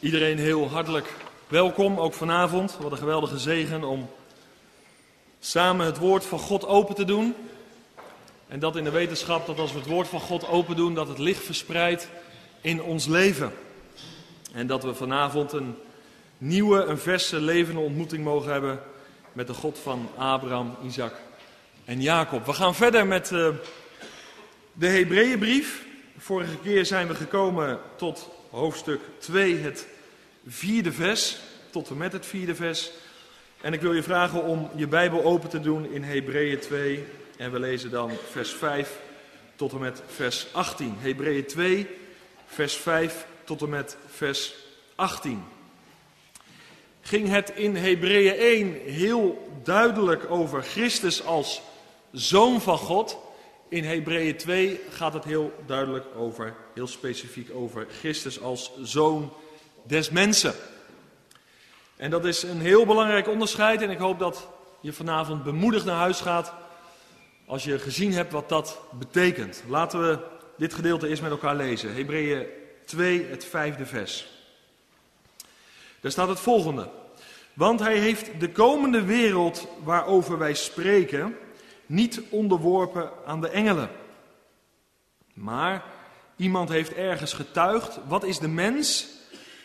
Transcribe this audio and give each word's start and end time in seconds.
Iedereen 0.00 0.38
heel 0.38 0.68
hartelijk 0.68 1.14
welkom, 1.48 1.98
ook 1.98 2.14
vanavond. 2.14 2.76
Wat 2.80 2.92
een 2.92 2.98
geweldige 2.98 3.38
zegen 3.38 3.84
om 3.84 4.10
samen 5.40 5.86
het 5.86 5.98
woord 5.98 6.24
van 6.24 6.38
God 6.38 6.66
open 6.66 6.94
te 6.94 7.04
doen. 7.04 7.34
En 8.48 8.58
dat 8.58 8.76
in 8.76 8.84
de 8.84 8.90
wetenschap 8.90 9.46
dat 9.46 9.58
als 9.58 9.72
we 9.72 9.78
het 9.78 9.88
woord 9.88 10.08
van 10.08 10.20
God 10.20 10.48
open 10.48 10.76
doen, 10.76 10.94
dat 10.94 11.08
het 11.08 11.18
licht 11.18 11.44
verspreidt 11.44 12.08
in 12.60 12.82
ons 12.82 13.06
leven. 13.06 13.52
En 14.52 14.66
dat 14.66 14.82
we 14.82 14.94
vanavond 14.94 15.52
een 15.52 15.74
nieuwe, 16.38 16.84
een 16.84 16.98
verse, 16.98 17.40
levende 17.40 17.80
ontmoeting 17.80 18.24
mogen 18.24 18.52
hebben 18.52 18.80
met 19.32 19.46
de 19.46 19.54
God 19.54 19.78
van 19.78 20.08
Abraham, 20.16 20.76
Isaac 20.86 21.14
en 21.84 22.00
Jacob. 22.00 22.46
We 22.46 22.52
gaan 22.52 22.74
verder 22.74 23.06
met 23.06 23.30
uh, 23.30 23.48
de 24.72 24.86
Hebreeënbrief. 24.86 25.86
Vorige 26.18 26.56
keer 26.56 26.86
zijn 26.86 27.08
we 27.08 27.14
gekomen 27.14 27.78
tot 27.96 28.36
hoofdstuk 28.50 29.00
2, 29.18 29.56
het 29.56 29.86
vierde 30.46 30.92
vers, 30.92 31.38
tot 31.70 31.90
en 31.90 31.96
met 31.96 32.12
het 32.12 32.26
vierde 32.26 32.54
vers. 32.54 32.90
En 33.60 33.72
ik 33.72 33.80
wil 33.80 33.92
je 33.92 34.02
vragen 34.02 34.44
om 34.44 34.70
je 34.74 34.86
Bijbel 34.86 35.24
open 35.24 35.48
te 35.48 35.60
doen 35.60 35.92
in 35.92 36.02
Hebreeën 36.02 36.58
2. 36.58 37.04
En 37.36 37.52
we 37.52 37.58
lezen 37.58 37.90
dan 37.90 38.10
vers 38.30 38.50
5 38.50 38.98
tot 39.56 39.72
en 39.72 39.78
met 39.78 40.02
vers 40.06 40.46
18. 40.52 40.94
Hebreeën 40.98 41.46
2, 41.46 41.86
vers 42.46 42.76
5 42.76 43.26
tot 43.44 43.62
en 43.62 43.68
met 43.68 43.96
vers 44.06 44.54
18. 44.94 45.44
Ging 47.00 47.28
het 47.28 47.50
in 47.50 47.76
Hebreeën 47.76 48.34
1 48.34 48.72
heel 48.72 49.50
duidelijk 49.62 50.30
over 50.30 50.62
Christus 50.62 51.24
als 51.24 51.62
zoon 52.12 52.60
van 52.60 52.78
God. 52.78 53.18
In 53.68 53.84
Hebreeën 53.84 54.36
2 54.36 54.80
gaat 54.90 55.12
het 55.12 55.24
heel 55.24 55.52
duidelijk 55.66 56.06
over, 56.16 56.54
heel 56.74 56.86
specifiek 56.86 57.48
over 57.54 57.86
Christus 57.98 58.40
als 58.40 58.72
zoon 58.82 59.32
des 59.82 60.10
mensen. 60.10 60.54
En 61.96 62.10
dat 62.10 62.24
is 62.24 62.42
een 62.42 62.60
heel 62.60 62.86
belangrijk 62.86 63.28
onderscheid 63.28 63.82
en 63.82 63.90
ik 63.90 63.98
hoop 63.98 64.18
dat 64.18 64.48
je 64.80 64.92
vanavond 64.92 65.44
bemoedigd 65.44 65.84
naar 65.84 65.96
huis 65.96 66.20
gaat 66.20 66.52
als 67.46 67.64
je 67.64 67.78
gezien 67.78 68.12
hebt 68.12 68.32
wat 68.32 68.48
dat 68.48 68.80
betekent. 68.92 69.62
Laten 69.66 70.00
we 70.00 70.18
dit 70.56 70.74
gedeelte 70.74 71.08
eerst 71.08 71.22
met 71.22 71.30
elkaar 71.30 71.56
lezen. 71.56 71.94
Hebreeën 71.94 72.46
2, 72.84 73.26
het 73.26 73.44
vijfde 73.44 73.86
vers. 73.86 74.28
Daar 76.00 76.10
staat 76.10 76.28
het 76.28 76.40
volgende. 76.40 76.88
Want 77.52 77.80
hij 77.80 77.98
heeft 77.98 78.40
de 78.40 78.52
komende 78.52 79.02
wereld 79.02 79.66
waarover 79.84 80.38
wij 80.38 80.54
spreken 80.54 81.36
niet 81.88 82.20
onderworpen 82.30 83.10
aan 83.26 83.40
de 83.40 83.48
engelen. 83.48 83.90
Maar 85.34 85.84
iemand 86.36 86.68
heeft 86.68 86.94
ergens 86.94 87.32
getuigd, 87.32 87.98
wat 88.06 88.24
is 88.24 88.38
de 88.38 88.48
mens 88.48 89.08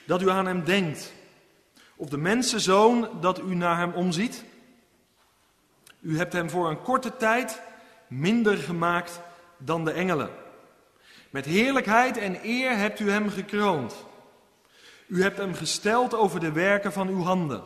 dat 0.06 0.22
u 0.22 0.30
aan 0.30 0.46
hem 0.46 0.64
denkt? 0.64 1.14
Of 1.96 2.10
de 2.10 2.18
mensenzoon 2.18 3.10
dat 3.22 3.40
u 3.40 3.56
naar 3.56 3.78
hem 3.78 3.94
omziet? 3.94 4.44
U 6.00 6.18
hebt 6.18 6.34
hem 6.34 6.50
voor 6.50 6.70
een 6.70 6.82
korte 6.82 7.18
tijd 7.18 7.62
minder 8.08 8.58
gemaakt 8.58 9.22
dan 9.58 9.86
de 9.86 9.92
engelen. 9.92 10.30
Met 11.30 11.46
heerlijkheid 11.46 12.18
en 12.18 12.40
eer 12.44 12.78
hebt 12.78 13.00
u 13.00 13.12
hem 13.12 13.30
gekroond. 13.30 14.06
U 15.08 15.22
hebt 15.22 15.38
hem 15.38 15.54
gesteld 15.54 16.14
over 16.14 16.40
de 16.40 16.52
werken 16.52 16.94
van 16.94 17.08
uw 17.08 17.22
handen. 17.22 17.64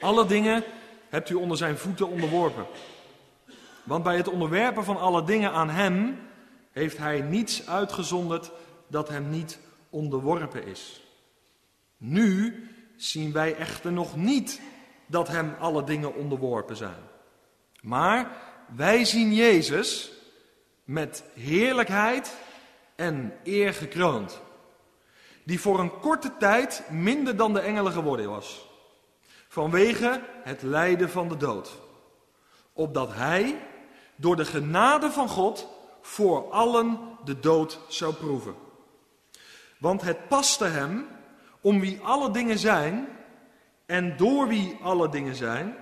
Alle 0.00 0.26
dingen 0.26 0.64
hebt 1.08 1.30
u 1.30 1.34
onder 1.34 1.56
zijn 1.56 1.78
voeten 1.78 2.08
onderworpen. 2.08 2.66
Want 3.88 4.02
bij 4.04 4.16
het 4.16 4.28
onderwerpen 4.28 4.84
van 4.84 4.96
alle 4.96 5.24
dingen 5.24 5.52
aan 5.52 5.70
Hem 5.70 6.18
heeft 6.72 6.98
Hij 6.98 7.20
niets 7.20 7.68
uitgezonderd 7.68 8.50
dat 8.86 9.08
Hem 9.08 9.28
niet 9.28 9.58
onderworpen 9.90 10.64
is. 10.66 11.04
Nu 11.96 12.68
zien 12.96 13.32
wij 13.32 13.56
echter 13.56 13.92
nog 13.92 14.16
niet 14.16 14.60
dat 15.06 15.28
Hem 15.28 15.54
alle 15.58 15.84
dingen 15.84 16.14
onderworpen 16.14 16.76
zijn. 16.76 17.02
Maar 17.80 18.30
wij 18.76 19.04
zien 19.04 19.34
Jezus 19.34 20.12
met 20.84 21.24
heerlijkheid 21.34 22.36
en 22.96 23.34
eer 23.44 23.74
gekroond. 23.74 24.40
Die 25.44 25.60
voor 25.60 25.80
een 25.80 25.98
korte 26.00 26.32
tijd 26.38 26.82
minder 26.90 27.36
dan 27.36 27.52
de 27.52 27.60
engelen 27.60 27.92
geworden 27.92 28.30
was. 28.30 28.68
Vanwege 29.48 30.20
het 30.42 30.62
lijden 30.62 31.10
van 31.10 31.28
de 31.28 31.36
dood. 31.36 31.78
Opdat 32.72 33.14
Hij 33.14 33.58
door 34.20 34.36
de 34.36 34.44
genade 34.44 35.10
van 35.10 35.28
God 35.28 35.68
voor 36.00 36.50
allen 36.50 36.98
de 37.24 37.40
dood 37.40 37.78
zou 37.88 38.14
proeven. 38.14 38.54
Want 39.78 40.02
het 40.02 40.28
paste 40.28 40.64
hem, 40.64 41.06
om 41.60 41.80
wie 41.80 42.00
alle 42.02 42.30
dingen 42.30 42.58
zijn 42.58 43.08
en 43.86 44.16
door 44.16 44.48
wie 44.48 44.78
alle 44.82 45.08
dingen 45.08 45.34
zijn, 45.34 45.76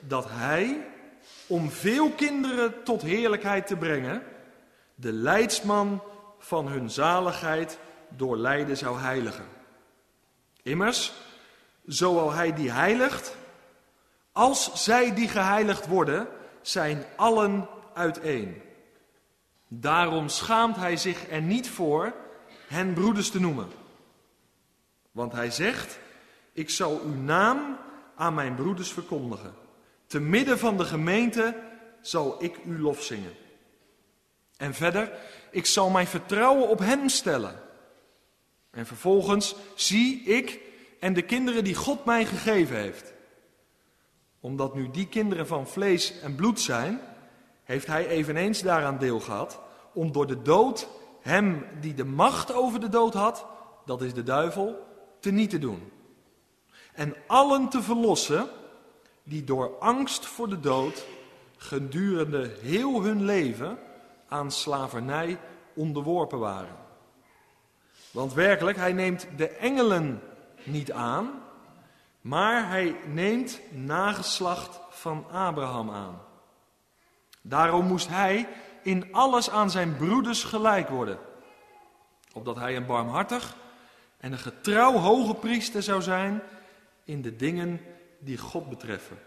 dat 0.00 0.26
hij, 0.28 0.86
om 1.46 1.70
veel 1.70 2.10
kinderen 2.10 2.82
tot 2.82 3.02
heerlijkheid 3.02 3.66
te 3.66 3.76
brengen, 3.76 4.22
de 4.94 5.12
leidsman 5.12 6.02
van 6.38 6.68
hun 6.68 6.90
zaligheid 6.90 7.78
door 8.08 8.36
lijden 8.36 8.76
zou 8.76 8.98
heiligen. 8.98 9.46
Immers, 10.62 11.12
zowel 11.84 12.32
hij 12.32 12.54
die 12.54 12.70
heiligt, 12.70 13.36
als 14.32 14.84
zij 14.84 15.14
die 15.14 15.28
geheiligd 15.28 15.86
worden, 15.86 16.28
zijn 16.62 17.04
allen 17.16 17.68
uiteen. 17.96 18.62
Daarom 19.68 20.28
schaamt 20.28 20.76
hij 20.76 20.96
zich 20.96 21.30
er 21.30 21.42
niet 21.42 21.68
voor 21.68 22.14
hen 22.66 22.92
broeders 22.92 23.30
te 23.30 23.40
noemen. 23.40 23.68
Want 25.12 25.32
hij 25.32 25.50
zegt, 25.50 25.98
ik 26.52 26.70
zal 26.70 27.00
uw 27.04 27.14
naam 27.14 27.78
aan 28.16 28.34
mijn 28.34 28.54
broeders 28.54 28.92
verkondigen. 28.92 29.54
Te 30.06 30.20
midden 30.20 30.58
van 30.58 30.76
de 30.76 30.84
gemeente 30.84 31.56
zal 32.00 32.44
ik 32.44 32.58
u 32.64 32.80
lof 32.80 33.02
zingen. 33.02 33.32
En 34.56 34.74
verder, 34.74 35.12
ik 35.50 35.66
zal 35.66 35.90
mijn 35.90 36.06
vertrouwen 36.06 36.68
op 36.68 36.78
hem 36.78 37.08
stellen. 37.08 37.60
En 38.70 38.86
vervolgens 38.86 39.54
zie 39.74 40.22
ik 40.22 40.60
en 41.00 41.12
de 41.12 41.22
kinderen 41.22 41.64
die 41.64 41.74
God 41.74 42.04
mij 42.04 42.24
gegeven 42.24 42.76
heeft. 42.76 43.12
Omdat 44.40 44.74
nu 44.74 44.90
die 44.90 45.08
kinderen 45.08 45.46
van 45.46 45.68
vlees 45.68 46.20
en 46.20 46.34
bloed 46.34 46.60
zijn, 46.60 47.00
heeft 47.66 47.86
hij 47.86 48.06
eveneens 48.06 48.62
daaraan 48.62 48.98
deel 48.98 49.20
gehad 49.20 49.60
om 49.92 50.12
door 50.12 50.26
de 50.26 50.42
dood 50.42 50.88
hem 51.20 51.66
die 51.80 51.94
de 51.94 52.04
macht 52.04 52.52
over 52.52 52.80
de 52.80 52.88
dood 52.88 53.14
had, 53.14 53.46
dat 53.84 54.02
is 54.02 54.14
de 54.14 54.22
duivel, 54.22 54.86
te 55.20 55.30
niet 55.30 55.50
te 55.50 55.58
doen. 55.58 55.92
En 56.92 57.14
allen 57.26 57.68
te 57.68 57.82
verlossen 57.82 58.48
die 59.22 59.44
door 59.44 59.78
angst 59.78 60.26
voor 60.26 60.48
de 60.48 60.60
dood 60.60 61.06
gedurende 61.56 62.50
heel 62.60 63.02
hun 63.02 63.24
leven 63.24 63.78
aan 64.28 64.50
slavernij 64.50 65.38
onderworpen 65.74 66.38
waren. 66.38 66.76
Want 68.10 68.32
werkelijk, 68.32 68.76
hij 68.76 68.92
neemt 68.92 69.26
de 69.36 69.48
engelen 69.48 70.22
niet 70.64 70.92
aan, 70.92 71.30
maar 72.20 72.68
hij 72.68 72.96
neemt 73.06 73.60
nageslacht 73.70 74.80
van 74.90 75.26
Abraham 75.30 75.90
aan. 75.90 76.25
Daarom 77.48 77.86
moest 77.86 78.08
hij 78.08 78.48
in 78.82 79.12
alles 79.12 79.50
aan 79.50 79.70
zijn 79.70 79.96
broeders 79.96 80.44
gelijk 80.44 80.88
worden. 80.88 81.18
Opdat 82.32 82.56
hij 82.56 82.76
een 82.76 82.86
barmhartig 82.86 83.56
en 84.16 84.32
een 84.32 84.38
getrouw 84.38 84.92
hoge 84.92 85.34
priester 85.34 85.82
zou 85.82 86.02
zijn 86.02 86.42
in 87.04 87.22
de 87.22 87.36
dingen 87.36 87.80
die 88.18 88.38
God 88.38 88.68
betreffen. 88.68 89.18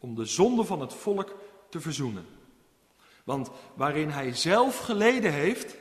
Om 0.00 0.14
de 0.14 0.24
zonde 0.24 0.64
van 0.64 0.80
het 0.80 0.94
volk 0.94 1.36
te 1.68 1.80
verzoenen. 1.80 2.26
Want 3.24 3.50
waarin 3.74 4.08
hij 4.08 4.34
zelf 4.34 4.78
geleden 4.78 5.32
heeft, 5.32 5.76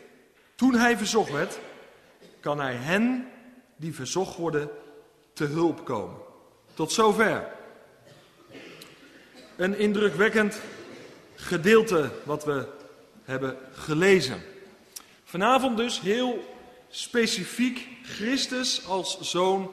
toen 0.56 0.74
hij 0.74 0.98
verzocht 0.98 1.32
werd, 1.32 1.60
kan 2.40 2.60
hij 2.60 2.76
hen 2.76 3.28
die 3.76 3.96
verzocht 3.96 4.36
worden 4.36 4.70
te 5.34 5.46
hulp 5.46 5.86
komen. 5.86 6.18
Tot 6.74 6.92
zover. 6.92 7.48
Een 9.58 9.78
indrukwekkend 9.78 10.62
gedeelte 11.40 12.10
wat 12.24 12.46
we 12.46 12.68
hebben 13.24 13.58
gelezen. 13.74 14.42
Vanavond 15.24 15.78
dus 15.78 16.00
heel 16.02 16.44
specifiek 16.90 17.88
Christus 18.04 18.86
als 18.86 19.20
zoon 19.20 19.72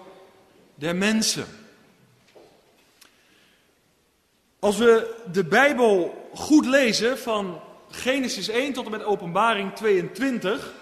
der 0.75 0.97
mensen. 0.97 1.47
Als 4.59 4.77
we 4.77 5.15
de 5.33 5.45
Bijbel 5.45 6.29
goed 6.35 6.67
lezen 6.67 7.19
van 7.19 7.61
Genesis 7.91 8.49
1 8.49 8.73
tot 8.73 8.85
en 8.85 8.91
met 8.91 9.05
Openbaring 9.05 9.75
22, 9.75 10.73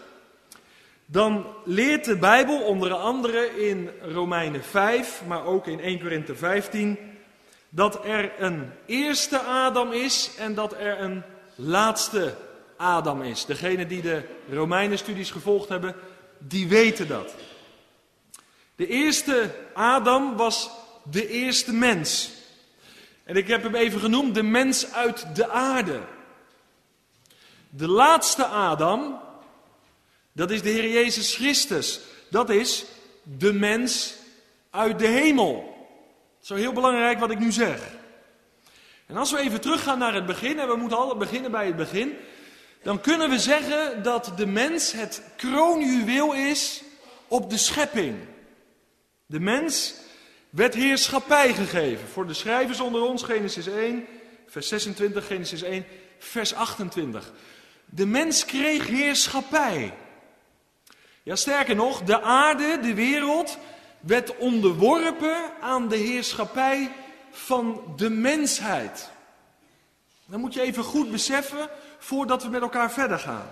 dan 1.06 1.46
leert 1.64 2.04
de 2.04 2.18
Bijbel 2.18 2.62
onder 2.62 2.92
andere 2.92 3.66
in 3.66 3.90
Romeinen 4.02 4.64
5, 4.64 5.22
maar 5.26 5.44
ook 5.44 5.66
in 5.66 5.80
1 5.80 6.00
Korinthe 6.00 6.34
15 6.34 7.13
dat 7.74 8.04
er 8.04 8.42
een 8.42 8.70
eerste 8.86 9.38
Adam 9.38 9.92
is 9.92 10.30
en 10.38 10.54
dat 10.54 10.72
er 10.72 11.00
een 11.00 11.22
laatste 11.54 12.34
Adam 12.76 13.22
is. 13.22 13.44
Degenen 13.44 13.88
die 13.88 14.02
de 14.02 14.22
Romeinen-studies 14.50 15.30
gevolgd 15.30 15.68
hebben, 15.68 15.94
die 16.38 16.68
weten 16.68 17.08
dat. 17.08 17.34
De 18.76 18.86
eerste 18.86 19.54
Adam 19.72 20.36
was 20.36 20.70
de 21.02 21.28
eerste 21.28 21.72
mens. 21.72 22.30
En 23.24 23.36
ik 23.36 23.48
heb 23.48 23.62
hem 23.62 23.74
even 23.74 24.00
genoemd 24.00 24.34
de 24.34 24.42
mens 24.42 24.92
uit 24.92 25.36
de 25.36 25.48
aarde. 25.48 26.00
De 27.70 27.88
laatste 27.88 28.44
Adam, 28.44 29.20
dat 30.32 30.50
is 30.50 30.62
de 30.62 30.70
Heer 30.70 30.88
Jezus 30.88 31.34
Christus. 31.34 32.00
Dat 32.30 32.50
is 32.50 32.84
de 33.22 33.52
mens 33.52 34.14
uit 34.70 34.98
de 34.98 35.06
hemel. 35.06 35.73
Zo 36.44 36.54
heel 36.54 36.72
belangrijk 36.72 37.18
wat 37.18 37.30
ik 37.30 37.38
nu 37.38 37.52
zeg. 37.52 37.80
En 39.06 39.16
als 39.16 39.30
we 39.30 39.38
even 39.38 39.60
teruggaan 39.60 39.98
naar 39.98 40.14
het 40.14 40.26
begin, 40.26 40.58
en 40.58 40.68
we 40.68 40.76
moeten 40.76 40.98
altijd 40.98 41.18
beginnen 41.18 41.50
bij 41.50 41.66
het 41.66 41.76
begin, 41.76 42.16
dan 42.82 43.00
kunnen 43.00 43.30
we 43.30 43.38
zeggen 43.38 44.02
dat 44.02 44.32
de 44.36 44.46
mens 44.46 44.92
het 44.92 45.22
kroonjuweel 45.36 46.34
is 46.34 46.82
op 47.28 47.50
de 47.50 47.56
schepping. 47.56 48.16
De 49.26 49.40
mens 49.40 49.94
werd 50.50 50.74
heerschappij 50.74 51.54
gegeven. 51.54 52.08
Voor 52.08 52.26
de 52.26 52.34
schrijvers 52.34 52.80
onder 52.80 53.02
ons, 53.02 53.22
Genesis 53.22 53.66
1, 53.66 54.06
vers 54.46 54.68
26, 54.68 55.26
Genesis 55.26 55.62
1, 55.62 55.86
vers 56.18 56.54
28. 56.54 57.32
De 57.84 58.06
mens 58.06 58.44
kreeg 58.44 58.86
heerschappij. 58.86 59.94
Ja, 61.22 61.36
sterker 61.36 61.74
nog, 61.74 62.02
de 62.02 62.20
aarde, 62.20 62.78
de 62.82 62.94
wereld, 62.94 63.58
werd 64.06 64.36
onderworpen 64.36 65.52
aan 65.60 65.88
de 65.88 65.96
heerschappij 65.96 66.92
van 67.30 67.82
de 67.96 68.10
mensheid. 68.10 69.10
Dan 70.26 70.40
moet 70.40 70.54
je 70.54 70.60
even 70.60 70.84
goed 70.84 71.10
beseffen 71.10 71.68
voordat 71.98 72.42
we 72.42 72.48
met 72.48 72.62
elkaar 72.62 72.92
verder 72.92 73.18
gaan. 73.18 73.48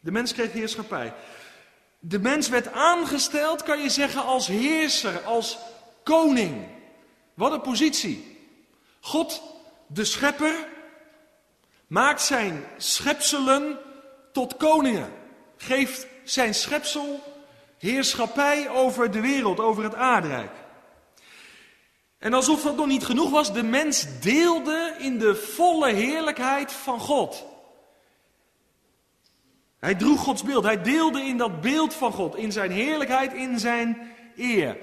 De 0.00 0.10
mens 0.10 0.32
kreeg 0.32 0.52
heerschappij. 0.52 1.14
De 1.98 2.18
mens 2.18 2.48
werd 2.48 2.72
aangesteld, 2.72 3.62
kan 3.62 3.82
je 3.82 3.90
zeggen, 3.90 4.24
als 4.24 4.46
heerser, 4.46 5.22
als 5.22 5.58
koning. 6.02 6.66
Wat 7.34 7.52
een 7.52 7.60
positie. 7.60 8.38
God, 9.00 9.42
de 9.86 10.04
schepper, 10.04 10.68
maakt 11.86 12.22
zijn 12.22 12.64
schepselen 12.76 13.78
tot 14.32 14.56
koningen. 14.56 15.12
Geeft 15.56 16.06
zijn 16.24 16.54
schepsel 16.54 17.35
heerschappij 17.78 18.70
over 18.70 19.10
de 19.10 19.20
wereld, 19.20 19.60
over 19.60 19.82
het 19.82 19.94
aardrijk. 19.94 20.50
En 22.18 22.34
alsof 22.34 22.62
dat 22.62 22.76
nog 22.76 22.86
niet 22.86 23.04
genoeg 23.04 23.30
was, 23.30 23.52
de 23.52 23.62
mens 23.62 24.06
deelde 24.20 24.94
in 24.98 25.18
de 25.18 25.34
volle 25.34 25.92
heerlijkheid 25.92 26.72
van 26.72 27.00
God. 27.00 27.44
Hij 29.78 29.94
droeg 29.94 30.20
Gods 30.20 30.42
beeld, 30.42 30.64
hij 30.64 30.82
deelde 30.82 31.20
in 31.20 31.36
dat 31.36 31.60
beeld 31.60 31.94
van 31.94 32.12
God, 32.12 32.36
in 32.36 32.52
zijn 32.52 32.70
heerlijkheid, 32.70 33.32
in 33.32 33.58
zijn 33.58 34.12
eer. 34.36 34.76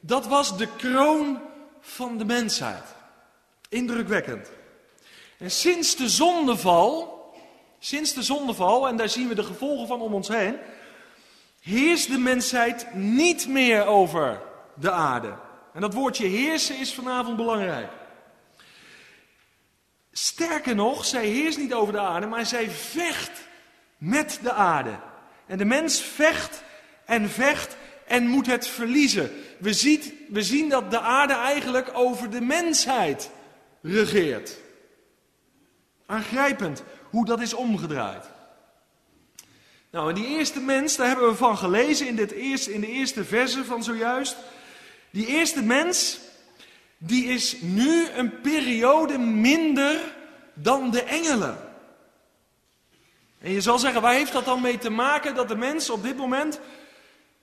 Dat 0.00 0.26
was 0.26 0.56
de 0.56 0.68
kroon 0.76 1.40
van 1.80 2.18
de 2.18 2.24
mensheid. 2.24 2.84
Indrukwekkend. 3.68 4.50
En 5.38 5.50
sinds 5.50 5.96
de 5.96 6.08
zondeval, 6.08 7.18
sinds 7.78 8.12
de 8.12 8.22
zondeval, 8.22 8.88
en 8.88 8.96
daar 8.96 9.08
zien 9.08 9.28
we 9.28 9.34
de 9.34 9.42
gevolgen 9.44 9.86
van 9.86 10.00
om 10.00 10.14
ons 10.14 10.28
heen, 10.28 10.56
heerst 11.60 12.10
de 12.10 12.18
mensheid 12.18 12.94
niet 12.94 13.48
meer 13.48 13.86
over 13.86 14.40
de 14.74 14.90
aarde. 14.90 15.34
En 15.72 15.80
dat 15.80 15.94
woordje 15.94 16.26
heersen 16.26 16.78
is 16.78 16.94
vanavond 16.94 17.36
belangrijk. 17.36 17.90
Sterker 20.12 20.74
nog, 20.74 21.04
zij 21.04 21.26
heerst 21.26 21.58
niet 21.58 21.74
over 21.74 21.92
de 21.92 22.00
aarde, 22.00 22.26
maar 22.26 22.46
zij 22.46 22.70
vecht 22.70 23.48
met 23.98 24.38
de 24.42 24.52
aarde. 24.52 24.98
En 25.46 25.58
de 25.58 25.64
mens 25.64 26.00
vecht 26.00 26.62
en 27.04 27.30
vecht 27.30 27.76
en 28.06 28.26
moet 28.26 28.46
het 28.46 28.66
verliezen. 28.66 29.30
We, 29.58 29.72
ziet, 29.72 30.12
we 30.28 30.42
zien 30.42 30.68
dat 30.68 30.90
de 30.90 31.00
aarde 31.00 31.34
eigenlijk 31.34 31.90
over 31.92 32.30
de 32.30 32.40
mensheid 32.40 33.30
regeert. 33.82 34.56
Aangrijpend 36.06 36.82
hoe 37.10 37.24
dat 37.24 37.40
is 37.40 37.54
omgedraaid. 37.54 38.24
Nou, 39.90 40.08
en 40.08 40.14
die 40.14 40.26
eerste 40.26 40.60
mens, 40.60 40.96
daar 40.96 41.06
hebben 41.06 41.28
we 41.28 41.34
van 41.34 41.58
gelezen 41.58 42.06
in, 42.06 42.16
dit 42.16 42.30
eerste, 42.30 42.72
in 42.72 42.80
de 42.80 42.86
eerste 42.86 43.24
verse 43.24 43.64
van 43.64 43.84
zojuist. 43.84 44.36
Die 45.10 45.26
eerste 45.26 45.62
mens, 45.62 46.18
die 46.98 47.24
is 47.24 47.56
nu 47.60 48.08
een 48.08 48.40
periode 48.40 49.18
minder 49.18 50.14
dan 50.54 50.90
de 50.90 51.02
engelen. 51.02 51.58
En 53.38 53.52
je 53.52 53.60
zal 53.60 53.78
zeggen, 53.78 54.02
waar 54.02 54.14
heeft 54.14 54.32
dat 54.32 54.44
dan 54.44 54.60
mee 54.60 54.78
te 54.78 54.90
maken 54.90 55.34
dat 55.34 55.48
de 55.48 55.56
mens 55.56 55.90
op 55.90 56.02
dit 56.02 56.16
moment 56.16 56.60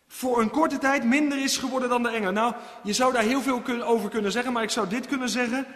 voor 0.07 0.41
een 0.41 0.49
korte 0.49 0.77
tijd 0.77 1.03
minder 1.03 1.43
is 1.43 1.57
geworden 1.57 1.89
dan 1.89 2.03
de 2.03 2.09
engelen? 2.09 2.33
Nou, 2.33 2.53
je 2.83 2.93
zou 2.93 3.13
daar 3.13 3.23
heel 3.23 3.41
veel 3.41 3.83
over 3.83 4.09
kunnen 4.09 4.31
zeggen, 4.31 4.53
maar 4.53 4.63
ik 4.63 4.69
zou 4.69 4.89
dit 4.89 5.07
kunnen 5.07 5.29
zeggen. 5.29 5.67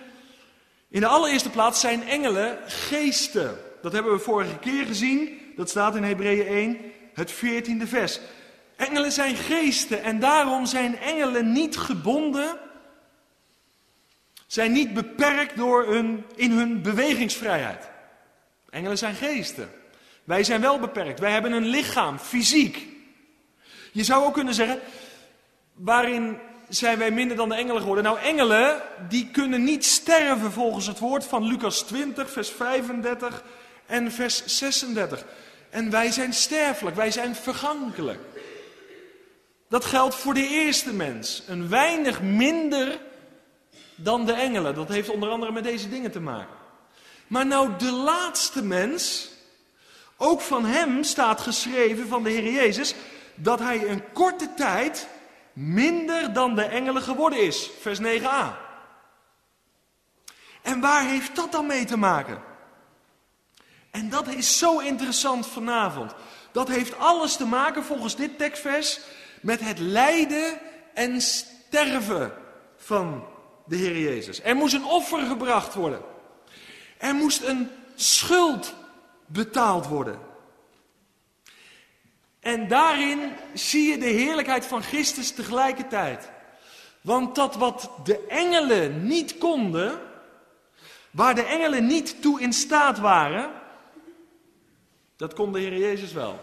In 0.89 1.00
de 1.00 1.07
allereerste 1.07 1.50
plaats 1.50 1.79
zijn 1.79 2.03
engelen 2.03 2.57
geesten. 2.65 3.57
Dat 3.81 3.91
hebben 3.91 4.12
we 4.12 4.19
vorige 4.19 4.57
keer 4.57 4.85
gezien. 4.85 5.40
Dat 5.56 5.69
staat 5.69 5.95
in 5.95 6.03
Hebreeën 6.03 6.48
1, 6.48 6.77
het 7.13 7.33
14e 7.33 7.83
vers. 7.83 8.19
Engelen 8.75 9.12
zijn 9.12 9.36
geesten 9.36 10.03
en 10.03 10.19
daarom 10.19 10.65
zijn 10.65 10.98
engelen 10.98 11.51
niet 11.51 11.77
gebonden, 11.77 12.57
zijn 14.48 14.71
niet 14.71 14.94
beperkt 14.94 15.57
door 15.57 15.86
hun, 15.86 16.25
in 16.36 16.51
hun 16.51 16.81
bewegingsvrijheid. 16.81 17.89
Engelen 18.69 18.98
zijn 18.98 19.15
geesten. 19.15 19.69
Wij 20.24 20.44
zijn 20.44 20.62
wel 20.62 20.80
beperkt. 20.80 21.19
Wij 21.19 21.31
hebben 21.31 21.51
een 21.51 21.68
lichaam, 21.68 22.19
fysiek. 22.19 22.88
Je 23.92 24.04
zou 24.04 24.25
ook 24.25 24.33
kunnen 24.33 24.54
zeggen, 24.54 24.80
waarin 25.74 26.38
zijn 26.69 26.97
wij 26.97 27.12
minder 27.12 27.38
dan 27.38 27.50
de 27.50 27.56
engelen 27.56 27.81
geworden? 27.81 28.04
Nou, 28.04 28.19
engelen, 28.19 28.81
die 29.09 29.30
kunnen 29.31 29.63
niet 29.63 29.86
sterven 29.86 30.51
volgens 30.51 30.88
het 30.88 31.00
woord 31.00 31.25
van 31.25 31.44
Lucas 31.44 31.81
20, 31.81 32.31
vers 32.31 32.50
35 32.50 33.44
en 33.91 34.11
vers 34.11 34.45
36. 34.45 35.25
En 35.69 35.89
wij 35.89 36.11
zijn 36.11 36.33
sterfelijk, 36.33 36.95
wij 36.95 37.11
zijn 37.11 37.35
vergankelijk. 37.35 38.19
Dat 39.69 39.85
geldt 39.85 40.15
voor 40.15 40.33
de 40.33 40.47
eerste 40.47 40.93
mens. 40.93 41.43
Een 41.47 41.69
weinig 41.69 42.21
minder 42.21 42.99
dan 43.95 44.25
de 44.25 44.33
engelen. 44.33 44.75
Dat 44.75 44.88
heeft 44.88 45.09
onder 45.09 45.29
andere 45.29 45.51
met 45.51 45.63
deze 45.63 45.89
dingen 45.89 46.11
te 46.11 46.19
maken. 46.19 46.55
Maar 47.27 47.45
nou 47.45 47.69
de 47.77 47.91
laatste 47.91 48.63
mens, 48.63 49.29
ook 50.17 50.41
van 50.41 50.65
hem 50.65 51.03
staat 51.03 51.41
geschreven 51.41 52.07
van 52.07 52.23
de 52.23 52.29
Heer 52.29 52.51
Jezus, 52.51 52.95
dat 53.35 53.59
hij 53.59 53.87
een 53.87 54.11
korte 54.13 54.53
tijd 54.53 55.07
minder 55.54 56.33
dan 56.33 56.56
de 56.56 56.63
engelen 56.63 57.01
geworden 57.01 57.42
is. 57.42 57.69
Vers 57.81 57.99
9a. 57.99 58.69
En 60.61 60.80
waar 60.80 61.06
heeft 61.06 61.35
dat 61.35 61.51
dan 61.51 61.66
mee 61.66 61.85
te 61.85 61.97
maken? 61.97 62.50
En 63.92 64.10
dat 64.10 64.28
is 64.28 64.57
zo 64.57 64.80
interessant 64.80 65.48
vanavond. 65.48 66.14
Dat 66.52 66.68
heeft 66.68 66.98
alles 66.98 67.36
te 67.36 67.45
maken 67.45 67.83
volgens 67.83 68.16
dit 68.16 68.38
tekstvers 68.38 69.00
met 69.42 69.60
het 69.60 69.80
lijden 69.80 70.60
en 70.94 71.21
sterven 71.21 72.33
van 72.78 73.28
de 73.66 73.76
Heer 73.76 73.98
Jezus. 73.98 74.42
Er 74.42 74.56
moest 74.56 74.74
een 74.74 74.86
offer 74.86 75.19
gebracht 75.26 75.74
worden. 75.74 76.02
Er 76.98 77.16
moest 77.16 77.42
een 77.44 77.69
schuld 77.95 78.74
betaald 79.26 79.88
worden. 79.88 80.19
En 82.40 82.68
daarin 82.68 83.31
zie 83.54 83.92
je 83.92 83.98
de 83.98 84.06
heerlijkheid 84.06 84.66
van 84.66 84.83
Christus 84.83 85.31
tegelijkertijd. 85.31 86.30
Want 87.02 87.36
dat 87.36 87.56
wat 87.56 87.90
de 88.04 88.26
engelen 88.28 89.07
niet 89.07 89.38
konden, 89.38 90.00
waar 91.12 91.36
de 91.36 91.44
engelen 91.44 91.88
niet 91.88 92.21
toe 92.21 92.42
in 92.42 92.54
staat 92.54 93.00
waren, 93.00 93.60
dat 95.21 95.33
kon 95.33 95.54
de 95.54 95.59
Heer 95.59 95.78
Jezus 95.78 96.13
wel. 96.13 96.40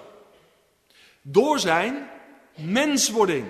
Door 1.22 1.58
zijn 1.58 2.08
menswording. 2.54 3.46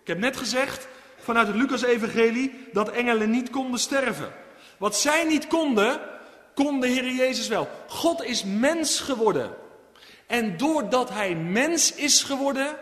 Ik 0.00 0.06
heb 0.06 0.18
net 0.18 0.36
gezegd 0.36 0.88
vanuit 1.16 1.46
het 1.46 1.56
Lucas-evangelie 1.56 2.68
dat 2.72 2.90
engelen 2.90 3.30
niet 3.30 3.50
konden 3.50 3.80
sterven. 3.80 4.32
Wat 4.76 4.96
zij 4.96 5.24
niet 5.24 5.46
konden, 5.46 6.00
kon 6.54 6.80
de 6.80 6.86
Heer 6.86 7.10
Jezus 7.10 7.48
wel. 7.48 7.68
God 7.88 8.22
is 8.24 8.44
mens 8.44 9.00
geworden. 9.00 9.54
En 10.26 10.56
doordat 10.56 11.10
hij 11.10 11.34
mens 11.34 11.94
is 11.94 12.22
geworden, 12.22 12.76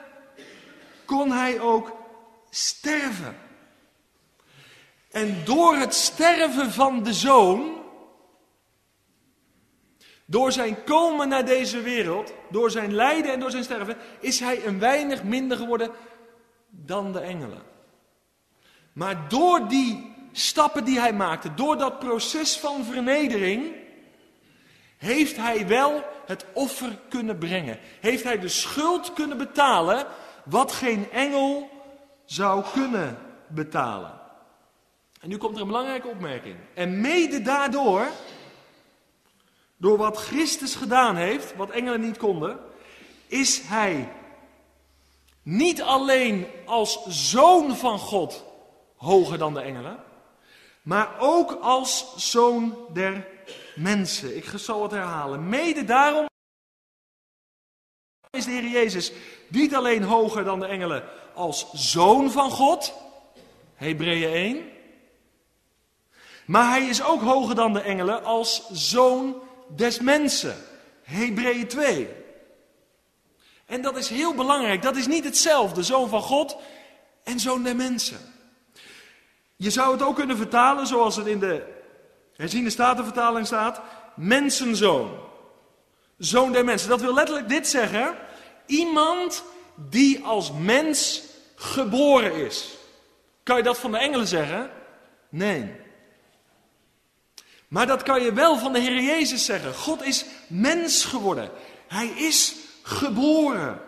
kon 1.05 1.31
hij 1.31 1.61
ook 1.61 1.97
sterven. 2.51 3.37
En 5.11 5.43
door 5.45 5.77
het 5.77 5.95
sterven 5.95 6.73
van 6.73 7.03
de 7.03 7.15
zoon 7.15 7.85
door 10.27 10.53
zijn 10.53 10.85
komen 10.85 11.29
naar 11.29 11.45
deze 11.45 11.81
wereld, 11.81 12.33
door 12.51 12.71
zijn 12.71 12.95
lijden 12.95 13.33
en 13.33 13.41
door 13.41 13.51
zijn 13.51 13.65
sterven, 13.65 13.97
is 14.21 14.41
hij 14.41 14.67
een 14.67 14.79
weinig 14.79 15.23
minder 15.23 15.57
geworden 15.57 15.91
dan 16.71 17.13
de 17.13 17.21
engelen. 17.21 17.63
Maar 18.93 19.29
door 19.29 19.69
die 19.69 20.15
stappen 20.33 20.85
die 20.85 21.01
hij 21.01 21.13
maakte, 21.13 21.55
door 21.55 21.79
dat 21.79 21.99
proces 21.99 22.59
van 22.59 22.85
vernedering, 22.85 23.75
heeft 24.97 25.37
hij 25.37 25.67
wel 25.67 26.05
het 26.27 26.45
offer 26.53 26.99
kunnen 27.09 27.39
brengen. 27.39 27.79
Heeft 28.01 28.25
hij 28.25 28.39
de 28.39 28.49
schuld 28.49 29.13
kunnen 29.13 29.39
betalen 29.39 30.07
wat 30.45 30.73
geen 30.73 31.11
engel 31.11 31.71
zou 32.25 32.65
kunnen 32.73 33.19
betalen. 33.49 34.13
En 35.21 35.29
nu 35.29 35.37
komt 35.37 35.55
er 35.55 35.61
een 35.61 35.67
belangrijke 35.67 36.09
opmerking. 36.09 36.57
En 36.75 37.01
mede 37.01 37.43
daardoor, 37.43 38.07
door 39.77 39.97
wat 39.97 40.17
Christus 40.17 40.75
gedaan 40.75 41.17
heeft, 41.17 41.57
wat 41.57 41.71
engelen 41.71 42.01
niet 42.01 42.17
konden, 42.17 42.59
is 43.27 43.61
hij 43.61 44.09
niet 45.43 45.83
alleen 45.83 46.47
als 46.65 47.05
zoon 47.07 47.77
van 47.77 47.99
God 47.99 48.45
hoger 48.97 49.39
dan 49.39 49.55
de 49.55 49.61
engelen, 49.61 50.05
maar 50.83 51.19
ook 51.19 51.59
als 51.61 52.15
zoon 52.17 52.77
der 52.93 53.27
mensen. 53.75 54.37
Ik 54.37 54.53
zal 54.55 54.83
het 54.83 54.91
herhalen. 54.91 55.49
Mede 55.49 55.85
daarom 55.85 56.27
is 58.31 58.45
de 58.45 58.51
Heer 58.51 58.69
Jezus 58.69 59.13
niet 59.49 59.75
alleen 59.75 60.03
hoger 60.03 60.45
dan 60.45 60.61
de 60.61 60.67
engelen 60.67 61.05
als 61.35 61.67
zoon 61.73 62.31
van 62.31 62.51
God, 62.51 62.95
Hebreeën 63.75 64.33
1, 64.33 64.71
maar 66.47 66.69
hij 66.69 66.87
is 66.87 67.03
ook 67.03 67.21
hoger 67.21 67.55
dan 67.55 67.73
de 67.73 67.81
engelen 67.81 68.25
als 68.25 68.69
zoon 68.71 69.43
des 69.69 70.01
mensen, 70.01 70.57
Hebreeën 71.03 71.69
2. 71.69 72.09
En 73.67 73.83
dat 73.83 73.97
is 73.97 74.09
heel 74.09 74.35
belangrijk, 74.35 74.83
dat 74.83 74.97
is 74.97 75.07
niet 75.07 75.25
hetzelfde, 75.25 75.83
zoon 75.83 76.09
van 76.09 76.23
God 76.23 76.57
en 77.25 77.41
zoon 77.41 77.63
der 77.63 77.77
mensen. 77.77 78.19
Je 79.57 79.71
zou 79.71 79.93
het 79.93 80.03
ook 80.03 80.17
kunnen 80.17 80.37
vertalen 80.37 80.87
zoals 80.87 81.17
het 81.17 81.27
in 81.27 81.39
de 81.39 81.75
herziende 82.37 82.71
statenvertaling 82.71 83.47
staat, 83.47 83.81
mensenzoon. 84.15 85.11
Zoon 86.19 86.53
der 86.53 86.65
mensen. 86.65 86.89
Dat 86.89 87.01
wil 87.01 87.15
letterlijk 87.15 87.49
dit 87.49 87.69
zeggen, 87.69 88.15
iemand 88.67 89.45
die 89.75 90.25
als 90.25 90.53
mens 90.53 91.23
geboren 91.55 92.35
is. 92.35 92.77
Kan 93.43 93.57
je 93.57 93.63
dat 93.63 93.79
van 93.79 93.93
de 93.93 93.99
engelen 93.99 94.27
zeggen? 94.27 94.71
Nee. 95.29 95.85
Maar 97.69 97.87
dat 97.87 98.03
kan 98.03 98.23
je 98.23 98.33
wel 98.33 98.59
van 98.59 98.73
de 98.73 98.79
Heer 98.79 99.03
Jezus 99.03 99.45
zeggen. 99.45 99.75
God 99.75 100.03
is 100.03 100.25
mens 100.47 101.05
geworden. 101.05 101.51
Hij 101.89 102.07
is 102.07 102.55
geboren. 102.83 103.81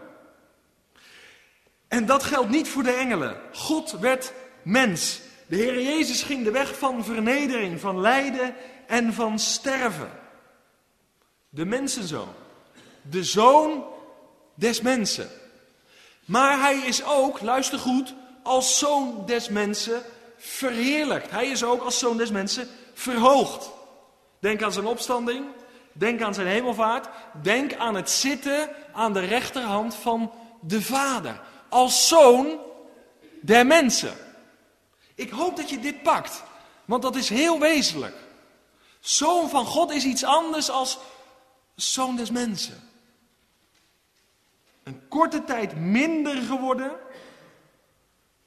En 1.88 2.06
dat 2.06 2.22
geldt 2.22 2.50
niet 2.50 2.68
voor 2.68 2.82
de 2.82 2.92
engelen. 2.92 3.40
God 3.52 3.90
werd 3.90 4.32
mens. 4.62 5.20
De 5.46 5.56
Heer 5.56 5.82
Jezus 5.82 6.22
ging 6.22 6.44
de 6.44 6.50
weg 6.50 6.78
van 6.78 7.04
vernedering, 7.04 7.80
van 7.80 8.00
lijden 8.00 8.54
en 8.86 9.14
van 9.14 9.38
sterven. 9.38 10.10
De 11.48 11.64
mensenzoon. 11.64 12.34
De 13.02 13.24
zoon 13.24 13.84
des 14.54 14.80
mensen. 14.80 15.30
Maar 16.24 16.60
hij 16.60 16.76
is 16.76 17.04
ook, 17.04 17.40
luister 17.40 17.78
goed, 17.78 18.14
als 18.42 18.78
zoon 18.78 19.22
des 19.26 19.48
mensen 19.48 20.02
verheerlijkt. 20.36 21.30
Hij 21.30 21.46
is 21.46 21.64
ook 21.64 21.82
als 21.82 21.98
zoon 21.98 22.16
des 22.16 22.30
mensen 22.30 22.68
verhoogd. 22.98 23.70
Denk 24.38 24.62
aan 24.62 24.72
zijn 24.72 24.86
opstanding, 24.86 25.46
denk 25.92 26.22
aan 26.22 26.34
zijn 26.34 26.46
hemelvaart, 26.46 27.08
denk 27.42 27.74
aan 27.74 27.94
het 27.94 28.10
zitten 28.10 28.70
aan 28.92 29.12
de 29.12 29.20
rechterhand 29.20 29.94
van 29.94 30.32
de 30.60 30.82
Vader. 30.82 31.40
Als 31.68 32.08
zoon 32.08 32.60
der 33.40 33.66
mensen. 33.66 34.12
Ik 35.14 35.30
hoop 35.30 35.56
dat 35.56 35.70
je 35.70 35.78
dit 35.78 36.02
pakt, 36.02 36.42
want 36.84 37.02
dat 37.02 37.16
is 37.16 37.28
heel 37.28 37.58
wezenlijk. 37.58 38.16
Zoon 39.00 39.48
van 39.48 39.64
God 39.64 39.90
is 39.90 40.04
iets 40.04 40.24
anders 40.24 40.70
als 40.70 40.98
zoon 41.74 42.16
des 42.16 42.30
mensen. 42.30 42.90
Een 44.82 45.08
korte 45.08 45.44
tijd 45.44 45.76
minder 45.76 46.36
geworden 46.36 46.92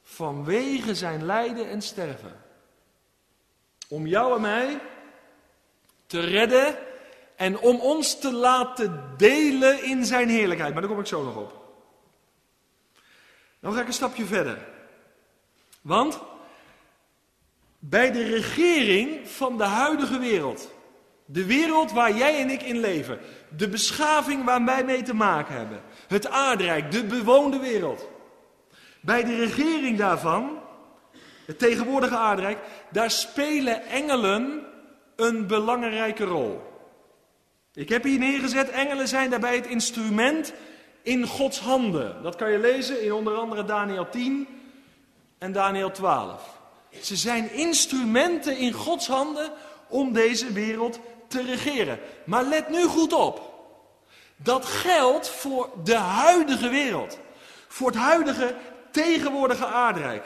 vanwege 0.02 0.94
zijn 0.94 1.24
lijden 1.24 1.70
en 1.70 1.82
sterven. 1.82 2.41
Om 3.92 4.06
jou 4.06 4.34
en 4.34 4.40
mij 4.40 4.80
te 6.06 6.20
redden 6.20 6.76
en 7.36 7.58
om 7.58 7.80
ons 7.80 8.18
te 8.18 8.32
laten 8.32 9.14
delen 9.16 9.84
in 9.84 10.04
zijn 10.04 10.28
heerlijkheid. 10.28 10.72
Maar 10.72 10.82
daar 10.82 10.90
kom 10.90 11.00
ik 11.00 11.06
zo 11.06 11.24
nog 11.24 11.36
op. 11.36 11.52
Dan 13.60 13.72
ga 13.72 13.80
ik 13.80 13.86
een 13.86 13.92
stapje 13.92 14.24
verder. 14.24 14.58
Want 15.80 16.20
bij 17.78 18.12
de 18.12 18.22
regering 18.22 19.28
van 19.28 19.58
de 19.58 19.64
huidige 19.64 20.18
wereld, 20.18 20.72
de 21.24 21.44
wereld 21.44 21.92
waar 21.92 22.16
jij 22.16 22.40
en 22.40 22.50
ik 22.50 22.62
in 22.62 22.78
leven, 22.78 23.18
de 23.56 23.68
beschaving 23.68 24.44
waar 24.44 24.64
wij 24.64 24.84
mee 24.84 25.02
te 25.02 25.14
maken 25.14 25.54
hebben, 25.54 25.82
het 26.08 26.26
aardrijk, 26.26 26.90
de 26.90 27.04
bewoonde 27.04 27.58
wereld. 27.58 28.08
Bij 29.00 29.24
de 29.24 29.36
regering 29.36 29.98
daarvan, 29.98 30.60
het 31.52 31.68
tegenwoordige 31.70 32.16
aardrijk, 32.16 32.58
daar 32.90 33.10
spelen 33.10 33.86
engelen 33.86 34.66
een 35.16 35.46
belangrijke 35.46 36.24
rol. 36.24 36.60
Ik 37.74 37.88
heb 37.88 38.02
hier 38.02 38.18
neergezet, 38.18 38.70
engelen 38.70 39.08
zijn 39.08 39.30
daarbij 39.30 39.56
het 39.56 39.66
instrument 39.66 40.52
in 41.02 41.26
Gods 41.26 41.60
handen. 41.60 42.22
Dat 42.22 42.36
kan 42.36 42.50
je 42.50 42.58
lezen 42.58 43.02
in 43.02 43.12
onder 43.12 43.34
andere 43.34 43.64
Daniel 43.64 44.08
10 44.08 44.48
en 45.38 45.52
Daniel 45.52 45.90
12. 45.90 46.60
Ze 47.00 47.16
zijn 47.16 47.52
instrumenten 47.52 48.56
in 48.56 48.72
Gods 48.72 49.06
handen 49.06 49.50
om 49.88 50.12
deze 50.12 50.52
wereld 50.52 51.00
te 51.28 51.42
regeren. 51.42 51.98
Maar 52.24 52.44
let 52.44 52.68
nu 52.70 52.84
goed 52.84 53.12
op. 53.12 53.50
Dat 54.36 54.64
geldt 54.64 55.28
voor 55.28 55.70
de 55.84 55.96
huidige 55.96 56.68
wereld. 56.68 57.18
Voor 57.68 57.86
het 57.86 57.96
huidige 57.96 58.54
tegenwoordige 58.90 59.66
aardrijk. 59.66 60.24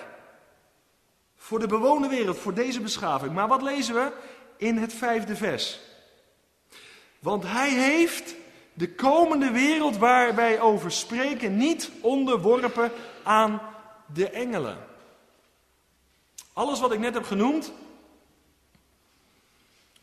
Voor 1.46 1.58
de 1.58 1.66
bewoonde 1.66 2.08
wereld, 2.08 2.38
voor 2.38 2.54
deze 2.54 2.80
beschaving. 2.80 3.32
Maar 3.32 3.48
wat 3.48 3.62
lezen 3.62 3.94
we 3.94 4.12
in 4.56 4.76
het 4.76 4.92
vijfde 4.92 5.36
vers? 5.36 5.80
Want 7.18 7.44
hij 7.46 7.70
heeft 7.70 8.34
de 8.72 8.94
komende 8.94 9.50
wereld 9.50 9.96
waar 9.96 10.34
wij 10.34 10.60
over 10.60 10.90
spreken 10.90 11.56
niet 11.56 11.90
onderworpen 12.00 12.92
aan 13.22 13.60
de 14.12 14.30
engelen. 14.30 14.78
Alles 16.52 16.80
wat 16.80 16.92
ik 16.92 16.98
net 16.98 17.14
heb 17.14 17.24
genoemd, 17.24 17.72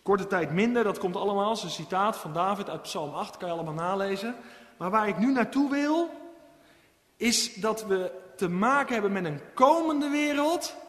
korte 0.03 0.27
tijd 0.27 0.51
minder, 0.51 0.83
dat 0.83 0.97
komt 0.97 1.15
allemaal 1.15 1.49
als 1.49 1.63
een 1.63 1.69
citaat 1.69 2.17
van 2.17 2.33
David 2.33 2.69
uit 2.69 2.81
Psalm 2.81 3.13
8, 3.13 3.37
kan 3.37 3.47
je 3.47 3.53
allemaal 3.53 3.73
nalezen. 3.73 4.35
Maar 4.77 4.89
waar 4.89 5.07
ik 5.07 5.17
nu 5.17 5.31
naartoe 5.31 5.69
wil, 5.69 6.09
is 7.17 7.53
dat 7.53 7.85
we 7.85 8.11
te 8.35 8.49
maken 8.49 8.93
hebben 8.93 9.11
met 9.11 9.25
een 9.25 9.41
komende 9.53 10.09
wereld 10.09 10.81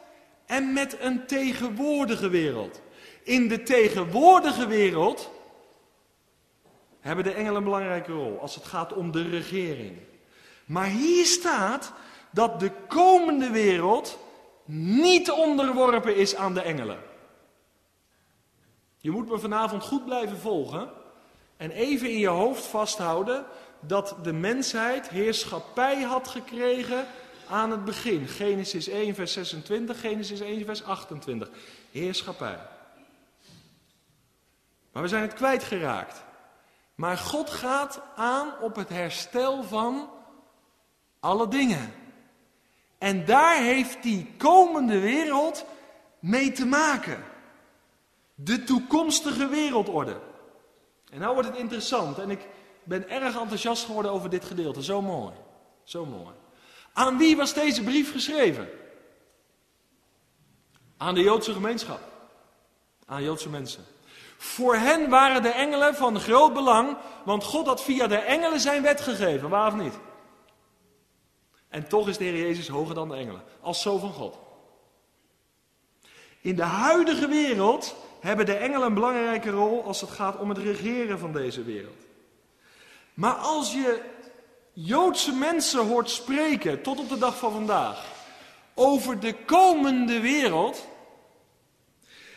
en 0.45 0.73
met 0.73 0.97
een 0.99 1.25
tegenwoordige 1.25 2.29
wereld. 2.29 2.81
In 3.23 3.47
de 3.47 3.63
tegenwoordige 3.63 4.67
wereld 4.67 5.31
hebben 6.99 7.23
de 7.23 7.33
engelen 7.33 7.55
een 7.55 7.63
belangrijke 7.63 8.11
rol 8.11 8.39
als 8.39 8.55
het 8.55 8.65
gaat 8.65 8.93
om 8.93 9.11
de 9.11 9.29
regering. 9.29 9.97
Maar 10.65 10.87
hier 10.87 11.25
staat 11.25 11.93
dat 12.31 12.59
de 12.59 12.71
komende 12.87 13.49
wereld 13.49 14.19
niet 14.65 15.31
onderworpen 15.31 16.15
is 16.15 16.35
aan 16.35 16.53
de 16.53 16.61
engelen. 16.61 16.99
Je 18.97 19.11
moet 19.11 19.29
me 19.29 19.39
vanavond 19.39 19.83
goed 19.83 20.05
blijven 20.05 20.37
volgen 20.37 20.89
en 21.57 21.71
even 21.71 22.09
in 22.09 22.19
je 22.19 22.27
hoofd 22.27 22.65
vasthouden 22.65 23.45
dat 23.79 24.15
de 24.23 24.33
mensheid 24.33 25.09
heerschappij 25.09 26.01
had 26.01 26.27
gekregen 26.27 27.07
aan 27.49 27.71
het 27.71 27.85
begin. 27.85 28.27
Genesis 28.27 28.87
1, 28.87 29.15
vers 29.15 29.33
26, 29.33 29.99
Genesis 29.99 30.39
1, 30.39 30.65
vers 30.65 30.83
28. 30.83 31.49
Heerschappij. 31.91 32.59
Maar 34.91 35.03
we 35.03 35.09
zijn 35.09 35.21
het 35.21 35.33
kwijtgeraakt. 35.33 36.23
Maar 36.95 37.17
God 37.17 37.49
gaat 37.49 38.01
aan 38.15 38.53
op 38.61 38.75
het 38.75 38.89
herstel 38.89 39.63
van 39.63 40.09
alle 41.19 41.47
dingen. 41.47 41.93
En 42.97 43.25
daar 43.25 43.57
heeft 43.57 44.03
die 44.03 44.33
komende 44.37 44.99
wereld 44.99 45.65
mee 46.19 46.51
te 46.51 46.65
maken. 46.65 47.23
De 48.35 48.63
toekomstige 48.63 49.47
wereldorde. 49.47 50.19
En 51.11 51.19
nou 51.19 51.33
wordt 51.33 51.49
het 51.49 51.57
interessant. 51.57 52.19
En 52.19 52.29
ik 52.29 52.47
ben 52.83 53.09
erg 53.09 53.39
enthousiast 53.39 53.85
geworden 53.85 54.11
over 54.11 54.29
dit 54.29 54.45
gedeelte. 54.45 54.83
Zo 54.83 55.01
mooi. 55.01 55.33
Zo 55.83 56.05
mooi. 56.05 56.33
Aan 56.97 57.17
wie 57.17 57.35
was 57.35 57.53
deze 57.53 57.83
brief 57.83 58.11
geschreven? 58.11 58.69
Aan 60.97 61.13
de 61.13 61.21
Joodse 61.21 61.53
gemeenschap. 61.53 61.99
Aan 63.05 63.23
Joodse 63.23 63.49
mensen. 63.49 63.85
Voor 64.37 64.75
hen 64.75 65.09
waren 65.09 65.41
de 65.41 65.49
engelen 65.49 65.95
van 65.95 66.19
groot 66.19 66.53
belang, 66.53 66.97
want 67.25 67.43
God 67.43 67.65
had 67.65 67.83
via 67.83 68.07
de 68.07 68.17
engelen 68.17 68.59
zijn 68.59 68.81
wet 68.81 69.01
gegeven, 69.01 69.49
waar 69.49 69.67
of 69.67 69.75
niet? 69.75 69.93
En 71.67 71.87
toch 71.87 72.07
is 72.07 72.17
de 72.17 72.23
Heer 72.23 72.37
Jezus 72.37 72.67
hoger 72.67 72.95
dan 72.95 73.09
de 73.09 73.15
engelen, 73.15 73.43
als 73.61 73.81
zo 73.81 73.97
van 73.97 74.13
God. 74.13 74.37
In 76.41 76.55
de 76.55 76.63
huidige 76.63 77.27
wereld 77.27 77.95
hebben 78.19 78.45
de 78.45 78.55
engelen 78.55 78.87
een 78.87 78.93
belangrijke 78.93 79.49
rol 79.49 79.83
als 79.83 80.01
het 80.01 80.09
gaat 80.09 80.37
om 80.37 80.49
het 80.49 80.57
regeren 80.57 81.19
van 81.19 81.31
deze 81.31 81.63
wereld. 81.63 82.03
Maar 83.13 83.33
als 83.33 83.73
je 83.73 84.13
Joodse 84.77 85.31
mensen 85.31 85.87
hoort 85.87 86.09
spreken 86.09 86.81
tot 86.81 86.99
op 86.99 87.09
de 87.09 87.17
dag 87.17 87.37
van 87.37 87.51
vandaag 87.51 88.05
over 88.73 89.19
de 89.19 89.33
komende 89.45 90.19
wereld, 90.19 90.87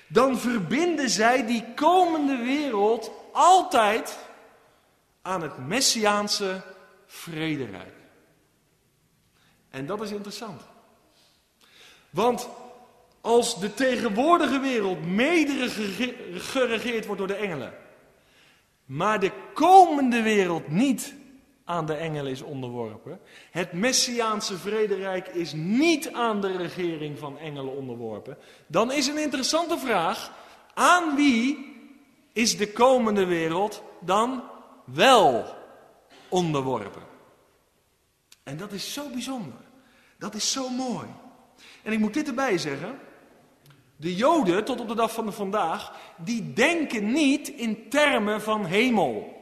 dan 0.07 0.39
verbinden 0.39 1.11
zij 1.11 1.47
die 1.47 1.65
komende 1.75 2.37
wereld 2.37 3.11
altijd 3.33 4.19
aan 5.23 5.43
het 5.43 5.67
Messiaanse 5.67 6.63
vrederijk. 7.07 7.95
En 9.71 9.87
dat 9.87 10.03
is 10.03 10.11
interessant. 10.11 10.63
Want 12.11 12.49
als 13.21 13.61
de 13.61 13.75
tegenwoordige 13.75 14.59
wereld 14.59 15.07
mede 15.07 15.69
geregeerd 16.35 17.07
wordt 17.07 17.19
door 17.19 17.29
de 17.29 17.35
engelen, 17.35 17.75
maar 18.85 19.21
de 19.21 19.33
komende 19.55 20.23
wereld 20.23 20.69
niet 20.69 21.15
aan 21.69 21.87
de 21.87 21.95
engelen 21.95 22.33
is 22.33 22.43
onderworpen, 22.43 23.21
het 23.51 23.73
Messiaanse 23.73 24.57
vrederijk 24.57 25.29
is 25.29 25.53
niet 25.53 26.13
aan 26.13 26.41
de 26.41 26.57
regering 26.57 27.19
van 27.19 27.39
engelen 27.39 27.77
onderworpen, 27.77 28.39
dan 28.67 28.93
is 28.93 29.07
een 29.07 29.19
interessante 29.19 29.79
vraag, 29.79 30.33
aan 30.75 31.17
wie 31.17 31.77
is 32.33 32.57
de 32.57 32.73
komende 32.73 33.25
wereld 33.25 33.83
dan 34.01 34.43
wel 34.85 35.45
onderworpen? 36.29 37.03
En 38.43 38.57
dat 38.57 38.73
is 38.73 38.93
zo 38.93 39.09
bijzonder. 39.13 39.61
Dat 40.19 40.35
is 40.35 40.53
zo 40.53 40.69
mooi. 40.69 41.07
En 41.83 41.93
ik 41.93 41.99
moet 41.99 42.15
dit 42.15 42.29
erbij 42.29 42.59
zeggen. 42.59 42.99
De 43.97 44.15
Joden 44.15 44.65
tot 44.65 44.81
op 44.81 44.89
de 44.89 44.95
dag 44.95 45.13
van 45.13 45.33
vandaag, 45.33 45.93
die 46.17 46.53
denken 46.53 47.13
niet 47.13 47.49
in 47.49 47.89
termen 47.89 48.43
van 48.43 48.65
hemel. 48.65 49.38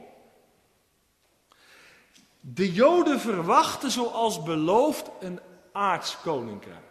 De 2.53 2.73
Joden 2.73 3.19
verwachten 3.19 3.91
zoals 3.91 4.43
beloofd 4.43 5.09
een 5.19 5.39
aards 5.71 6.17
koninkrijk. 6.21 6.83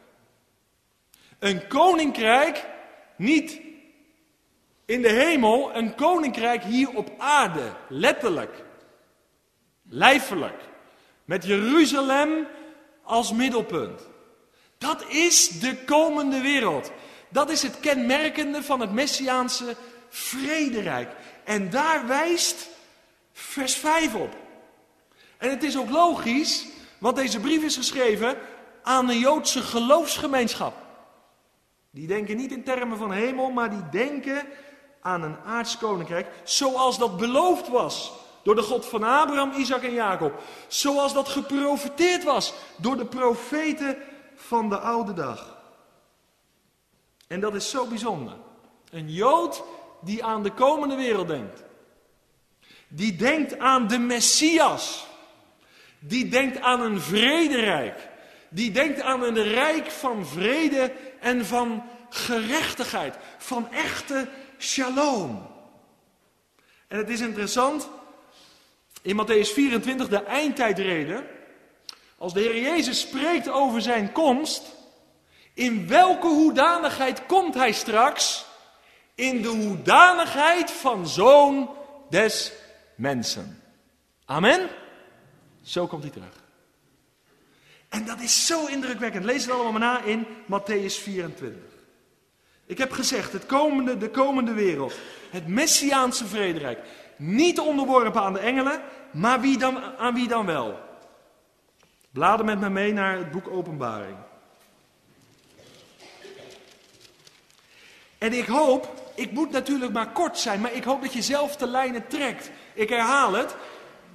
Een 1.39 1.67
koninkrijk 1.69 2.67
niet 3.17 3.61
in 4.85 5.03
de 5.03 5.09
hemel, 5.09 5.75
een 5.75 5.95
koninkrijk 5.95 6.63
hier 6.63 6.97
op 6.97 7.11
aarde, 7.19 7.73
letterlijk, 7.89 8.65
lijfelijk. 9.83 10.63
Met 11.25 11.45
Jeruzalem 11.45 12.47
als 13.03 13.33
middelpunt. 13.33 14.09
Dat 14.79 15.05
is 15.09 15.49
de 15.49 15.85
komende 15.85 16.41
wereld. 16.41 16.93
Dat 17.29 17.51
is 17.51 17.63
het 17.63 17.81
kenmerkende 17.81 18.63
van 18.63 18.81
het 18.81 18.93
Messiaanse 18.93 19.77
vrederijk. 20.09 21.11
En 21.45 21.71
daar 21.71 22.07
wijst 22.07 22.69
vers 23.33 23.75
5 23.77 24.15
op. 24.15 24.45
En 25.39 25.51
het 25.51 25.63
is 25.63 25.79
ook 25.79 25.91
logisch, 25.91 26.67
want 26.99 27.17
deze 27.17 27.41
brief 27.41 27.63
is 27.63 27.77
geschreven 27.77 28.39
aan 28.83 29.09
een 29.09 29.19
Joodse 29.19 29.63
geloofsgemeenschap. 29.63 30.75
Die 31.91 32.07
denken 32.07 32.37
niet 32.37 32.53
in 32.53 32.65
termen 32.65 32.99
van 32.99 33.13
hemel, 33.13 33.51
maar 33.51 33.71
die 33.71 33.89
denken 33.91 34.47
aan 35.01 35.23
een 35.23 35.39
aards 35.45 35.79
koninkrijk, 35.79 36.27
zoals 36.45 36.99
dat 36.99 37.17
beloofd 37.17 37.69
was 37.69 38.13
door 38.43 38.55
de 38.55 38.63
God 38.63 38.87
van 38.87 39.03
Abraham, 39.03 39.53
Isaac 39.53 39.83
en 39.83 39.93
Jacob. 39.93 40.43
Zoals 40.67 41.15
dat 41.15 41.29
geprofeteerd 41.29 42.25
was 42.25 42.55
door 42.77 42.97
de 42.97 43.07
profeten 43.07 43.97
van 44.35 44.69
de 44.69 44.79
oude 44.79 45.13
dag. 45.13 45.57
En 47.27 47.41
dat 47.41 47.55
is 47.55 47.71
zo 47.71 47.87
bijzonder. 47.87 48.37
Een 48.91 49.13
Jood 49.13 49.63
die 50.01 50.25
aan 50.25 50.43
de 50.43 50.53
komende 50.53 50.95
wereld 50.95 51.29
denkt. 51.29 51.63
Die 52.89 53.17
denkt 53.17 53.59
aan 53.59 53.87
de 53.87 53.99
Messias. 53.99 55.06
Die 55.99 56.29
denkt 56.29 56.61
aan 56.61 56.81
een 56.81 57.01
vrederijk. 57.01 58.09
Die 58.49 58.71
denkt 58.71 59.01
aan 59.01 59.23
een 59.23 59.43
rijk 59.43 59.91
van 59.91 60.27
vrede 60.27 60.93
en 61.21 61.47
van 61.47 61.85
gerechtigheid. 62.09 63.15
Van 63.39 63.73
echte 63.73 64.29
shalom. 64.59 65.47
En 66.89 66.99
het 66.99 67.09
is 67.09 67.21
interessant, 67.21 67.89
in 69.03 69.17
Matthäus 69.17 69.53
24, 69.53 70.09
de 70.09 70.23
eindtijdreden, 70.23 71.27
als 72.19 72.33
de 72.33 72.41
Heer 72.41 72.61
Jezus 72.61 73.01
spreekt 73.01 73.49
over 73.49 73.81
zijn 73.83 74.13
komst, 74.13 74.63
in 75.55 75.89
welke 75.89 76.27
hoedanigheid 76.27 77.27
komt 77.27 77.55
hij 77.55 77.73
straks? 77.73 78.47
In 79.15 79.43
de 79.43 79.49
hoedanigheid 79.49 80.71
van 80.71 81.09
zoon 81.09 81.71
des 82.11 82.53
mensen. 82.95 83.63
Amen? 84.25 84.69
Zo 85.67 85.87
komt 85.87 86.03
hij 86.03 86.13
terug. 86.13 86.45
En 87.89 88.05
dat 88.05 88.21
is 88.21 88.47
zo 88.47 88.67
indrukwekkend. 88.67 89.25
Lees 89.25 89.43
het 89.43 89.53
allemaal 89.53 89.73
maar 89.73 89.81
na 89.81 90.03
in 90.03 90.27
Matthäus 90.27 91.03
24. 91.03 91.63
Ik 92.67 92.79
heb 92.79 92.93
gezegd, 92.93 93.33
het 93.33 93.47
komende, 93.47 93.97
de 93.97 94.11
komende 94.11 94.53
wereld, 94.53 94.95
het 95.31 95.47
Messiaanse 95.47 96.27
vrederijk, 96.27 96.79
niet 97.17 97.61
onderworpen 97.61 98.23
aan 98.23 98.33
de 98.33 98.39
engelen, 98.39 98.81
maar 99.11 99.41
wie 99.41 99.59
dan, 99.59 99.83
aan 99.99 100.15
wie 100.15 100.29
dan 100.29 100.47
wel? 100.47 100.79
Blader 102.11 102.45
met 102.45 102.61
me 102.61 102.71
mee 102.71 102.93
naar 102.93 103.17
het 103.17 103.31
boek 103.31 103.49
Openbaring. 103.49 104.17
En 108.19 108.33
ik 108.33 108.47
hoop, 108.47 109.13
ik 109.15 109.31
moet 109.31 109.51
natuurlijk 109.51 109.93
maar 109.93 110.13
kort 110.13 110.39
zijn, 110.39 110.61
maar 110.61 110.73
ik 110.73 110.85
hoop 110.85 111.03
dat 111.03 111.13
je 111.13 111.23
zelf 111.23 111.57
de 111.57 111.67
lijnen 111.67 112.07
trekt. 112.07 112.51
Ik 112.75 112.89
herhaal 112.89 113.33
het. 113.33 113.57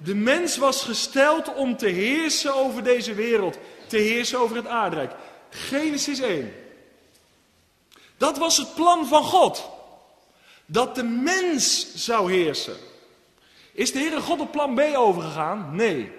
De 0.04 0.16
mens 0.16 0.58
was 0.58 0.84
gesteld 0.84 1.54
om 1.54 1.78
te 1.78 1.88
heersen 1.88 2.56
over 2.56 2.84
deze 2.84 3.14
wereld, 3.14 3.58
te 3.88 3.98
heersen 3.98 4.40
over 4.40 4.56
het 4.56 4.68
aardrijk. 4.68 5.12
Genesis 5.50 6.20
1. 6.20 6.54
Dat 8.18 8.38
was 8.38 8.58
het 8.58 8.76
plan 8.76 9.08
van 9.08 9.24
God. 9.24 9.70
Dat 10.66 10.96
de 10.96 11.04
mens 11.04 11.96
zou 11.96 12.32
heersen. 12.32 12.76
Is 13.74 13.92
de 13.92 14.00
Heere 14.00 14.22
God 14.22 14.40
op 14.40 14.52
plan 14.52 14.76
B 14.76 14.80
overgegaan? 14.96 15.76
Nee. 15.76 16.12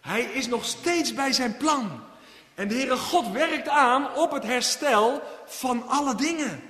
Hij 0.00 0.22
is 0.22 0.46
nog 0.46 0.64
steeds 0.64 1.14
bij 1.14 1.32
zijn 1.32 1.56
plan. 1.56 2.00
En 2.54 2.68
de 2.68 2.74
Heere 2.74 2.96
God 2.96 3.30
werkt 3.30 3.68
aan 3.68 4.16
op 4.16 4.30
het 4.30 4.42
herstel 4.42 5.22
van 5.46 5.88
alle 5.88 6.14
dingen. 6.14 6.62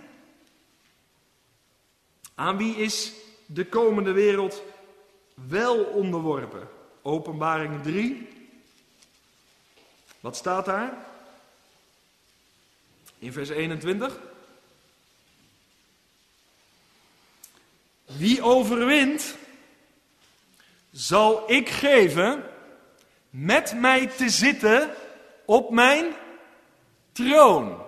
Aan 2.34 2.56
wie 2.56 2.76
is 2.76 3.12
de 3.46 3.66
komende 3.66 4.12
wereld 4.12 4.62
wel 5.34 5.84
onderworpen? 5.84 6.68
Openbaring 7.02 7.82
3. 7.82 8.28
Wat 10.20 10.36
staat 10.36 10.64
daar? 10.64 11.06
In 13.18 13.32
vers 13.32 13.48
21. 13.48 14.18
Wie 18.04 18.42
overwint, 18.42 19.36
zal 20.90 21.50
ik 21.50 21.68
geven 21.68 22.44
met 23.30 23.74
mij 23.80 24.06
te 24.06 24.28
zitten 24.28 24.94
op 25.44 25.70
mijn 25.70 26.14
troon. 27.12 27.82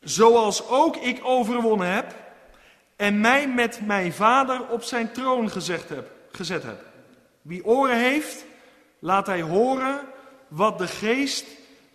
Zoals 0.00 0.68
ook 0.68 0.96
ik 0.96 1.24
overwonnen 1.24 1.88
heb 1.88 2.25
en 2.96 3.20
mij 3.20 3.48
met 3.48 3.86
mijn 3.86 4.12
vader 4.12 4.68
op 4.68 4.82
zijn 4.82 5.12
troon 5.12 5.50
gezet 5.50 5.88
heb. 5.88 6.10
Gezet. 6.30 6.64
Wie 7.42 7.64
oren 7.64 7.98
heeft, 7.98 8.44
laat 8.98 9.26
hij 9.26 9.42
horen 9.42 10.00
wat 10.48 10.78
de 10.78 10.86
geest 10.86 11.46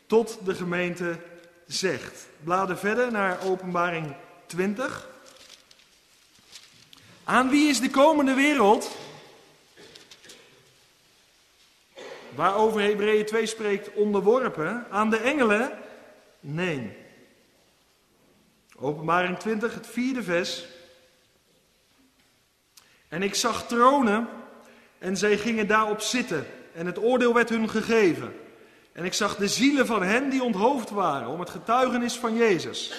tot 0.08 0.38
de 0.46 0.56
gemeente 0.56 1.20
zegt. 1.68 2.28
Bladen 2.44 2.78
verder 2.78 3.12
naar 3.12 3.38
openbaring 3.46 4.16
20. 4.46 5.10
Aan 7.24 7.50
wie 7.50 7.70
is 7.70 7.80
de 7.80 7.90
komende 7.90 8.34
wereld? 8.34 8.98
Waarover 12.36 12.82
Hebreeën 12.82 13.26
2 13.26 13.46
spreekt, 13.46 13.94
onderworpen. 13.94 14.86
Aan 14.90 15.10
de 15.10 15.18
engelen? 15.18 15.72
Nee. 16.40 16.98
Openbaring 18.78 19.40
20, 19.40 19.74
het 19.74 19.88
vierde 19.88 20.24
vers. 20.24 20.66
En 23.12 23.24
ik 23.24 23.36
zag 23.36 23.68
tronen 23.68 24.28
en 25.00 25.18
zij 25.18 25.38
gingen 25.38 25.68
daarop 25.68 26.02
zitten. 26.02 26.46
En 26.74 26.86
het 26.86 27.00
oordeel 27.00 27.34
werd 27.34 27.50
hun 27.50 27.70
gegeven. 27.70 28.34
En 28.92 29.06
ik 29.06 29.14
zag 29.14 29.36
de 29.36 29.48
zielen 29.48 29.86
van 29.86 30.04
hen 30.04 30.30
die 30.30 30.44
onthoofd 30.44 30.90
waren 30.90 31.28
om 31.28 31.40
het 31.40 31.50
getuigenis 31.50 32.18
van 32.18 32.36
Jezus. 32.36 32.94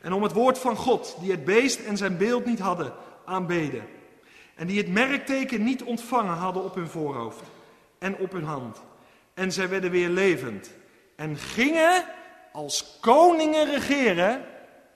En 0.00 0.12
om 0.12 0.22
het 0.22 0.32
woord 0.32 0.58
van 0.58 0.76
God, 0.76 1.16
die 1.20 1.30
het 1.30 1.44
beest 1.44 1.80
en 1.80 1.96
zijn 1.96 2.16
beeld 2.16 2.44
niet 2.44 2.58
hadden 2.58 2.92
aanbeden. 3.24 3.84
En 4.54 4.66
die 4.66 4.78
het 4.78 4.88
merkteken 4.88 5.64
niet 5.64 5.82
ontvangen 5.82 6.36
hadden 6.36 6.64
op 6.64 6.74
hun 6.74 6.88
voorhoofd 6.88 7.42
en 7.98 8.16
op 8.16 8.32
hun 8.32 8.44
hand. 8.44 8.82
En 9.34 9.52
zij 9.52 9.68
werden 9.68 9.90
weer 9.90 10.08
levend. 10.08 10.70
En 11.16 11.36
gingen 11.36 12.04
als 12.52 12.98
koningen 13.00 13.70
regeren 13.70 14.44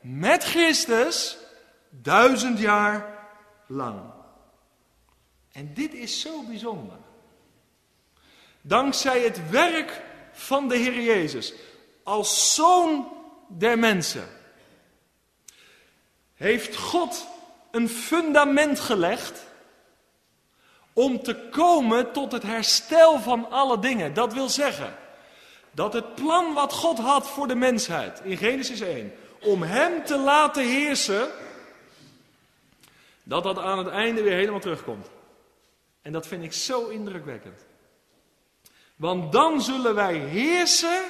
met 0.01 0.45
Christus 0.45 1.39
duizend 1.91 2.59
jaar 2.59 3.07
lang. 3.67 4.17
En 5.53 5.75
dit 5.75 5.95
is 5.95 6.21
zo 6.21 6.43
bijzonder. 6.43 6.97
Dankzij 8.61 9.21
het 9.21 9.51
werk 9.51 10.03
van 10.33 10.69
de 10.69 10.77
Heer 10.77 11.03
Jezus, 11.03 11.53
als 12.03 12.55
zoon 12.55 13.09
der 13.49 13.79
mensen, 13.79 14.29
heeft 16.35 16.77
God 16.77 17.27
een 17.71 17.89
fundament 17.89 18.81
gelegd 18.81 19.47
om 20.93 21.23
te 21.23 21.49
komen 21.51 22.13
tot 22.13 22.33
het 22.33 22.43
herstel 22.43 23.19
van 23.19 23.51
alle 23.51 23.79
dingen. 23.79 24.15
Dat 24.15 24.33
wil 24.33 24.49
zeggen 24.49 24.97
dat 25.71 25.93
het 25.93 26.15
plan 26.15 26.55
wat 26.55 26.73
God 26.73 26.99
had 26.99 27.29
voor 27.29 27.49
de 27.49 27.55
mensheid 27.55 28.21
in 28.25 28.37
Genesis 28.37 28.81
1, 28.81 29.13
om 29.41 29.63
Hem 29.63 30.05
te 30.05 30.17
laten 30.17 30.65
heersen, 30.65 31.29
dat 33.23 33.43
dat 33.43 33.59
aan 33.59 33.79
het 33.79 33.89
einde 33.89 34.23
weer 34.23 34.37
helemaal 34.37 34.61
terugkomt. 34.61 35.07
En 36.03 36.13
dat 36.13 36.27
vind 36.27 36.45
ik 36.45 36.53
zo 36.53 36.89
indrukwekkend. 36.89 37.67
Want 38.97 39.33
dan 39.33 39.63
zullen 39.63 39.95
wij 39.95 40.15
heersen 40.15 41.03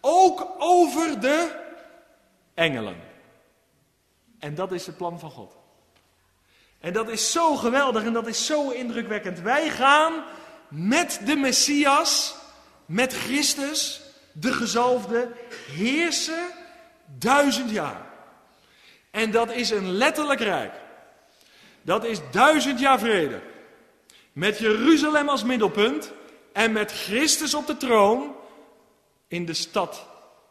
ook 0.00 0.54
over 0.58 1.20
de 1.20 1.60
engelen. 2.54 2.96
En 4.38 4.54
dat 4.54 4.72
is 4.72 4.86
het 4.86 4.96
plan 4.96 5.18
van 5.18 5.30
God. 5.30 5.56
En 6.80 6.92
dat 6.92 7.08
is 7.08 7.32
zo 7.32 7.56
geweldig 7.56 8.04
en 8.04 8.12
dat 8.12 8.26
is 8.26 8.46
zo 8.46 8.70
indrukwekkend. 8.70 9.40
Wij 9.40 9.70
gaan 9.70 10.24
met 10.68 11.20
de 11.24 11.36
Messias, 11.36 12.34
met 12.86 13.14
Christus, 13.14 14.00
de 14.32 14.52
gezalfde, 14.52 15.32
heersen 15.70 16.46
duizend 17.18 17.70
jaar. 17.70 18.06
En 19.10 19.30
dat 19.30 19.52
is 19.52 19.70
een 19.70 19.90
letterlijk 19.90 20.40
rijk. 20.40 20.72
Dat 21.82 22.04
is 22.04 22.18
duizend 22.30 22.80
jaar 22.80 22.98
vrede. 22.98 23.40
Met 24.32 24.58
Jeruzalem 24.58 25.28
als 25.28 25.44
middelpunt 25.44 26.12
en 26.52 26.72
met 26.72 26.92
Christus 26.92 27.54
op 27.54 27.66
de 27.66 27.76
troon 27.76 28.34
in 29.28 29.46
de 29.46 29.52
stad 29.52 30.06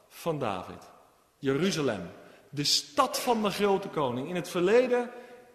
van 0.10 0.40
David. 0.40 0.90
Jeruzalem, 1.38 2.10
de 2.50 2.64
stad 2.64 3.20
van 3.20 3.44
de 3.44 3.50
grote 3.50 3.88
koning. 3.88 4.30
In 4.30 4.36
het 4.36 4.50
verleden, 4.50 5.10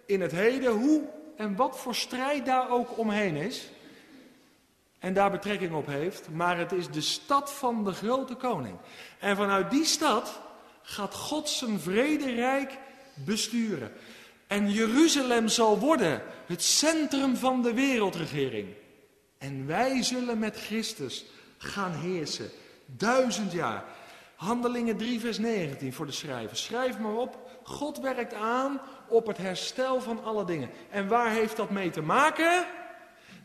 in 0.06 0.20
het 0.20 0.32
heden, 0.32 0.72
hoe 0.72 1.08
en 1.36 1.56
wat 1.56 1.78
voor 1.78 1.94
strijd 1.94 2.46
daar 2.46 2.70
ook 2.70 2.98
omheen 2.98 3.36
is. 3.36 3.68
En 4.98 5.14
daar 5.14 5.30
betrekking 5.30 5.74
op 5.74 5.86
heeft. 5.86 6.28
Maar 6.30 6.58
het 6.58 6.72
is 6.72 6.90
de 6.90 7.00
stad 7.00 7.52
van 7.52 7.84
de 7.84 7.92
grote 7.92 8.34
koning. 8.34 8.76
En 9.18 9.36
vanuit 9.36 9.70
die 9.70 9.84
stad 9.84 10.40
gaat 10.82 11.14
God 11.14 11.48
zijn 11.48 11.80
vrederijk 11.80 12.78
besturen. 13.14 13.92
En 14.46 14.70
Jeruzalem 14.70 15.48
zal 15.48 15.78
worden 15.78 16.22
het 16.46 16.62
centrum 16.62 17.36
van 17.36 17.62
de 17.62 17.74
wereldregering. 17.74 18.68
En 19.38 19.66
wij 19.66 20.02
zullen 20.02 20.38
met 20.38 20.56
Christus 20.56 21.24
gaan 21.58 21.92
heersen. 21.92 22.50
Duizend 22.86 23.52
jaar. 23.52 23.84
Handelingen 24.36 24.96
3, 24.96 25.20
vers 25.20 25.38
19 25.38 25.92
voor 25.92 26.06
de 26.06 26.12
schrijver. 26.12 26.56
Schrijf 26.56 26.98
maar 26.98 27.14
op. 27.14 27.58
God 27.62 27.98
werkt 27.98 28.34
aan 28.34 28.80
op 29.08 29.26
het 29.26 29.38
herstel 29.38 30.00
van 30.00 30.24
alle 30.24 30.44
dingen. 30.44 30.70
En 30.90 31.08
waar 31.08 31.30
heeft 31.30 31.56
dat 31.56 31.70
mee 31.70 31.90
te 31.90 32.02
maken? 32.02 32.64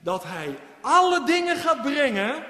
Dat 0.01 0.23
hij 0.23 0.57
alle 0.81 1.25
dingen 1.25 1.57
gaat 1.57 1.81
brengen 1.81 2.43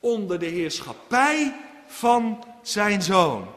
onder 0.00 0.38
de 0.38 0.46
heerschappij 0.46 1.54
van 1.86 2.44
zijn 2.62 3.02
zoon. 3.02 3.48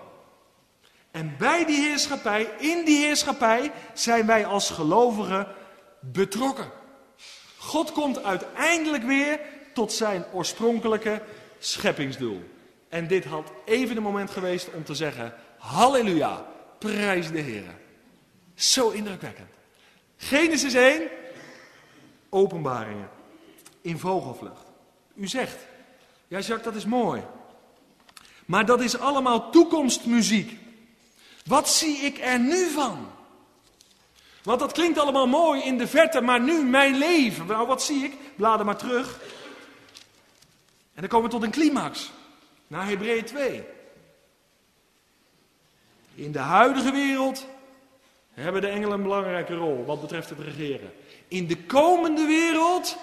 En 1.18 1.36
bij 1.38 1.66
die 1.66 1.82
heerschappij, 1.82 2.50
in 2.60 2.86
die 2.86 3.06
heerschappij, 3.06 3.72
zijn 3.94 4.26
wij 4.26 4.46
als 4.46 4.70
gelovigen 4.70 5.48
betrokken. 6.00 6.72
God 7.58 7.92
komt 7.92 8.24
uiteindelijk 8.24 9.04
weer 9.04 9.40
tot 9.74 9.94
zijn 9.94 10.26
oorspronkelijke 10.34 11.22
scheppingsdoel. 11.60 12.42
En 12.90 13.08
dit 13.08 13.26
had 13.26 13.52
even 13.66 13.96
de 13.96 14.02
moment 14.02 14.30
geweest 14.30 14.70
om 14.74 14.84
te 14.84 14.96
zeggen: 14.96 15.34
Halleluja, 15.58 16.46
prijs 16.80 17.32
de 17.32 17.40
Heer. 17.40 17.76
Zo 18.56 18.90
indrukwekkend. 18.90 19.50
Genesis 20.18 20.74
1, 20.74 21.02
openbaringen 22.30 23.10
in 23.82 24.00
vogelvlucht. 24.00 24.66
U 25.16 25.28
zegt, 25.28 25.58
ja 26.28 26.40
Jacques, 26.40 26.64
dat 26.64 26.76
is 26.76 26.86
mooi. 26.86 27.22
Maar 28.46 28.66
dat 28.66 28.82
is 28.82 29.00
allemaal 29.00 29.52
toekomstmuziek. 29.52 30.66
Wat 31.48 31.70
zie 31.70 31.98
ik 31.98 32.20
er 32.20 32.40
nu 32.40 32.70
van? 32.70 33.12
Want 34.44 34.60
dat 34.60 34.72
klinkt 34.72 35.00
allemaal 35.00 35.28
mooi 35.28 35.62
in 35.62 35.78
de 35.78 35.88
verte, 35.88 36.22
maar 36.22 36.42
nu 36.42 36.64
mijn 36.64 36.98
leven. 36.98 37.46
Nou, 37.46 37.68
wat 37.68 37.84
zie 37.84 38.04
ik? 38.04 38.14
Blader 38.36 38.66
maar 38.66 38.78
terug. 38.78 39.20
En 40.94 41.02
dan 41.02 41.08
komen 41.08 41.30
we 41.30 41.36
tot 41.36 41.44
een 41.44 41.52
climax. 41.52 42.12
Naar 42.68 42.88
Hebreeën 42.88 43.26
2. 43.26 43.64
In 46.16 46.32
de 46.32 46.40
huidige 46.40 46.92
wereld 46.92 47.46
hebben 48.34 48.62
de 48.62 48.68
engelen 48.68 48.98
een 48.98 49.04
belangrijke 49.04 49.56
rol 49.56 49.86
wat 49.86 50.02
betreft 50.02 50.30
het 50.30 50.40
regeren. 50.40 50.94
In 51.28 51.48
de 51.48 51.66
komende 51.66 52.26
wereld 52.26 52.98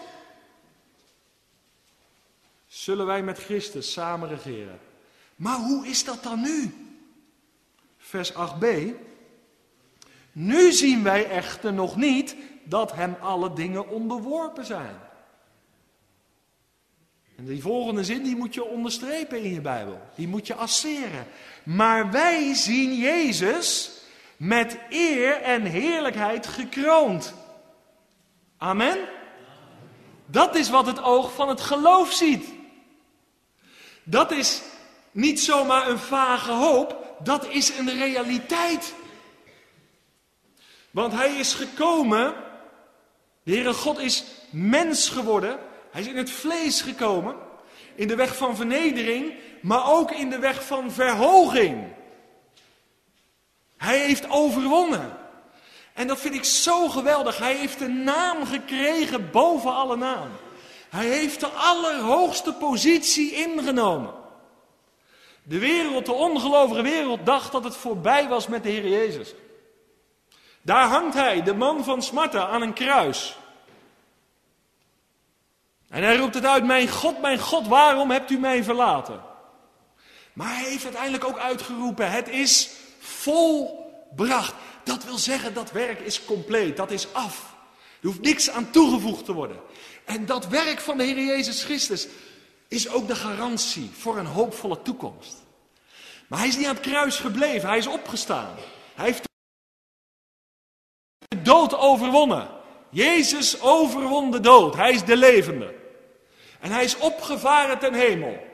zullen 2.67 3.07
wij 3.07 3.23
met 3.23 3.39
Christus 3.39 3.93
samen 3.93 4.29
regeren. 4.29 4.81
Maar 5.37 5.57
hoe 5.57 5.87
is 5.87 6.05
dat 6.05 6.23
dan 6.23 6.41
nu? 6.41 6.84
Vers 8.15 8.33
8b. 8.33 8.67
Nu 10.33 10.73
zien 10.73 11.03
wij 11.03 11.31
echter 11.31 11.73
nog 11.73 11.97
niet 11.97 12.37
dat 12.65 12.93
hem 12.93 13.17
alle 13.21 13.53
dingen 13.53 13.89
onderworpen 13.89 14.65
zijn. 14.65 14.97
En 17.37 17.45
die 17.45 17.63
volgende 17.63 18.05
zin 18.05 18.23
die 18.23 18.37
moet 18.37 18.55
je 18.55 18.65
onderstrepen 18.65 19.43
in 19.43 19.55
je 19.55 19.61
Bijbel. 19.61 20.01
Die 20.15 20.29
moet 20.29 20.47
je 20.47 20.55
asseren. 20.55 21.27
Maar 21.63 22.11
wij 22.11 22.55
zien 22.55 22.95
Jezus 22.95 24.01
met 24.37 24.79
eer 24.91 25.43
en 25.43 25.63
heerlijkheid 25.63 26.47
gekroond. 26.47 27.35
Amen. 28.57 28.99
Dat 30.27 30.55
is 30.55 30.71
wat 30.71 30.87
het 30.87 31.03
oog 31.03 31.33
van 31.33 31.49
het 31.49 31.61
geloof 31.61 32.13
ziet. 32.13 32.47
Dat 34.05 34.31
is 34.31 34.63
niet 35.15 35.41
zomaar 35.41 35.89
een 35.89 35.99
vage 35.99 36.51
hoop, 36.51 37.17
dat 37.19 37.49
is 37.49 37.79
een 37.79 37.99
realiteit. 37.99 38.95
Want 40.91 41.13
hij 41.13 41.35
is 41.35 41.55
gekomen, 41.55 42.35
de 43.43 43.53
Heere 43.53 43.73
God 43.73 43.99
is 43.99 44.25
mens 44.51 45.09
geworden, 45.09 45.59
hij 45.91 46.01
is 46.01 46.07
in 46.07 46.17
het 46.17 46.31
vlees 46.31 46.81
gekomen, 46.81 47.37
in 47.95 48.09
de 48.09 48.15
weg 48.15 48.37
van 48.37 48.57
vernedering, 48.57 49.35
maar 49.63 49.93
ook 49.93 50.11
in 50.11 50.31
de 50.31 50.39
weg 50.39 50.67
van 50.67 50.93
verhoging. 50.93 51.93
Hij 53.77 53.99
heeft 53.99 54.31
overwonnen. 54.31 55.19
En 55.93 56.07
dat 56.07 56.21
vind 56.21 56.35
ik 56.35 56.45
zo 56.45 56.89
geweldig. 56.89 57.39
Hij 57.39 57.55
heeft 57.55 57.81
een 57.81 58.05
naam 58.05 58.47
gekregen 58.47 59.31
boven 59.31 59.75
alle 59.75 59.97
naam. 59.97 60.29
Hij 60.91 61.07
heeft 61.07 61.41
de 61.41 61.49
allerhoogste 61.49 62.53
positie 62.53 63.33
ingenomen. 63.33 64.24
De 65.47 65.59
wereld, 65.59 66.07
de 66.07 66.13
ongelovige 66.13 66.83
wereld, 66.83 67.27
dacht 67.27 67.53
dat 67.53 67.65
het 67.65 67.77
voorbij 67.77 68.29
was 68.29 68.47
met 68.47 68.63
de 68.63 68.69
Heer 68.69 68.89
Jezus. 68.89 69.35
Daar 70.63 70.89
hangt 70.89 71.15
hij, 71.15 71.43
de 71.43 71.55
man 71.55 71.85
van 71.85 72.03
Smarta, 72.03 72.47
aan 72.47 72.63
een 72.63 72.73
kruis. 72.73 73.37
En 75.89 76.03
hij 76.03 76.17
roept 76.17 76.35
het 76.35 76.47
uit, 76.47 76.65
mijn 76.65 76.89
God, 76.89 77.21
mijn 77.21 77.39
God, 77.39 77.67
waarom 77.67 78.11
hebt 78.11 78.31
u 78.31 78.39
mij 78.39 78.65
verlaten? 78.65 79.23
Maar 80.33 80.55
hij 80.55 80.69
heeft 80.69 80.85
uiteindelijk 80.85 81.25
ook 81.25 81.39
uitgeroepen, 81.39 82.11
het 82.11 82.29
is 82.29 82.71
volbracht. 82.99 84.55
Dat 84.85 85.05
wil 85.05 85.19
zeggen, 85.19 85.55
dat 85.55 85.71
werk 85.71 86.01
is 86.01 86.25
compleet, 86.25 86.77
dat 86.77 86.91
is 86.91 87.13
af. 87.13 87.55
Er 88.01 88.07
hoeft 88.07 88.21
niks 88.21 88.51
aan 88.51 88.71
toegevoegd 88.71 89.25
te 89.25 89.33
worden. 89.33 89.61
En 90.05 90.27
dat 90.27 90.47
werk 90.47 90.81
van 90.81 90.99
de 90.99 91.05
Heer 91.05 91.25
Jezus 91.25 91.65
Christus 91.65 92.07
is 92.75 92.89
ook 92.89 93.09
de 93.09 93.17
garantie 93.17 93.91
voor 93.99 94.19
een 94.19 94.27
hoopvolle 94.27 94.83
toekomst. 94.83 95.43
Maar 96.27 96.39
hij 96.39 96.49
is 96.49 96.57
niet 96.57 96.67
aan 96.67 96.75
het 96.75 96.87
kruis 96.87 97.17
gebleven, 97.17 97.69
hij 97.69 97.79
is 97.79 97.87
opgestaan. 97.87 98.55
Hij 98.95 99.05
heeft 99.05 99.29
de 101.29 101.43
dood 101.43 101.75
overwonnen. 101.75 102.49
Jezus 102.91 103.61
overwon 103.61 104.31
de 104.31 104.41
dood, 104.41 104.75
hij 104.75 104.93
is 104.93 105.05
de 105.05 105.17
levende. 105.17 105.75
En 106.61 106.71
hij 106.71 106.85
is 106.85 106.97
opgevaren 106.97 107.79
ten 107.79 107.95
hemel, 107.95 108.47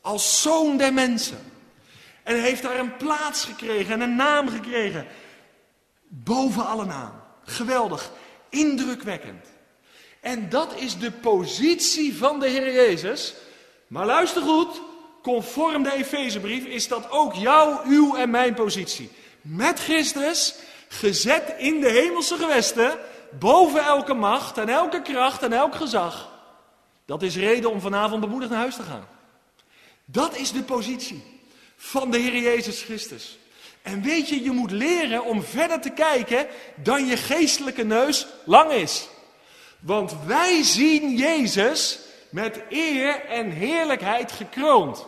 als 0.00 0.42
zoon 0.42 0.76
der 0.76 0.92
mensen. 0.92 1.52
En 2.22 2.42
heeft 2.42 2.62
daar 2.62 2.78
een 2.78 2.96
plaats 2.96 3.44
gekregen 3.44 3.92
en 3.92 4.00
een 4.00 4.16
naam 4.16 4.48
gekregen, 4.48 5.06
boven 6.08 6.66
alle 6.66 6.84
naam. 6.84 7.12
Geweldig, 7.44 8.10
indrukwekkend. 8.48 9.46
En 10.20 10.48
dat 10.48 10.74
is 10.76 10.98
de 10.98 11.10
positie 11.10 12.16
van 12.16 12.40
de 12.40 12.48
Heer 12.48 12.72
Jezus. 12.72 13.34
Maar 13.88 14.06
luister 14.06 14.42
goed, 14.42 14.80
conform 15.22 15.82
de 15.82 15.92
Efezebrief 15.92 16.64
is 16.64 16.88
dat 16.88 17.10
ook 17.10 17.34
jouw, 17.34 17.80
uw 17.84 18.16
en 18.16 18.30
mijn 18.30 18.54
positie. 18.54 19.10
Met 19.40 19.80
Christus, 19.80 20.54
gezet 20.88 21.54
in 21.58 21.80
de 21.80 21.90
hemelse 21.90 22.36
gewesten, 22.36 22.98
boven 23.38 23.84
elke 23.84 24.14
macht 24.14 24.58
en 24.58 24.68
elke 24.68 25.02
kracht 25.02 25.42
en 25.42 25.52
elk 25.52 25.74
gezag. 25.74 26.36
Dat 27.04 27.22
is 27.22 27.36
reden 27.36 27.70
om 27.70 27.80
vanavond 27.80 28.20
bemoedigd 28.20 28.50
naar 28.50 28.60
huis 28.60 28.76
te 28.76 28.82
gaan. 28.82 29.08
Dat 30.04 30.36
is 30.36 30.52
de 30.52 30.62
positie 30.62 31.22
van 31.76 32.10
de 32.10 32.18
Heer 32.18 32.36
Jezus 32.36 32.82
Christus. 32.82 33.38
En 33.82 34.02
weet 34.02 34.28
je, 34.28 34.42
je 34.42 34.50
moet 34.50 34.70
leren 34.70 35.24
om 35.24 35.42
verder 35.42 35.80
te 35.80 35.90
kijken 35.90 36.46
dan 36.76 37.06
je 37.06 37.16
geestelijke 37.16 37.84
neus 37.84 38.26
lang 38.44 38.72
is. 38.72 39.08
Want 39.80 40.14
wij 40.26 40.62
zien 40.62 41.16
Jezus 41.16 41.98
met 42.30 42.60
eer 42.68 43.24
en 43.24 43.50
heerlijkheid 43.50 44.32
gekroond. 44.32 45.06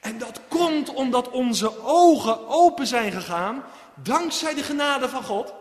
En 0.00 0.18
dat 0.18 0.40
komt 0.48 0.94
omdat 0.94 1.30
onze 1.30 1.82
ogen 1.84 2.48
open 2.48 2.86
zijn 2.86 3.12
gegaan, 3.12 3.64
dankzij 3.94 4.54
de 4.54 4.62
genade 4.62 5.08
van 5.08 5.22
God. 5.22 5.54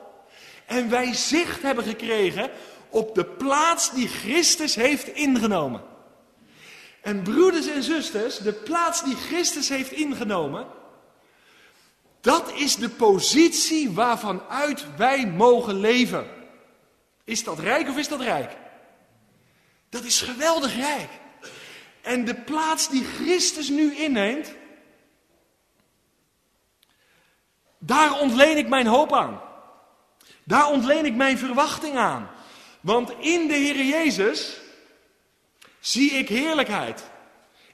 En 0.65 0.89
wij 0.89 1.13
zicht 1.13 1.61
hebben 1.61 1.83
gekregen 1.83 2.51
op 2.89 3.15
de 3.15 3.25
plaats 3.25 3.93
die 3.93 4.07
Christus 4.07 4.75
heeft 4.75 5.07
ingenomen. 5.07 5.81
En 7.01 7.21
broeders 7.21 7.67
en 7.67 7.83
zusters, 7.83 8.37
de 8.37 8.53
plaats 8.53 9.03
die 9.03 9.15
Christus 9.15 9.69
heeft 9.69 9.91
ingenomen, 9.91 10.67
dat 12.21 12.51
is 12.55 12.75
de 12.75 12.89
positie 12.89 13.91
waarvan 13.91 14.41
uit 14.49 14.85
wij 14.97 15.27
mogen 15.27 15.79
leven. 15.79 16.27
Is 17.23 17.43
dat 17.43 17.59
rijk 17.59 17.89
of 17.89 17.97
is 17.97 18.07
dat 18.07 18.21
rijk? 18.21 18.57
Dat 19.91 20.03
is 20.03 20.21
geweldig 20.21 20.75
rijk. 20.75 21.09
En 22.01 22.25
de 22.25 22.35
plaats 22.35 22.89
die 22.89 23.03
Christus 23.03 23.69
nu 23.69 23.95
inneemt, 23.95 24.53
daar 27.77 28.19
ontleen 28.19 28.57
ik 28.57 28.67
mijn 28.67 28.87
hoop 28.87 29.13
aan. 29.13 29.41
Daar 30.43 30.69
ontleen 30.69 31.05
ik 31.05 31.15
mijn 31.15 31.37
verwachting 31.37 31.97
aan. 31.97 32.29
Want 32.81 33.11
in 33.19 33.47
de 33.47 33.53
Heer 33.53 33.83
Jezus 33.83 34.57
zie 35.79 36.11
ik 36.11 36.29
heerlijkheid. 36.29 37.03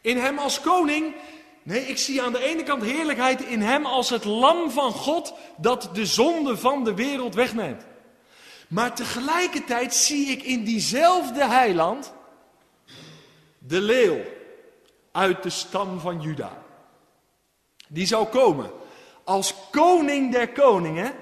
In 0.01 0.17
Hem 0.17 0.38
als 0.38 0.62
koning. 0.62 1.15
Nee, 1.63 1.88
ik 1.88 1.97
zie 1.97 2.21
aan 2.21 2.32
de 2.32 2.43
ene 2.43 2.63
kant 2.63 2.84
heerlijkheid 2.84 3.41
in 3.41 3.62
Hem 3.62 3.86
als 3.86 4.10
het 4.10 4.25
lam 4.25 4.71
van 4.71 4.91
God 4.91 5.34
dat 5.58 5.89
de 5.93 6.06
zonde 6.06 6.58
van 6.58 6.84
de 6.84 6.93
wereld 6.93 7.36
wegneemt. 7.36 7.86
Maar 8.67 8.95
tegelijkertijd 8.95 9.95
zie 9.95 10.27
ik 10.27 10.43
in 10.43 10.63
diezelfde 10.63 11.45
heiland 11.45 12.13
de 13.58 13.82
leeuw 13.82 14.19
uit 15.12 15.43
de 15.43 15.49
stam 15.49 15.99
van 15.99 16.21
Juda. 16.21 16.63
Die 17.88 18.06
zou 18.06 18.27
komen 18.27 18.71
als 19.23 19.53
koning 19.71 20.32
der 20.32 20.51
koningen 20.51 21.13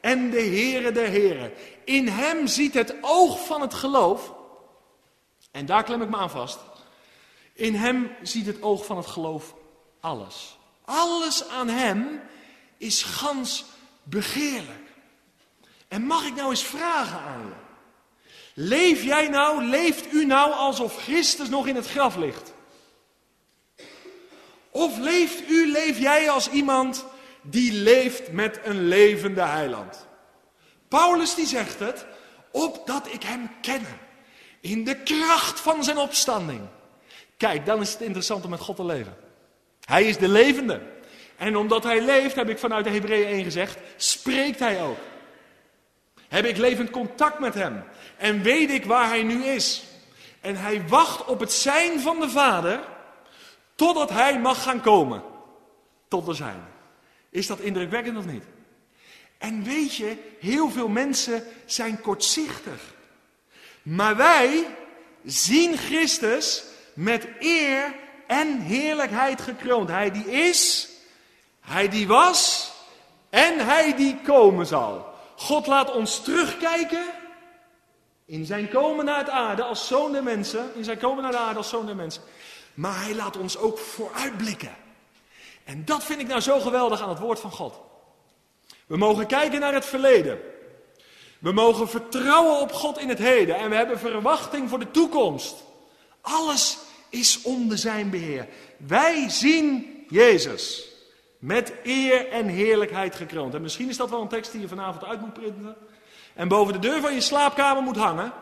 en 0.00 0.30
de 0.30 0.40
Heere 0.40 0.92
der 0.92 1.08
heren. 1.08 1.52
In 1.84 2.08
hem 2.08 2.46
ziet 2.46 2.74
het 2.74 2.94
oog 3.00 3.46
van 3.46 3.60
het 3.60 3.74
geloof, 3.74 4.34
en 5.50 5.66
daar 5.66 5.84
klem 5.84 6.02
ik 6.02 6.08
me 6.08 6.16
aan 6.16 6.30
vast. 6.30 6.58
In 7.52 7.74
hem 7.74 8.10
ziet 8.22 8.46
het 8.46 8.62
oog 8.62 8.86
van 8.86 8.96
het 8.96 9.06
geloof 9.06 9.54
alles. 10.00 10.58
Alles 10.84 11.48
aan 11.48 11.68
hem 11.68 12.20
is 12.76 13.02
gans 13.02 13.64
begeerlijk. 14.02 14.83
En 15.94 16.02
mag 16.02 16.26
ik 16.26 16.34
nou 16.34 16.50
eens 16.50 16.64
vragen 16.64 17.18
aan 17.18 17.40
je? 17.46 17.52
Leef 18.54 19.02
jij 19.02 19.28
nou, 19.28 19.64
leeft 19.64 20.12
u 20.12 20.24
nou 20.24 20.52
alsof 20.52 21.02
Christus 21.02 21.48
nog 21.48 21.66
in 21.66 21.74
het 21.74 21.86
graf 21.86 22.16
ligt? 22.16 22.52
Of 24.70 24.98
leeft 24.98 25.50
u, 25.50 25.70
leef 25.70 25.98
jij 25.98 26.30
als 26.30 26.50
iemand 26.50 27.04
die 27.42 27.72
leeft 27.72 28.32
met 28.32 28.60
een 28.64 28.88
levende 28.88 29.40
heiland? 29.40 30.06
Paulus 30.88 31.34
die 31.34 31.46
zegt 31.46 31.78
het, 31.78 32.06
opdat 32.50 33.12
ik 33.12 33.22
hem 33.22 33.50
ken. 33.60 33.86
In 34.60 34.84
de 34.84 34.96
kracht 35.02 35.60
van 35.60 35.84
zijn 35.84 35.98
opstanding. 35.98 36.60
Kijk, 37.36 37.66
dan 37.66 37.80
is 37.80 37.92
het 37.92 38.00
interessant 38.00 38.44
om 38.44 38.50
met 38.50 38.60
God 38.60 38.76
te 38.76 38.84
leven. 38.84 39.16
Hij 39.84 40.04
is 40.04 40.18
de 40.18 40.28
levende. 40.28 40.80
En 41.36 41.56
omdat 41.56 41.84
hij 41.84 42.00
leeft, 42.00 42.34
heb 42.34 42.48
ik 42.48 42.58
vanuit 42.58 42.84
de 42.84 42.90
Hebreeën 42.90 43.26
1 43.26 43.44
gezegd, 43.44 43.78
spreekt 43.96 44.58
hij 44.58 44.82
ook. 44.82 44.98
Heb 46.28 46.44
ik 46.44 46.56
levend 46.56 46.90
contact 46.90 47.38
met 47.38 47.54
hem. 47.54 47.84
En 48.16 48.42
weet 48.42 48.70
ik 48.70 48.84
waar 48.84 49.08
hij 49.08 49.22
nu 49.22 49.44
is. 49.44 49.82
En 50.40 50.56
hij 50.56 50.88
wacht 50.88 51.24
op 51.24 51.40
het 51.40 51.52
zijn 51.52 52.00
van 52.00 52.20
de 52.20 52.30
Vader, 52.30 52.80
totdat 53.74 54.10
hij 54.10 54.40
mag 54.40 54.62
gaan 54.62 54.80
komen. 54.80 55.22
Tot 56.08 56.26
de 56.26 56.34
zijn. 56.34 56.64
Is 57.30 57.46
dat 57.46 57.60
indrukwekkend 57.60 58.16
of 58.16 58.26
niet? 58.26 58.44
En 59.38 59.62
weet 59.62 59.94
je, 59.94 60.16
heel 60.40 60.70
veel 60.70 60.88
mensen 60.88 61.44
zijn 61.64 62.00
kortzichtig. 62.00 62.94
Maar 63.82 64.16
wij 64.16 64.66
zien 65.24 65.76
Christus 65.76 66.64
met 66.94 67.26
eer 67.38 67.94
en 68.26 68.60
heerlijkheid 68.60 69.40
gekroond. 69.40 69.88
Hij 69.88 70.10
die 70.10 70.30
is, 70.30 70.88
hij 71.60 71.88
die 71.88 72.06
was 72.06 72.72
en 73.30 73.66
hij 73.66 73.96
die 73.96 74.16
komen 74.24 74.66
zal. 74.66 75.13
God 75.36 75.66
laat 75.66 75.92
ons 75.92 76.22
terugkijken 76.22 77.04
in 78.26 78.44
zijn 78.44 78.68
komen 78.68 79.04
naar 79.04 79.18
het 79.18 79.28
aarde 79.28 79.62
als 79.62 79.86
zoon 79.86 80.12
der 80.12 80.22
mensen. 80.22 80.70
In 80.74 80.84
zijn 80.84 80.98
komen 80.98 81.22
naar 81.22 81.32
de 81.32 81.38
aarde 81.38 81.58
als 81.58 81.68
zoon 81.68 81.86
der 81.86 81.96
mensen. 81.96 82.22
Maar 82.74 83.04
hij 83.04 83.14
laat 83.14 83.36
ons 83.36 83.56
ook 83.56 83.78
vooruitblikken. 83.78 84.76
En 85.64 85.84
dat 85.84 86.04
vind 86.04 86.20
ik 86.20 86.26
nou 86.26 86.40
zo 86.40 86.60
geweldig 86.60 87.00
aan 87.00 87.08
het 87.08 87.18
woord 87.18 87.40
van 87.40 87.50
God. 87.50 87.80
We 88.86 88.96
mogen 88.96 89.26
kijken 89.26 89.60
naar 89.60 89.74
het 89.74 89.84
verleden. 89.84 90.38
We 91.38 91.52
mogen 91.52 91.88
vertrouwen 91.88 92.60
op 92.60 92.72
God 92.72 92.98
in 92.98 93.08
het 93.08 93.18
heden. 93.18 93.56
En 93.56 93.70
we 93.70 93.76
hebben 93.76 93.98
verwachting 93.98 94.68
voor 94.68 94.78
de 94.78 94.90
toekomst. 94.90 95.54
Alles 96.20 96.78
is 97.08 97.42
onder 97.42 97.78
zijn 97.78 98.10
beheer. 98.10 98.48
Wij 98.76 99.28
zien 99.28 100.04
Jezus. 100.08 100.93
Met 101.44 101.72
eer 101.82 102.28
en 102.28 102.46
heerlijkheid 102.46 103.14
gekroond. 103.14 103.54
En 103.54 103.62
misschien 103.62 103.88
is 103.88 103.96
dat 103.96 104.10
wel 104.10 104.20
een 104.20 104.28
tekst 104.28 104.52
die 104.52 104.60
je 104.60 104.68
vanavond 104.68 105.04
uit 105.04 105.20
moet 105.20 105.32
printen. 105.32 105.76
En 106.34 106.48
boven 106.48 106.72
de 106.72 106.78
deur 106.78 107.00
van 107.00 107.14
je 107.14 107.20
slaapkamer 107.20 107.82
moet 107.82 107.96
hangen. 107.96 108.32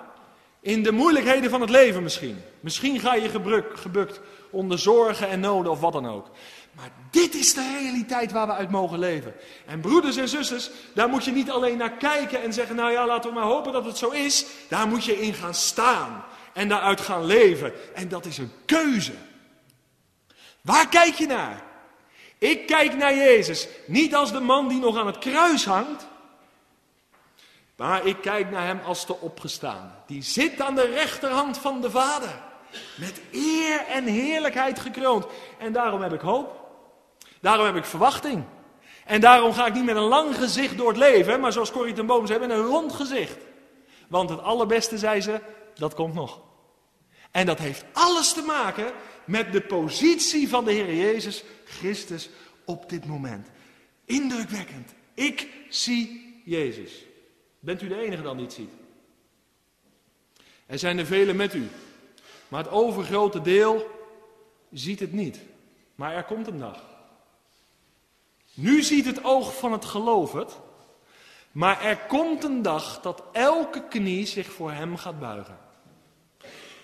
In 0.61 0.83
de 0.83 0.93
moeilijkheden 0.93 1.51
van 1.51 1.61
het 1.61 1.71
leven 1.71 2.03
misschien. 2.03 2.43
Misschien 2.61 3.01
ga 3.01 3.15
je 3.15 3.29
gebukt 3.75 4.21
onder 4.51 4.79
zorgen 4.79 5.29
en 5.29 5.41
noden 5.41 5.73
of 5.73 5.81
wat 5.81 5.93
dan 5.93 6.09
ook. 6.09 6.31
Maar 6.73 6.91
dit 7.11 7.35
is 7.35 7.55
de 7.55 7.79
realiteit 7.81 8.33
waar 8.33 8.47
we 8.47 8.53
uit 8.53 8.71
mogen 8.71 8.99
leven. 8.99 9.35
En 9.67 9.81
broeders 9.81 10.17
en 10.17 10.29
zusters, 10.29 10.71
daar 10.95 11.09
moet 11.09 11.25
je 11.25 11.33
niet 11.33 11.51
alleen 11.51 11.79
naar 11.79 11.97
kijken 11.97 12.43
en 12.43 12.53
zeggen, 12.53 12.77
nou 12.77 12.93
ja, 12.93 13.07
laten 13.07 13.31
we 13.31 13.37
maar 13.37 13.45
hopen 13.45 13.73
dat 13.73 13.85
het 13.85 13.99
zo 13.99 14.11
is. 14.11 14.47
Daar 14.69 14.89
moet 14.89 15.05
je 15.05 15.21
in 15.21 15.35
gaan 15.35 15.55
staan 15.55 16.25
en 16.53 16.69
daaruit 16.69 17.01
gaan 17.01 17.25
leven. 17.25 17.73
En 17.95 18.09
dat 18.09 18.27
is 18.27 18.39
een 18.39 18.53
keuze. 18.67 19.15
Waar 20.61 20.89
kijk 20.89 21.15
je 21.15 21.27
naar? 21.27 21.71
Ik 22.43 22.67
kijk 22.67 22.97
naar 22.97 23.15
Jezus, 23.15 23.69
niet 23.87 24.15
als 24.15 24.33
de 24.33 24.41
man 24.41 24.69
die 24.69 24.79
nog 24.79 24.99
aan 24.99 25.07
het 25.07 25.19
kruis 25.19 25.65
hangt. 25.65 26.07
Maar 27.77 28.07
ik 28.07 28.17
kijk 28.21 28.51
naar 28.51 28.67
hem 28.67 28.81
als 28.85 29.07
de 29.07 29.21
opgestaan. 29.21 29.95
Die 30.07 30.23
zit 30.23 30.61
aan 30.61 30.75
de 30.75 30.87
rechterhand 30.87 31.59
van 31.59 31.81
de 31.81 31.91
Vader. 31.91 32.43
Met 32.97 33.21
eer 33.33 33.87
en 33.89 34.05
heerlijkheid 34.05 34.81
gekroond. 34.81 35.27
En 35.59 35.73
daarom 35.73 36.03
heb 36.03 36.13
ik 36.13 36.21
hoop. 36.21 36.69
Daarom 37.41 37.67
heb 37.67 37.77
ik 37.77 37.85
verwachting. 37.85 38.45
En 39.05 39.21
daarom 39.21 39.53
ga 39.53 39.67
ik 39.67 39.75
niet 39.75 39.85
met 39.85 39.97
een 39.97 40.03
lang 40.03 40.37
gezicht 40.37 40.77
door 40.77 40.89
het 40.89 40.97
leven, 40.97 41.41
maar 41.41 41.53
zoals 41.53 41.71
Corrie 41.71 41.95
ten 41.95 42.07
Boom 42.07 42.27
zei, 42.27 42.39
met 42.39 42.51
een 42.51 42.67
rond 42.67 42.93
gezicht. 42.93 43.39
Want 44.09 44.31
het 44.31 44.43
allerbeste, 44.43 44.99
zei 44.99 45.21
ze, 45.21 45.41
dat 45.75 45.95
komt 45.95 46.15
nog. 46.15 46.41
En 47.31 47.47
dat 47.47 47.59
heeft 47.59 47.85
alles 47.93 48.33
te 48.33 48.43
maken 48.43 48.93
met 49.25 49.53
de 49.53 49.61
positie 49.61 50.49
van 50.49 50.65
de 50.65 50.73
Heer 50.73 50.95
Jezus 50.95 51.45
Christus 51.65 52.31
op 52.65 52.89
dit 52.89 53.07
moment. 53.07 53.49
Indrukwekkend. 54.05 54.95
Ik 55.15 55.49
zie 55.69 56.41
Jezus. 56.45 56.93
Bent 57.61 57.83
u 57.83 57.89
de 57.89 58.01
enige 58.01 58.23
dan 58.23 58.37
die 58.37 58.47
het 58.47 58.55
ziet? 58.55 58.71
Er 60.67 60.79
zijn 60.79 60.99
er 60.99 61.07
velen 61.07 61.37
met 61.37 61.55
u. 61.55 61.69
Maar 62.49 62.63
het 62.63 62.73
overgrote 62.73 63.41
deel 63.41 63.91
ziet 64.73 65.01
het 65.01 65.13
niet. 65.13 65.41
Maar 65.95 66.15
er 66.15 66.25
komt 66.25 66.47
een 66.47 66.59
dag. 66.59 66.85
Nu 68.55 68.83
ziet 68.83 69.05
het 69.05 69.25
oog 69.25 69.59
van 69.59 69.73
het 69.73 69.85
geloof 69.85 70.33
het. 70.33 70.59
Maar 71.53 71.83
er 71.83 71.99
komt 71.99 72.45
een 72.45 72.63
dag 72.63 73.01
dat 73.01 73.23
elke 73.33 73.89
knie 73.89 74.27
zich 74.27 74.53
voor 74.53 74.73
hem 74.73 74.97
gaat 74.97 75.19
buigen. 75.19 75.59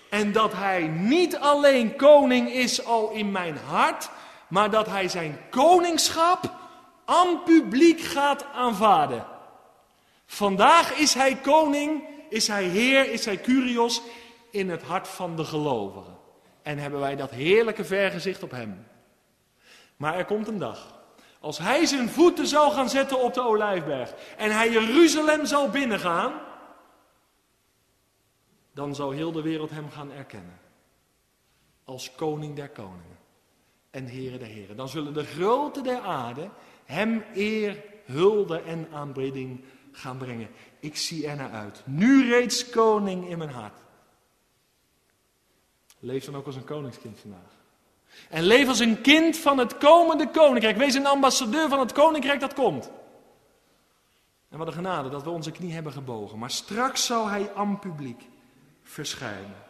En 0.09 0.31
dat 0.31 0.53
hij 0.53 0.87
niet 0.87 1.37
alleen 1.37 1.95
koning 1.95 2.51
is 2.51 2.85
al 2.85 3.11
in 3.11 3.31
mijn 3.31 3.57
hart, 3.57 4.09
maar 4.47 4.69
dat 4.69 4.87
hij 4.87 5.07
zijn 5.07 5.39
koningschap 5.49 6.53
aan 7.05 7.43
publiek 7.43 8.01
gaat 8.01 8.45
aanvaarden. 8.53 9.25
Vandaag 10.25 10.97
is 10.97 11.13
hij 11.13 11.35
koning, 11.35 12.03
is 12.29 12.47
hij 12.47 12.63
heer, 12.63 13.11
is 13.11 13.25
hij 13.25 13.41
curios 13.41 14.01
in 14.51 14.69
het 14.69 14.83
hart 14.83 15.07
van 15.07 15.35
de 15.35 15.43
gelovigen. 15.43 16.17
En 16.61 16.77
hebben 16.77 16.99
wij 16.99 17.15
dat 17.15 17.31
heerlijke 17.31 17.85
vergezicht 17.85 18.43
op 18.43 18.51
hem. 18.51 18.87
Maar 19.97 20.15
er 20.15 20.25
komt 20.25 20.47
een 20.47 20.59
dag 20.59 20.99
als 21.39 21.57
hij 21.57 21.85
zijn 21.85 22.09
voeten 22.09 22.47
zou 22.47 22.71
gaan 22.71 22.89
zetten 22.89 23.19
op 23.19 23.33
de 23.33 23.41
olijfberg 23.41 24.13
en 24.37 24.51
hij 24.51 24.69
Jeruzalem 24.69 25.45
zal 25.45 25.69
binnengaan, 25.69 26.33
dan 28.79 28.95
zou 28.95 29.15
heel 29.15 29.31
de 29.31 29.41
wereld 29.41 29.69
hem 29.69 29.89
gaan 29.89 30.11
erkennen. 30.11 30.59
Als 31.83 32.15
koning 32.15 32.55
der 32.55 32.69
koningen. 32.69 33.17
en 33.89 34.07
Heere 34.07 34.37
de 34.37 34.45
Heere. 34.45 34.75
Dan 34.75 34.89
zullen 34.89 35.13
de 35.13 35.23
grote 35.23 35.81
der 35.81 35.99
aarde 35.99 36.49
hem 36.85 37.23
eer, 37.33 37.83
hulde 38.05 38.61
en 38.61 38.87
aanbidding 38.91 39.63
gaan 39.91 40.17
brengen. 40.17 40.49
Ik 40.79 40.97
zie 40.97 41.27
er 41.27 41.51
uit. 41.51 41.81
Nu 41.85 42.29
reeds 42.29 42.69
koning 42.69 43.29
in 43.29 43.37
mijn 43.37 43.49
hart. 43.49 43.79
Leef 45.99 46.25
dan 46.25 46.35
ook 46.35 46.45
als 46.45 46.55
een 46.55 46.63
koningskind 46.63 47.19
vandaag. 47.19 47.57
En 48.29 48.43
leef 48.43 48.67
als 48.67 48.79
een 48.79 49.01
kind 49.01 49.37
van 49.37 49.57
het 49.57 49.77
komende 49.77 50.29
koninkrijk. 50.29 50.77
Wees 50.77 50.95
een 50.95 51.05
ambassadeur 51.05 51.69
van 51.69 51.79
het 51.79 51.91
koninkrijk 51.91 52.39
dat 52.39 52.53
komt. 52.53 52.91
En 54.49 54.57
wat 54.57 54.67
een 54.67 54.73
genade 54.73 55.09
dat 55.09 55.23
we 55.23 55.29
onze 55.29 55.51
knie 55.51 55.73
hebben 55.73 55.93
gebogen. 55.93 56.39
Maar 56.39 56.51
straks 56.51 57.05
zal 57.05 57.27
hij 57.27 57.53
aan 57.53 57.79
publiek 57.79 58.21
verschijnen. 58.89 59.67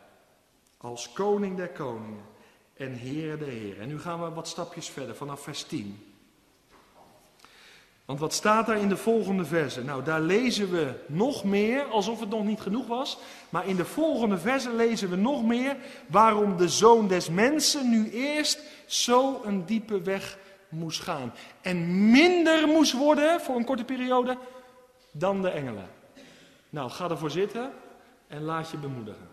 Als 0.77 1.12
koning 1.13 1.58
der 1.58 1.69
koningen 1.69 2.25
en 2.73 2.93
heer 2.93 3.38
der 3.38 3.47
heren. 3.47 3.82
En 3.82 3.88
nu 3.88 3.99
gaan 3.99 4.23
we 4.23 4.29
wat 4.29 4.47
stapjes 4.47 4.89
verder 4.89 5.15
vanaf 5.15 5.41
vers 5.41 5.63
10. 5.63 6.03
Want 8.05 8.19
wat 8.19 8.34
staat 8.34 8.65
daar 8.65 8.77
in 8.77 8.89
de 8.89 8.97
volgende 8.97 9.45
versen? 9.45 9.86
Nou, 9.86 10.03
daar 10.03 10.21
lezen 10.21 10.71
we 10.71 10.93
nog 11.05 11.43
meer, 11.43 11.84
alsof 11.84 12.19
het 12.19 12.29
nog 12.29 12.45
niet 12.45 12.62
genoeg 12.62 12.88
was. 12.88 13.17
Maar 13.49 13.67
in 13.67 13.75
de 13.75 13.86
volgende 13.86 14.38
versen 14.38 14.75
lezen 14.75 15.10
we 15.10 15.15
nog 15.15 15.43
meer 15.43 15.77
waarom 16.08 16.58
de 16.58 16.69
zoon 16.69 17.08
des 17.08 17.29
mensen 17.29 17.89
nu 17.89 18.12
eerst 18.12 18.60
zo 18.86 19.41
een 19.43 19.65
diepe 19.65 20.01
weg 20.01 20.38
moest 20.69 21.01
gaan. 21.01 21.34
En 21.62 22.12
minder 22.12 22.67
moest 22.67 22.93
worden 22.93 23.41
voor 23.41 23.55
een 23.55 23.65
korte 23.65 23.84
periode 23.84 24.38
dan 25.12 25.41
de 25.41 25.49
engelen. 25.49 25.89
Nou, 26.69 26.89
ga 26.89 27.10
ervoor 27.10 27.32
zitten 27.32 27.71
en 28.30 28.42
laat 28.42 28.70
je 28.70 28.78
bemoedigen. 28.78 29.28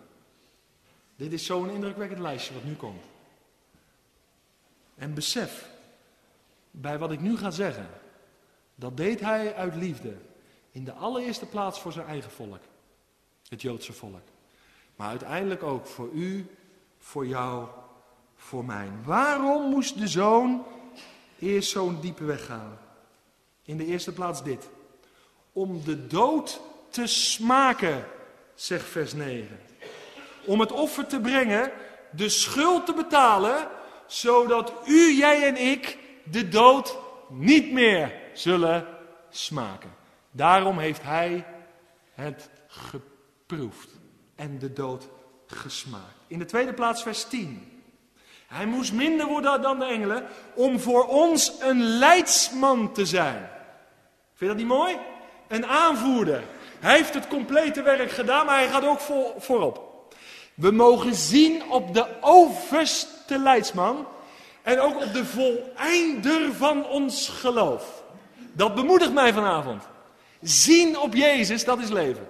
Dit 1.16 1.32
is 1.32 1.46
zo'n 1.46 1.70
indrukwekkend 1.70 2.20
lijstje 2.20 2.54
wat 2.54 2.64
nu 2.64 2.74
komt. 2.74 3.02
En 4.94 5.14
besef, 5.14 5.68
bij 6.70 6.98
wat 6.98 7.12
ik 7.12 7.20
nu 7.20 7.36
ga 7.36 7.50
zeggen, 7.50 7.88
dat 8.74 8.96
deed 8.96 9.20
hij 9.20 9.54
uit 9.54 9.74
liefde. 9.74 10.16
In 10.70 10.84
de 10.84 10.92
allereerste 10.92 11.46
plaats 11.46 11.80
voor 11.80 11.92
zijn 11.92 12.06
eigen 12.06 12.30
volk, 12.30 12.60
het 13.48 13.62
Joodse 13.62 13.92
volk. 13.92 14.22
Maar 14.96 15.08
uiteindelijk 15.08 15.62
ook 15.62 15.86
voor 15.86 16.10
u, 16.10 16.46
voor 16.98 17.26
jou, 17.26 17.68
voor 18.36 18.64
mij. 18.64 18.88
Waarom 19.04 19.70
moest 19.70 19.98
de 19.98 20.08
zoon 20.08 20.64
eerst 21.38 21.70
zo'n 21.70 22.00
diepe 22.00 22.24
weg 22.24 22.44
gaan? 22.46 22.78
In 23.62 23.76
de 23.76 23.86
eerste 23.86 24.12
plaats 24.12 24.42
dit. 24.42 24.68
Om 25.52 25.84
de 25.84 26.06
dood 26.06 26.60
te 26.90 27.06
smaken, 27.06 28.04
zegt 28.56 28.88
vers 28.88 29.12
9. 29.12 29.60
Om 30.44 30.60
het 30.60 30.72
offer 30.72 31.06
te 31.06 31.20
brengen, 31.20 31.72
de 32.10 32.28
schuld 32.28 32.86
te 32.86 32.92
betalen, 32.92 33.68
zodat 34.06 34.72
u, 34.86 35.12
jij 35.16 35.46
en 35.46 35.56
ik 35.56 35.98
de 36.24 36.48
dood 36.48 36.98
niet 37.28 37.72
meer 37.72 38.12
zullen 38.32 38.86
smaken. 39.30 39.94
Daarom 40.30 40.78
heeft 40.78 41.02
hij 41.02 41.46
het 42.14 42.50
geproefd 42.66 43.88
en 44.34 44.58
de 44.58 44.72
dood 44.72 45.08
gesmaakt. 45.46 46.14
In 46.26 46.38
de 46.38 46.44
tweede 46.44 46.72
plaats 46.72 47.02
vers 47.02 47.24
10. 47.24 47.82
Hij 48.46 48.66
moest 48.66 48.92
minder 48.92 49.26
worden 49.26 49.62
dan 49.62 49.78
de 49.78 49.84
engelen 49.84 50.26
om 50.54 50.80
voor 50.80 51.06
ons 51.06 51.52
een 51.60 51.82
leidsman 51.82 52.92
te 52.92 53.06
zijn. 53.06 53.48
Vind 54.34 54.38
je 54.38 54.46
dat 54.46 54.56
niet 54.56 54.66
mooi? 54.66 54.96
Een 55.48 55.66
aanvoerder. 55.66 56.42
Hij 56.80 56.96
heeft 56.96 57.14
het 57.14 57.28
complete 57.28 57.82
werk 57.82 58.10
gedaan, 58.10 58.46
maar 58.46 58.58
hij 58.58 58.68
gaat 58.68 58.86
ook 58.86 59.00
voorop. 59.38 59.86
We 60.54 60.70
mogen 60.70 61.14
zien 61.14 61.70
op 61.70 61.94
de 61.94 62.06
overste 62.20 63.38
leidsman 63.38 64.06
en 64.62 64.80
ook 64.80 65.02
op 65.02 65.12
de 65.12 65.24
voleinder 65.24 66.54
van 66.54 66.86
ons 66.86 67.28
geloof. 67.28 68.02
Dat 68.52 68.74
bemoedigt 68.74 69.12
mij 69.12 69.32
vanavond. 69.32 69.82
Zien 70.42 70.98
op 70.98 71.14
Jezus, 71.14 71.64
dat 71.64 71.78
is 71.78 71.88
leven. 71.88 72.28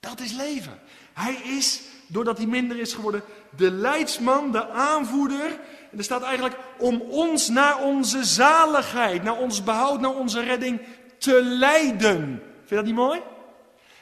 Dat 0.00 0.20
is 0.20 0.32
leven. 0.32 0.80
Hij 1.12 1.34
is, 1.34 1.80
doordat 2.06 2.36
hij 2.36 2.46
minder 2.46 2.78
is 2.78 2.92
geworden, 2.92 3.22
de 3.56 3.70
leidsman, 3.70 4.52
de 4.52 4.68
aanvoerder. 4.68 5.60
En 5.90 5.98
er 5.98 6.04
staat 6.04 6.22
eigenlijk 6.22 6.56
om 6.78 7.00
ons 7.00 7.48
naar 7.48 7.82
onze 7.82 8.24
zaligheid, 8.24 9.22
naar 9.22 9.38
ons 9.38 9.64
behoud, 9.64 10.00
naar 10.00 10.14
onze 10.14 10.42
redding 10.42 10.80
te 11.20 11.42
leiden. 11.42 12.42
Vind 12.56 12.68
je 12.68 12.74
dat 12.74 12.84
niet 12.84 12.94
mooi? 12.94 13.20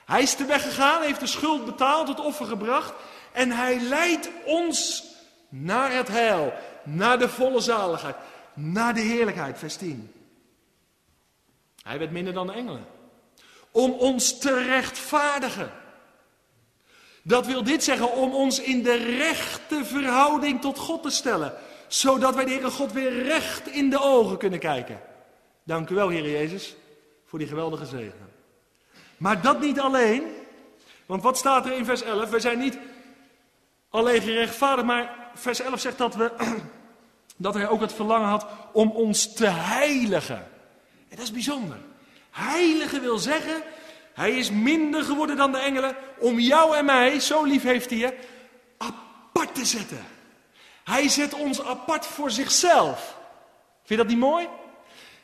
Hij 0.04 0.22
is 0.22 0.34
te 0.34 0.44
weg 0.44 0.62
gegaan, 0.62 1.02
heeft 1.02 1.20
de 1.20 1.26
schuld 1.26 1.64
betaald, 1.64 2.08
het 2.08 2.20
offer 2.20 2.46
gebracht. 2.46 2.92
En 3.32 3.50
hij 3.50 3.80
leidt 3.80 4.30
ons 4.44 5.04
naar 5.48 5.92
het 5.92 6.08
heil, 6.08 6.52
naar 6.84 7.18
de 7.18 7.28
volle 7.28 7.60
zaligheid, 7.60 8.16
naar 8.54 8.94
de 8.94 9.00
heerlijkheid, 9.00 9.58
vers 9.58 9.76
10. 9.76 10.12
Hij 11.82 11.98
werd 11.98 12.10
minder 12.10 12.32
dan 12.32 12.46
de 12.46 12.52
engelen. 12.52 12.86
Om 13.70 13.92
ons 13.92 14.38
te 14.38 14.62
rechtvaardigen. 14.62 15.70
Dat 17.22 17.46
wil 17.46 17.62
dit 17.62 17.84
zeggen, 17.84 18.12
om 18.12 18.34
ons 18.34 18.60
in 18.60 18.82
de 18.82 18.96
rechte 18.96 19.84
verhouding 19.84 20.60
tot 20.60 20.78
God 20.78 21.02
te 21.02 21.10
stellen. 21.10 21.54
Zodat 21.86 22.34
wij 22.34 22.44
de 22.44 22.50
Heere 22.50 22.70
God 22.70 22.92
weer 22.92 23.22
recht 23.22 23.66
in 23.66 23.90
de 23.90 24.00
ogen 24.00 24.38
kunnen 24.38 24.58
kijken. 24.58 25.00
Dank 25.64 25.90
u 25.90 25.94
wel, 25.94 26.08
Heer 26.08 26.30
Jezus, 26.30 26.76
voor 27.28 27.38
die 27.38 27.48
geweldige 27.48 27.86
zegen. 27.86 28.32
Maar 29.16 29.42
dat 29.42 29.60
niet 29.60 29.80
alleen. 29.80 30.22
Want 31.06 31.22
wat 31.22 31.38
staat 31.38 31.66
er 31.66 31.72
in 31.72 31.84
vers 31.84 32.02
11? 32.02 32.30
We 32.30 32.40
zijn 32.40 32.58
niet 32.58 32.78
alleen 33.90 34.22
gerechtvaardigd, 34.22 34.86
maar 34.86 35.30
vers 35.34 35.60
11 35.60 35.80
zegt 35.80 35.98
dat, 35.98 36.14
we, 36.14 36.32
dat 37.36 37.54
hij 37.54 37.68
ook 37.68 37.80
het 37.80 37.92
verlangen 37.92 38.28
had 38.28 38.46
om 38.72 38.90
ons 38.90 39.32
te 39.34 39.46
heiligen. 39.46 40.46
En 41.08 41.16
dat 41.16 41.18
is 41.18 41.32
bijzonder. 41.32 41.76
Heiligen 42.30 43.00
wil 43.00 43.18
zeggen, 43.18 43.62
hij 44.14 44.38
is 44.38 44.50
minder 44.50 45.02
geworden 45.02 45.36
dan 45.36 45.52
de 45.52 45.58
engelen 45.58 45.96
om 46.18 46.38
jou 46.38 46.76
en 46.76 46.84
mij, 46.84 47.20
zo 47.20 47.44
lief 47.44 47.62
heeft 47.62 47.90
hij 47.90 47.98
je, 47.98 48.18
apart 48.78 49.54
te 49.54 49.64
zetten. 49.64 50.06
Hij 50.84 51.08
zet 51.08 51.34
ons 51.34 51.62
apart 51.62 52.06
voor 52.06 52.30
zichzelf. 52.30 53.16
Vind 53.84 53.88
je 53.88 53.96
dat 53.96 54.06
niet 54.06 54.18
mooi? 54.18 54.48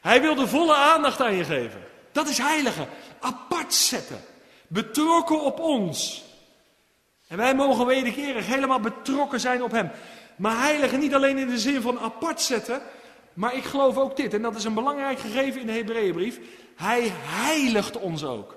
Hij 0.00 0.20
wil 0.20 0.34
de 0.34 0.48
volle 0.48 0.74
aandacht 0.74 1.20
aan 1.20 1.34
je 1.34 1.44
geven. 1.44 1.93
Dat 2.14 2.28
is 2.28 2.38
heiligen. 2.38 2.88
Apart 3.20 3.74
zetten. 3.74 4.20
Betrokken 4.66 5.40
op 5.40 5.60
ons. 5.60 6.24
En 7.28 7.36
wij 7.36 7.54
mogen 7.54 7.86
wederkerig 7.86 8.46
helemaal 8.46 8.80
betrokken 8.80 9.40
zijn 9.40 9.62
op 9.62 9.70
Hem. 9.70 9.90
Maar 10.36 10.58
heiligen 10.58 10.98
niet 10.98 11.14
alleen 11.14 11.38
in 11.38 11.48
de 11.48 11.58
zin 11.58 11.80
van 11.80 11.98
apart 11.98 12.40
zetten, 12.40 12.82
maar 13.32 13.54
ik 13.54 13.64
geloof 13.64 13.96
ook 13.96 14.16
dit, 14.16 14.34
en 14.34 14.42
dat 14.42 14.54
is 14.56 14.64
een 14.64 14.74
belangrijk 14.74 15.18
gegeven 15.18 15.60
in 15.60 15.66
de 15.66 15.72
Hebreeënbrief. 15.72 16.40
Hij 16.76 17.12
heiligt 17.14 17.98
ons 17.98 18.24
ook. 18.24 18.56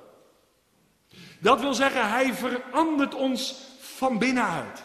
Dat 1.40 1.60
wil 1.60 1.74
zeggen, 1.74 2.10
hij 2.10 2.34
verandert 2.34 3.16
ons 3.16 3.56
van 3.80 4.18
binnenuit. 4.18 4.84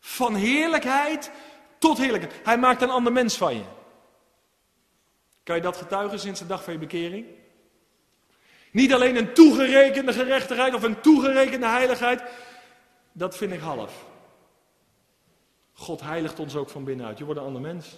Van 0.00 0.34
heerlijkheid 0.34 1.30
tot 1.78 1.98
heerlijkheid. 1.98 2.34
Hij 2.44 2.58
maakt 2.58 2.82
een 2.82 2.90
ander 2.90 3.12
mens 3.12 3.36
van 3.36 3.54
je. 3.54 3.64
Kan 5.42 5.56
je 5.56 5.62
dat 5.62 5.76
getuigen 5.76 6.18
sinds 6.18 6.40
de 6.40 6.46
dag 6.46 6.64
van 6.64 6.72
je 6.72 6.78
bekering? 6.78 7.26
Niet 8.74 8.92
alleen 8.92 9.16
een 9.16 9.34
toegerekende 9.34 10.12
gerechtigheid 10.12 10.74
of 10.74 10.82
een 10.82 11.00
toegerekende 11.00 11.66
heiligheid, 11.66 12.22
dat 13.12 13.36
vind 13.36 13.52
ik 13.52 13.60
half. 13.60 14.04
God 15.72 16.00
heiligt 16.00 16.38
ons 16.38 16.56
ook 16.56 16.68
van 16.68 16.84
binnenuit. 16.84 17.18
Je 17.18 17.24
wordt 17.24 17.40
een 17.40 17.46
ander 17.46 17.60
mens. 17.60 17.88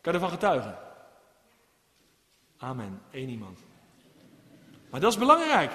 Kan 0.00 0.12
je 0.12 0.18
ervan 0.18 0.30
getuigen? 0.30 0.78
Amen. 2.58 3.02
Eén 3.10 3.28
iemand. 3.28 3.58
Maar 4.90 5.00
dat 5.00 5.12
is 5.12 5.18
belangrijk. 5.18 5.72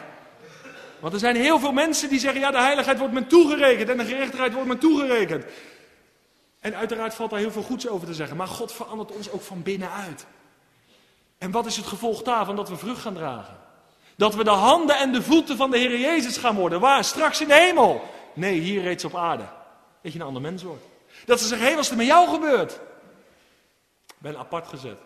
Want 0.99 1.13
er 1.13 1.19
zijn 1.19 1.35
heel 1.35 1.59
veel 1.59 1.73
mensen 1.73 2.09
die 2.09 2.19
zeggen: 2.19 2.41
ja, 2.41 2.51
de 2.51 2.61
heiligheid 2.61 2.99
wordt 2.99 3.13
me 3.13 3.27
toegerekend 3.27 3.89
en 3.89 3.97
de 3.97 4.05
gerechtigheid 4.05 4.53
wordt 4.53 4.67
me 4.67 4.77
toegerekend. 4.77 5.45
En 6.59 6.75
uiteraard 6.75 7.13
valt 7.13 7.29
daar 7.29 7.39
heel 7.39 7.51
veel 7.51 7.63
goeds 7.63 7.87
over 7.87 8.07
te 8.07 8.13
zeggen. 8.13 8.37
Maar 8.37 8.47
God 8.47 8.71
verandert 8.71 9.11
ons 9.11 9.29
ook 9.31 9.41
van 9.41 9.63
binnenuit. 9.63 10.25
En 11.37 11.51
wat 11.51 11.65
is 11.65 11.77
het 11.77 11.85
gevolg 11.85 12.21
daarvan? 12.21 12.55
Dat 12.55 12.69
we 12.69 12.77
vrucht 12.77 13.01
gaan 13.01 13.13
dragen. 13.13 13.63
Dat 14.15 14.35
we 14.35 14.43
de 14.43 14.49
handen 14.49 14.97
en 14.97 15.11
de 15.11 15.21
voeten 15.21 15.57
van 15.57 15.71
de 15.71 15.77
Heer 15.77 15.99
Jezus 15.99 16.37
gaan 16.37 16.55
worden. 16.55 16.79
Waar? 16.79 17.03
Straks 17.03 17.41
in 17.41 17.47
de 17.47 17.53
hemel. 17.53 18.03
Nee, 18.33 18.59
hier 18.59 18.81
reeds 18.81 19.05
op 19.05 19.15
aarde. 19.15 19.45
Dat 20.01 20.13
je 20.13 20.19
een 20.19 20.25
ander 20.25 20.41
mens 20.41 20.63
wordt. 20.63 20.83
Dat 21.25 21.39
ze 21.39 21.47
zeggen, 21.47 21.67
hé, 21.67 21.73
wat 21.73 21.83
is 21.83 21.89
er 21.89 21.97
met 21.97 22.05
jou 22.05 22.29
gebeurd? 22.29 22.79
Ben 24.17 24.37
apart 24.37 24.67
gezet. 24.67 24.99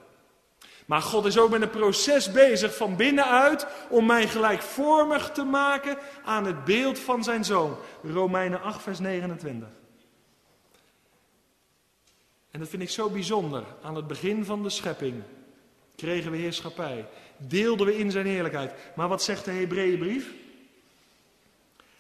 Maar 0.86 1.02
God 1.02 1.26
is 1.26 1.38
ook 1.38 1.50
met 1.50 1.62
een 1.62 1.70
proces 1.70 2.32
bezig 2.32 2.76
van 2.76 2.96
binnenuit 2.96 3.68
om 3.90 4.06
mij 4.06 4.28
gelijkvormig 4.28 5.32
te 5.32 5.44
maken 5.44 5.98
aan 6.26 6.46
het 6.46 6.66
beeld 6.66 7.00
van 7.00 7.24
zijn 7.24 7.46
zoon. 7.46 7.78
Romeinen 8.04 8.62
8, 8.62 8.82
vers 8.82 9.00
29. 9.00 9.68
En 12.52 12.60
dat 12.60 12.70
vind 12.70 12.82
ik 12.82 12.90
zo 12.90 13.10
bijzonder. 13.10 13.64
Aan 13.82 13.96
het 13.96 14.08
begin 14.08 14.46
van 14.46 14.64
de 14.64 14.70
schepping 14.70 15.24
kregen 15.96 16.32
we 16.32 16.38
heerschappij. 16.38 17.06
Deelden 17.48 17.86
we 17.86 17.98
in 17.98 18.12
zijn 18.12 18.26
heerlijkheid. 18.26 18.74
Maar 18.96 19.08
wat 19.08 19.24
zegt 19.24 19.46
de 19.46 19.52
Hebreeënbrief? 19.52 20.34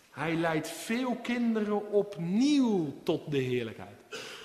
Hij 0.09 0.35
leidt 0.35 0.67
veel 0.69 1.15
kinderen 1.15 1.91
opnieuw 1.91 2.93
tot 3.03 3.31
de 3.31 3.37
heerlijkheid. 3.37 3.95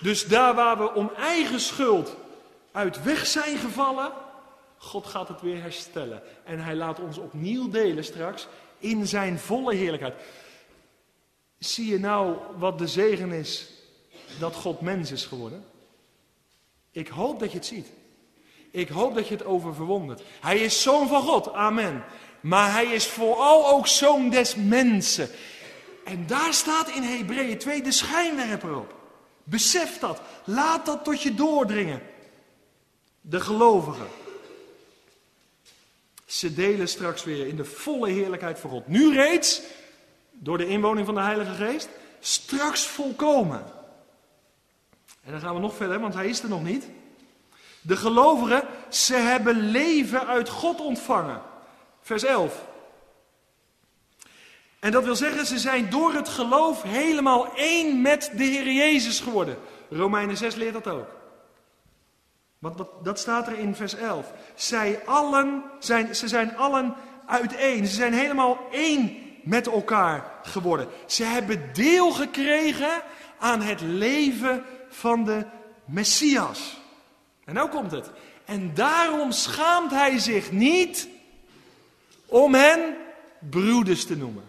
Dus 0.01 0.26
daar 0.26 0.55
waar 0.55 0.78
we 0.78 0.95
om 0.95 1.11
eigen 1.16 1.61
schuld 1.61 2.16
uit 2.72 3.03
weg 3.03 3.26
zijn 3.26 3.59
gevallen, 3.59 4.12
God 4.76 5.07
gaat 5.07 5.28
het 5.28 5.40
weer 5.40 5.61
herstellen. 5.61 6.22
En 6.45 6.59
hij 6.59 6.74
laat 6.74 7.01
ons 7.01 7.18
opnieuw 7.18 7.70
delen 7.70 8.05
straks 8.05 8.47
in 8.78 9.07
zijn 9.07 9.38
volle 9.38 9.74
heerlijkheid. 9.74 10.14
Zie 11.59 11.86
je 11.86 11.99
nou 11.99 12.36
wat 12.57 12.78
de 12.78 12.88
zegen 12.88 13.32
is 13.32 13.70
dat 14.38 14.55
God 14.55 14.80
mens 14.80 15.12
is 15.12 15.24
geworden? 15.24 15.64
Ik 16.90 17.09
hoop 17.09 17.40
dat 17.40 17.51
je 17.51 17.57
het 17.57 17.66
ziet. 17.66 17.88
Ik 18.75 18.89
hoop 18.89 19.14
dat 19.14 19.29
je 19.29 19.35
het 19.35 19.45
over 19.45 19.75
verwondert. 19.75 20.22
Hij 20.41 20.59
is 20.59 20.83
zoon 20.83 21.09
van 21.09 21.22
God, 21.22 21.53
amen. 21.53 22.05
Maar 22.41 22.72
hij 22.72 22.85
is 22.85 23.07
vooral 23.07 23.68
ook 23.68 23.87
zoon 23.87 24.31
des 24.31 24.55
mensen. 24.55 25.29
En 26.05 26.27
daar 26.27 26.55
staat 26.55 26.89
in 26.89 27.03
Hebreeën 27.03 27.59
2 27.59 27.83
de 27.83 27.93
schijnwerper 27.93 28.77
op. 28.77 28.95
Besef 29.45 29.99
dat. 29.99 30.20
Laat 30.45 30.87
dat 30.87 31.05
tot 31.05 31.22
je 31.22 31.35
doordringen. 31.35 32.03
De 33.20 33.41
gelovigen. 33.41 34.09
Ze 36.27 36.55
delen 36.55 36.89
straks 36.89 37.25
weer 37.25 37.47
in 37.47 37.57
de 37.57 37.64
volle 37.64 38.11
heerlijkheid 38.11 38.59
van 38.59 38.70
God. 38.70 38.87
Nu 38.87 39.14
reeds, 39.14 39.61
door 40.31 40.59
de 40.59 40.68
inwoning 40.68 41.07
van 41.07 41.14
de 41.14 41.20
Heilige 41.20 41.55
Geest, 41.55 41.89
straks 42.20 42.87
volkomen. 42.87 43.64
En 45.22 45.33
dan 45.33 45.41
gaan 45.41 45.55
we 45.55 45.61
nog 45.61 45.77
verder, 45.77 46.01
want 46.01 46.14
hij 46.14 46.29
is 46.29 46.43
er 46.43 46.49
nog 46.49 46.62
niet. 46.62 46.85
De 47.87 47.97
gelovigen, 47.97 48.62
ze 48.89 49.14
hebben 49.14 49.57
leven 49.70 50.26
uit 50.26 50.49
God 50.49 50.80
ontvangen. 50.80 51.41
Vers 52.01 52.24
11. 52.24 52.64
En 54.78 54.91
dat 54.91 55.05
wil 55.05 55.16
zeggen, 55.16 55.47
ze 55.47 55.59
zijn 55.59 55.91
door 55.91 56.12
het 56.12 56.28
geloof 56.28 56.82
helemaal 56.82 57.55
één 57.55 58.01
met 58.01 58.30
de 58.37 58.45
Heer 58.45 58.72
Jezus 58.72 59.20
geworden. 59.20 59.57
Romeinen 59.91 60.37
6 60.37 60.55
leert 60.55 60.72
dat 60.72 60.87
ook. 60.87 61.09
Want 62.59 62.78
dat, 63.03 63.18
staat 63.18 63.47
er 63.47 63.59
in 63.59 63.74
vers 63.74 63.95
11. 63.95 64.32
Zij 64.55 65.01
allen 65.07 65.62
zijn, 65.78 66.14
ze 66.14 66.28
zijn 66.28 66.57
allen 66.57 66.95
uiteen. 67.26 67.87
Ze 67.87 67.95
zijn 67.95 68.12
helemaal 68.12 68.59
één 68.70 69.16
met 69.43 69.66
elkaar 69.66 70.32
geworden. 70.43 70.89
Ze 71.07 71.24
hebben 71.24 71.70
deel 71.72 72.11
gekregen 72.11 73.03
aan 73.39 73.61
het 73.61 73.80
leven 73.80 74.64
van 74.89 75.24
de 75.24 75.47
Messias. 75.85 76.82
En 77.45 77.55
nou 77.55 77.68
komt 77.68 77.90
het. 77.90 78.11
En 78.45 78.74
daarom 78.74 79.32
schaamt 79.32 79.90
hij 79.90 80.18
zich 80.18 80.51
niet 80.51 81.09
om 82.26 82.55
hen 82.55 82.97
broeders 83.51 84.05
te 84.07 84.16
noemen. 84.16 84.45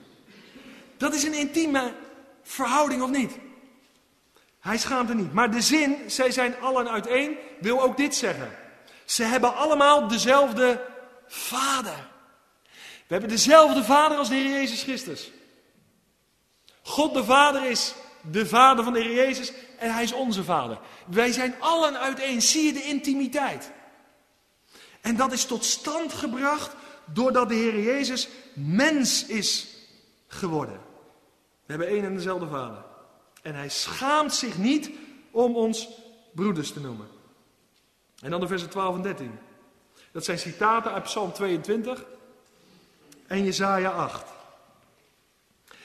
Dat 0.97 1.13
is 1.13 1.23
een 1.23 1.33
intieme 1.33 1.93
verhouding 2.43 3.01
of 3.01 3.09
niet? 3.09 3.31
Hij 4.59 4.77
schaamt 4.77 5.09
er 5.09 5.15
niet. 5.15 5.33
Maar 5.33 5.51
de 5.51 5.61
zin, 5.61 5.97
zij 6.07 6.31
zijn 6.31 6.59
allen 6.59 6.89
uiteen, 6.89 7.37
wil 7.59 7.81
ook 7.81 7.97
dit 7.97 8.15
zeggen. 8.15 8.51
Ze 9.05 9.23
hebben 9.23 9.55
allemaal 9.55 10.07
dezelfde 10.07 10.85
vader. 11.27 12.07
We 13.07 13.13
hebben 13.13 13.29
dezelfde 13.29 13.83
vader 13.83 14.17
als 14.17 14.29
de 14.29 14.35
Heer 14.35 14.51
Jezus 14.51 14.83
Christus. 14.83 15.31
God 16.81 17.13
de 17.13 17.23
Vader 17.23 17.65
is 17.65 17.93
de 18.21 18.45
vader 18.45 18.83
van 18.83 18.93
de 18.93 19.01
Heer 19.01 19.13
Jezus 19.13 19.51
en 19.77 19.93
hij 19.93 20.03
is 20.03 20.13
onze 20.13 20.43
vader. 20.43 20.79
Wij 21.05 21.31
zijn 21.31 21.55
allen 21.59 21.99
uiteen. 21.99 22.41
Zie 22.41 22.65
je 22.65 22.73
de 22.73 22.83
intimiteit? 22.83 23.71
En 25.01 25.15
dat 25.15 25.31
is 25.31 25.45
tot 25.45 25.65
stand 25.65 26.13
gebracht 26.13 26.75
doordat 27.05 27.49
de 27.49 27.55
Heer 27.55 27.79
Jezus 27.79 28.27
mens 28.53 29.25
is 29.25 29.67
geworden. 30.27 30.79
We 31.65 31.73
hebben 31.73 31.87
één 31.87 32.03
en 32.03 32.15
dezelfde 32.15 32.47
vader. 32.47 32.83
En 33.41 33.55
hij 33.55 33.69
schaamt 33.69 34.33
zich 34.33 34.57
niet 34.57 34.89
om 35.31 35.55
ons 35.55 35.89
broeders 36.33 36.71
te 36.71 36.79
noemen. 36.79 37.07
En 38.21 38.29
dan 38.29 38.39
de 38.39 38.47
versen 38.47 38.69
12 38.69 38.95
en 38.95 39.01
13. 39.01 39.39
Dat 40.11 40.25
zijn 40.25 40.39
citaten 40.39 40.91
uit 40.91 41.03
Psalm 41.03 41.33
22 41.33 42.05
en 43.27 43.43
Jezaja 43.43 43.89
8. 43.89 44.25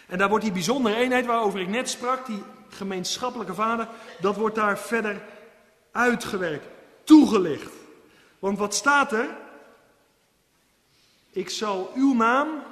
En 0.06 0.18
daar 0.18 0.28
wordt 0.28 0.44
die 0.44 0.52
bijzondere 0.52 0.96
eenheid 0.96 1.26
waarover 1.26 1.60
ik 1.60 1.68
net 1.68 1.90
sprak, 1.90 2.26
die 2.26 2.42
gemeenschappelijke 2.74 3.54
vader, 3.54 3.88
dat 4.20 4.36
wordt 4.36 4.54
daar 4.54 4.78
verder 4.78 5.22
uitgewerkt, 5.92 6.66
toegelicht. 7.04 7.72
Want 8.38 8.58
wat 8.58 8.74
staat 8.74 9.12
er? 9.12 9.28
Ik 11.30 11.50
zal 11.50 11.92
uw 11.94 12.14
naam 12.14 12.62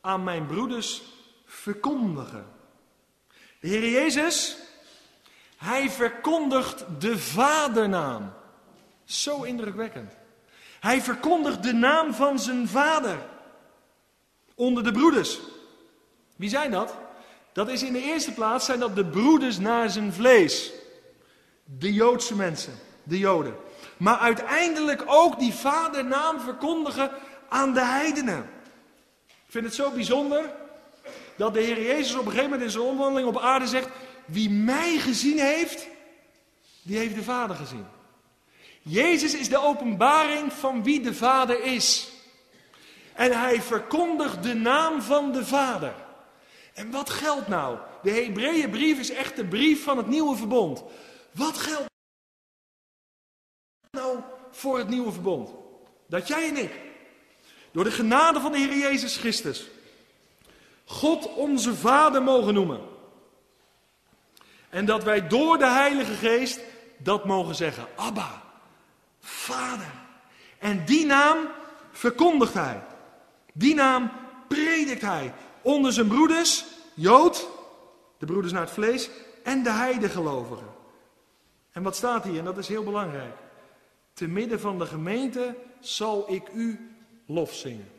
aan 0.00 0.24
mijn 0.24 0.46
broeders 0.46 1.02
verkondigen. 1.44 2.46
De 3.60 3.68
Heer 3.68 3.90
Jezus, 3.90 4.56
hij 5.56 5.90
verkondigt 5.90 6.84
de 6.98 7.18
vadernaam. 7.18 8.32
Zo 9.04 9.42
indrukwekkend. 9.42 10.12
Hij 10.80 11.02
verkondigt 11.02 11.62
de 11.62 11.72
naam 11.72 12.14
van 12.14 12.38
zijn 12.38 12.68
vader 12.68 13.18
onder 14.54 14.84
de 14.84 14.92
broeders. 14.92 15.38
Wie 16.36 16.48
zijn 16.48 16.70
dat? 16.70 16.94
Dat 17.56 17.68
is 17.68 17.82
in 17.82 17.92
de 17.92 18.02
eerste 18.02 18.32
plaats 18.32 18.64
zijn 18.64 18.78
dat 18.78 18.96
de 18.96 19.04
broeders 19.04 19.58
naar 19.58 19.90
zijn 19.90 20.12
vlees. 20.12 20.72
De 21.64 21.92
Joodse 21.92 22.34
mensen, 22.34 22.72
de 23.02 23.18
Joden. 23.18 23.56
Maar 23.96 24.18
uiteindelijk 24.18 25.02
ook 25.06 25.38
die 25.38 25.52
vadernaam 25.52 26.40
verkondigen 26.40 27.10
aan 27.48 27.72
de 27.72 27.84
heidenen. 27.84 28.50
Ik 29.26 29.48
vind 29.48 29.64
het 29.64 29.74
zo 29.74 29.90
bijzonder 29.90 30.54
dat 31.36 31.54
de 31.54 31.60
Heer 31.60 31.82
Jezus 31.82 32.14
op 32.14 32.18
een 32.18 32.30
gegeven 32.30 32.44
moment 32.44 32.62
in 32.62 32.70
zijn 32.70 32.84
omwandeling 32.84 33.28
op 33.28 33.38
aarde 33.38 33.66
zegt: 33.66 33.88
Wie 34.24 34.50
mij 34.50 34.98
gezien 34.98 35.38
heeft, 35.38 35.86
die 36.82 36.98
heeft 36.98 37.14
de 37.14 37.22
Vader 37.22 37.56
gezien. 37.56 37.86
Jezus 38.82 39.34
is 39.34 39.48
de 39.48 39.58
openbaring 39.58 40.52
van 40.52 40.82
wie 40.82 41.00
de 41.00 41.14
Vader 41.14 41.62
is. 41.62 42.08
En 43.12 43.40
hij 43.40 43.62
verkondigt 43.62 44.42
de 44.42 44.54
naam 44.54 45.02
van 45.02 45.32
de 45.32 45.46
Vader. 45.46 46.04
En 46.76 46.90
wat 46.90 47.10
geldt 47.10 47.48
nou? 47.48 47.78
De 48.02 48.10
Hebreeënbrief 48.10 48.98
is 48.98 49.10
echt 49.10 49.36
de 49.36 49.46
brief 49.46 49.84
van 49.84 49.96
het 49.96 50.06
nieuwe 50.06 50.36
verbond. 50.36 50.82
Wat 51.30 51.58
geldt 51.58 51.90
nou 53.90 54.18
voor 54.50 54.78
het 54.78 54.88
nieuwe 54.88 55.12
verbond? 55.12 55.50
Dat 56.06 56.28
jij 56.28 56.48
en 56.48 56.56
ik, 56.56 56.72
door 57.72 57.84
de 57.84 57.90
genade 57.90 58.40
van 58.40 58.52
de 58.52 58.58
Heer 58.58 58.78
Jezus 58.78 59.16
Christus, 59.16 59.66
God 60.84 61.34
onze 61.34 61.74
Vader 61.74 62.22
mogen 62.22 62.54
noemen. 62.54 62.80
En 64.68 64.84
dat 64.84 65.04
wij 65.04 65.28
door 65.28 65.58
de 65.58 65.68
Heilige 65.68 66.14
Geest 66.14 66.60
dat 66.98 67.24
mogen 67.24 67.54
zeggen. 67.54 67.86
Abba, 67.94 68.42
Vader. 69.20 69.92
En 70.58 70.84
die 70.84 71.06
naam 71.06 71.36
verkondigt 71.92 72.54
hij. 72.54 72.82
Die 73.52 73.74
naam 73.74 74.10
predikt 74.48 75.02
hij 75.02 75.34
onder 75.66 75.92
zijn 75.92 76.08
broeders, 76.08 76.64
Jood, 76.94 77.48
de 78.18 78.26
broeders 78.26 78.52
naar 78.52 78.62
het 78.62 78.70
vlees, 78.70 79.10
en 79.42 79.62
de 79.62 79.70
heidegelovigen. 79.70 80.74
En 81.72 81.82
wat 81.82 81.96
staat 81.96 82.24
hier, 82.24 82.38
en 82.38 82.44
dat 82.44 82.58
is 82.58 82.68
heel 82.68 82.84
belangrijk. 82.84 83.36
Te 84.12 84.26
midden 84.26 84.60
van 84.60 84.78
de 84.78 84.86
gemeente 84.86 85.56
zal 85.80 86.32
ik 86.32 86.48
u 86.52 86.94
lof 87.26 87.54
zingen. 87.54 87.90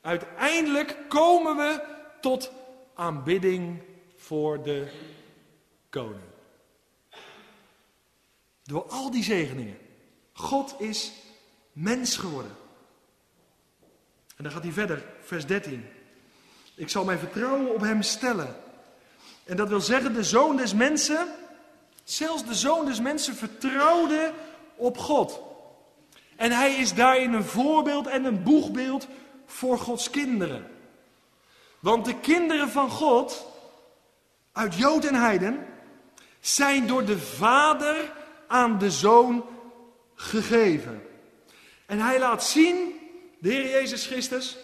Uiteindelijk 0.00 0.96
komen 1.08 1.56
we 1.56 1.82
tot 2.20 2.52
aanbidding 2.94 3.82
voor 4.16 4.62
de 4.62 4.88
koning. 5.88 6.30
Door 8.62 8.82
al 8.82 9.10
die 9.10 9.22
zegeningen. 9.22 9.78
God 10.32 10.74
is 10.78 11.12
mens 11.72 12.16
geworden. 12.16 12.56
En 14.36 14.44
dan 14.44 14.52
gaat 14.52 14.62
hij 14.62 14.72
verder, 14.72 15.04
vers 15.20 15.46
13. 15.46 15.84
Ik 16.74 16.88
zal 16.88 17.04
mijn 17.04 17.18
vertrouwen 17.18 17.74
op 17.74 17.80
hem 17.80 18.02
stellen. 18.02 18.56
En 19.44 19.56
dat 19.56 19.68
wil 19.68 19.80
zeggen, 19.80 20.14
de 20.14 20.24
zoon 20.24 20.56
des 20.56 20.74
mensen, 20.74 21.28
zelfs 22.04 22.44
de 22.44 22.54
zoon 22.54 22.86
des 22.86 23.00
mensen 23.00 23.34
vertrouwde 23.34 24.32
op 24.76 24.98
God. 24.98 25.40
En 26.36 26.52
hij 26.52 26.74
is 26.74 26.94
daarin 26.94 27.32
een 27.32 27.44
voorbeeld 27.44 28.06
en 28.06 28.24
een 28.24 28.42
boegbeeld 28.42 29.06
voor 29.46 29.78
Gods 29.78 30.10
kinderen. 30.10 30.66
Want 31.80 32.04
de 32.04 32.20
kinderen 32.20 32.68
van 32.68 32.90
God, 32.90 33.46
uit 34.52 34.74
Jood 34.74 35.04
en 35.04 35.14
Heiden, 35.14 35.66
zijn 36.40 36.86
door 36.86 37.04
de 37.04 37.18
Vader 37.18 38.12
aan 38.46 38.78
de 38.78 38.90
Zoon 38.90 39.44
gegeven. 40.14 41.02
En 41.86 41.98
hij 41.98 42.18
laat 42.18 42.44
zien, 42.44 42.94
de 43.38 43.48
Heer 43.48 43.70
Jezus 43.70 44.06
Christus, 44.06 44.56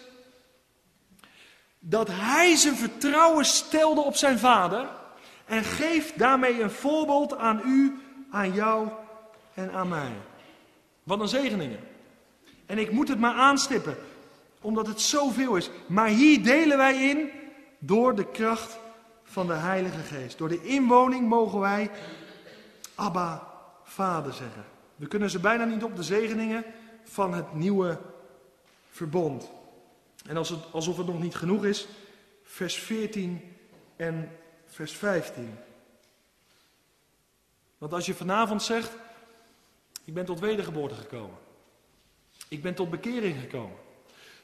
dat 1.83 2.07
hij 2.11 2.55
zijn 2.55 2.75
vertrouwen 2.75 3.45
stelde 3.45 4.01
op 4.01 4.15
zijn 4.15 4.39
Vader 4.39 4.87
en 5.45 5.63
geeft 5.63 6.17
daarmee 6.17 6.61
een 6.61 6.71
voorbeeld 6.71 7.37
aan 7.37 7.61
u, 7.65 7.99
aan 8.29 8.53
jou 8.53 8.87
en 9.53 9.71
aan 9.71 9.87
mij. 9.87 10.11
Wat 11.03 11.19
een 11.19 11.27
zegeningen. 11.27 11.79
En 12.65 12.77
ik 12.77 12.91
moet 12.91 13.07
het 13.07 13.19
maar 13.19 13.33
aanstippen 13.33 13.97
omdat 14.61 14.87
het 14.87 15.01
zoveel 15.01 15.55
is. 15.55 15.69
Maar 15.85 16.07
hier 16.07 16.43
delen 16.43 16.77
wij 16.77 17.09
in 17.09 17.29
door 17.79 18.15
de 18.15 18.31
kracht 18.31 18.79
van 19.23 19.47
de 19.47 19.53
Heilige 19.53 19.99
Geest. 19.99 20.37
Door 20.37 20.49
de 20.49 20.63
inwoning 20.63 21.27
mogen 21.27 21.59
wij 21.59 21.91
Abba, 22.95 23.47
Vader 23.83 24.33
zeggen. 24.33 24.65
We 24.95 25.07
kunnen 25.07 25.29
ze 25.29 25.39
bijna 25.39 25.63
niet 25.63 25.83
op 25.83 25.95
de 25.95 26.03
zegeningen 26.03 26.63
van 27.03 27.33
het 27.33 27.53
nieuwe 27.53 27.97
verbond. 28.89 29.49
En 30.27 30.37
alsof 30.71 30.97
het 30.97 31.07
nog 31.07 31.21
niet 31.21 31.35
genoeg 31.35 31.65
is, 31.65 31.87
vers 32.43 32.75
14 32.75 33.55
en 33.95 34.37
vers 34.65 34.91
15. 34.91 35.57
Want 37.77 37.93
als 37.93 38.05
je 38.05 38.13
vanavond 38.13 38.63
zegt, 38.63 38.91
ik 40.05 40.13
ben 40.13 40.25
tot 40.25 40.39
wedergeboorte 40.39 40.95
gekomen. 40.95 41.37
Ik 42.47 42.61
ben 42.61 42.73
tot 42.73 42.89
bekering 42.89 43.39
gekomen. 43.39 43.77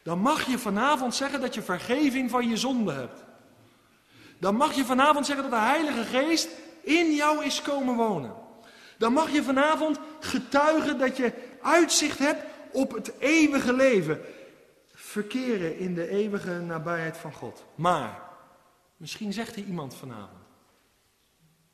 Dan 0.04 0.20
mag 0.20 0.48
je 0.48 0.58
vanavond 0.58 1.16
zeggen 1.16 1.42
dat 1.42 1.54
je 1.54 1.62
vergeving 1.62 2.30
van 2.30 2.50
je 2.50 2.58
zonde 2.58 2.92
hebt. 2.92 3.24
Dan 4.40 4.56
mag 4.56 4.74
je 4.74 4.86
vanavond 4.86 5.26
zeggen 5.26 5.50
dat 5.50 5.60
de 5.60 5.66
Heilige 5.68 6.04
Geest 6.04 6.50
in 6.82 7.16
jou 7.16 7.46
is 7.46 7.62
komen 7.62 7.96
wonen. 7.96 8.34
Dan 8.98 9.14
mag 9.14 9.32
je 9.32 9.44
vanavond 9.44 10.00
getuigen 10.20 10.98
dat 10.98 11.18
je 11.18 11.34
uitzicht 11.62 12.20
hebt 12.20 12.44
op 12.72 12.92
het 12.92 13.12
eeuwige 13.20 13.74
leven. 13.74 14.22
Verkeren 15.18 15.78
in 15.78 15.94
de 15.94 16.10
eeuwige 16.10 16.60
nabijheid 16.60 17.18
van 17.18 17.34
God. 17.34 17.66
Maar, 17.76 18.22
misschien 18.98 19.34
zegt 19.34 19.56
er 19.56 19.64
iemand 19.64 19.96
vanavond. 19.96 20.44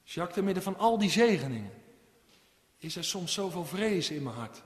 Jacques, 0.03 0.35
te 0.35 0.43
midden 0.43 0.63
van 0.63 0.77
al 0.77 0.97
die 0.97 1.09
zegeningen, 1.09 1.71
is 2.77 2.95
er 2.95 3.03
soms 3.03 3.33
zoveel 3.33 3.65
vrees 3.65 4.09
in 4.09 4.23
mijn 4.23 4.35
hart. 4.35 4.63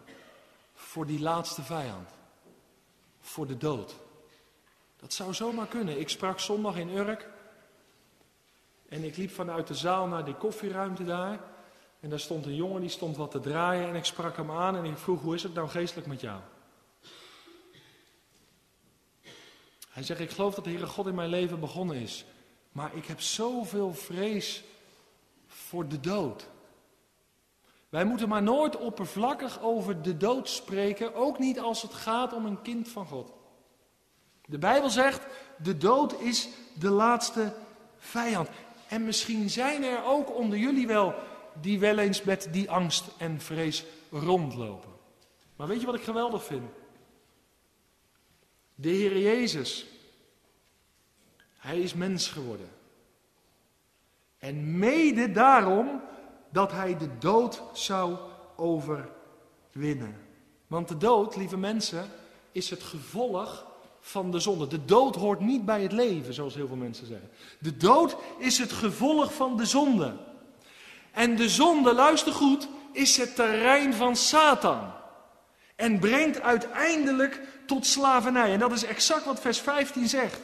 Voor 0.74 1.06
die 1.06 1.20
laatste 1.20 1.62
vijand. 1.62 2.10
Voor 3.20 3.48
de 3.48 3.58
dood. 3.58 3.96
Dat 4.96 5.14
zou 5.14 5.34
zomaar 5.34 5.68
kunnen. 5.68 6.00
Ik 6.00 6.10
sprak 6.10 6.40
zondag 6.40 6.78
in 6.78 6.90
Urk. 6.90 7.30
En 8.90 9.04
ik 9.04 9.18
liep 9.18 9.32
vanuit 9.32 9.68
de 9.68 9.76
zaal 9.76 10.08
naar 10.08 10.26
die 10.26 10.36
koffieruimte 10.36 11.04
daar. 11.04 11.40
En 12.00 12.10
daar 12.10 12.20
stond 12.20 12.46
een 12.46 12.56
jongen 12.56 12.82
die 12.82 12.90
stond 12.90 13.18
wat 13.18 13.32
te 13.32 13.40
draaien. 13.40 13.88
En 13.90 13.96
ik 13.96 14.06
sprak 14.06 14.38
hem 14.38 14.52
aan 14.52 14.76
en 14.76 14.86
ik 14.86 14.98
vroeg: 14.98 15.22
Hoe 15.22 15.36
is 15.36 15.44
het 15.44 15.54
nou 15.54 15.70
geestelijk 15.70 16.08
met 16.08 16.22
jou? 16.22 16.40
Hij 19.98 20.06
zegt: 20.06 20.20
Ik 20.20 20.32
geloof 20.32 20.56
dat 20.56 20.64
de 20.64 20.70
Heere 20.70 20.86
God 20.86 21.08
in 21.08 21.16
mijn 21.16 21.30
leven 21.30 21.60
begonnen 21.60 21.96
is. 21.96 22.26
Maar 22.72 22.96
ik 22.96 23.06
heb 23.06 23.22
zoveel 23.22 23.94
vrees 23.94 24.64
voor 25.48 25.88
de 25.88 26.00
dood. 26.00 26.48
Wij 27.90 28.06
moeten 28.06 28.30
maar 28.30 28.44
nooit 28.44 28.78
oppervlakkig 28.78 29.62
over 29.62 30.02
de 30.02 30.18
dood 30.18 30.50
spreken, 30.50 31.16
ook 31.16 31.40
niet 31.40 31.60
als 31.60 31.82
het 31.82 31.94
gaat 31.94 32.34
om 32.34 32.46
een 32.46 32.62
kind 32.62 32.88
van 32.88 33.06
God. 33.06 33.34
De 34.46 34.58
Bijbel 34.58 34.90
zegt, 34.90 35.26
de 35.58 35.78
dood 35.78 36.20
is 36.22 36.50
de 36.80 36.90
laatste 36.90 37.54
vijand. 37.98 38.50
En 38.88 39.06
misschien 39.06 39.50
zijn 39.50 39.84
er 39.84 40.06
ook 40.06 40.36
onder 40.36 40.58
jullie 40.58 40.88
wel 40.88 41.14
die 41.62 41.80
wel 41.80 41.98
eens 41.98 42.24
met 42.24 42.48
die 42.52 42.72
angst 42.72 43.06
en 43.18 43.42
vrees 43.42 43.86
rondlopen. 44.12 44.92
Maar 45.56 45.68
weet 45.68 45.80
je 45.80 45.86
wat 45.86 45.96
ik 45.96 46.04
geweldig 46.04 46.44
vind? 46.44 46.70
De 48.80 48.90
Heer 48.90 49.18
Jezus, 49.18 49.86
Hij 51.58 51.80
is 51.80 51.94
mens 51.94 52.28
geworden. 52.28 52.70
En 54.38 54.78
mede 54.78 55.32
daarom 55.32 56.02
dat 56.50 56.72
hij 56.72 56.98
de 56.98 57.18
dood 57.18 57.62
zou 57.74 58.18
overwinnen. 58.56 60.16
Want 60.68 60.88
de 60.88 60.98
dood, 60.98 61.36
lieve 61.36 61.58
mensen, 61.58 62.06
is 62.52 62.70
het 62.70 62.84
gevolg 62.84 63.66
van 64.00 64.32
de 64.32 64.40
zonde. 64.40 64.68
De 64.68 64.86
dood 64.86 65.16
hoort 65.16 65.40
niet 65.40 65.66
bij 65.66 65.82
het 65.82 65.92
leven, 65.92 66.34
zoals 66.34 66.56
heel 66.56 66.68
veel 66.68 66.76
mensen 66.76 67.08
zeggen. 67.08 67.30
De 67.60 67.78
dood 67.78 68.18
is 68.38 68.58
het 68.58 68.72
gevolg 68.72 69.34
van 69.34 69.58
de 69.58 69.66
zonde. 69.66 70.16
En 71.12 71.36
de 71.36 71.50
zonde, 71.50 71.94
luister 71.94 72.34
goed, 72.34 72.68
is 72.92 73.18
het 73.18 73.36
terrein 73.36 73.94
van 73.94 74.16
Satan. 74.16 74.92
En 75.76 76.00
brengt 76.00 76.42
uiteindelijk 76.42 77.42
tot 77.68 77.86
slavernij. 77.86 78.54
En 78.54 78.60
dat 78.60 78.72
is 78.72 78.84
exact 78.84 79.26
wat 79.26 79.40
vers 79.40 79.60
15 79.60 80.08
zegt. 80.08 80.40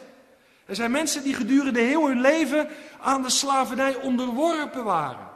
Er 0.66 0.76
zijn 0.76 0.92
mensen 0.92 1.24
die 1.24 1.34
gedurende 1.34 1.80
heel 1.80 2.08
hun 2.08 2.22
leven 2.22 2.70
aan 3.02 3.22
de 3.22 3.30
slavernij 3.30 3.96
onderworpen 3.96 4.84
waren. 4.84 5.30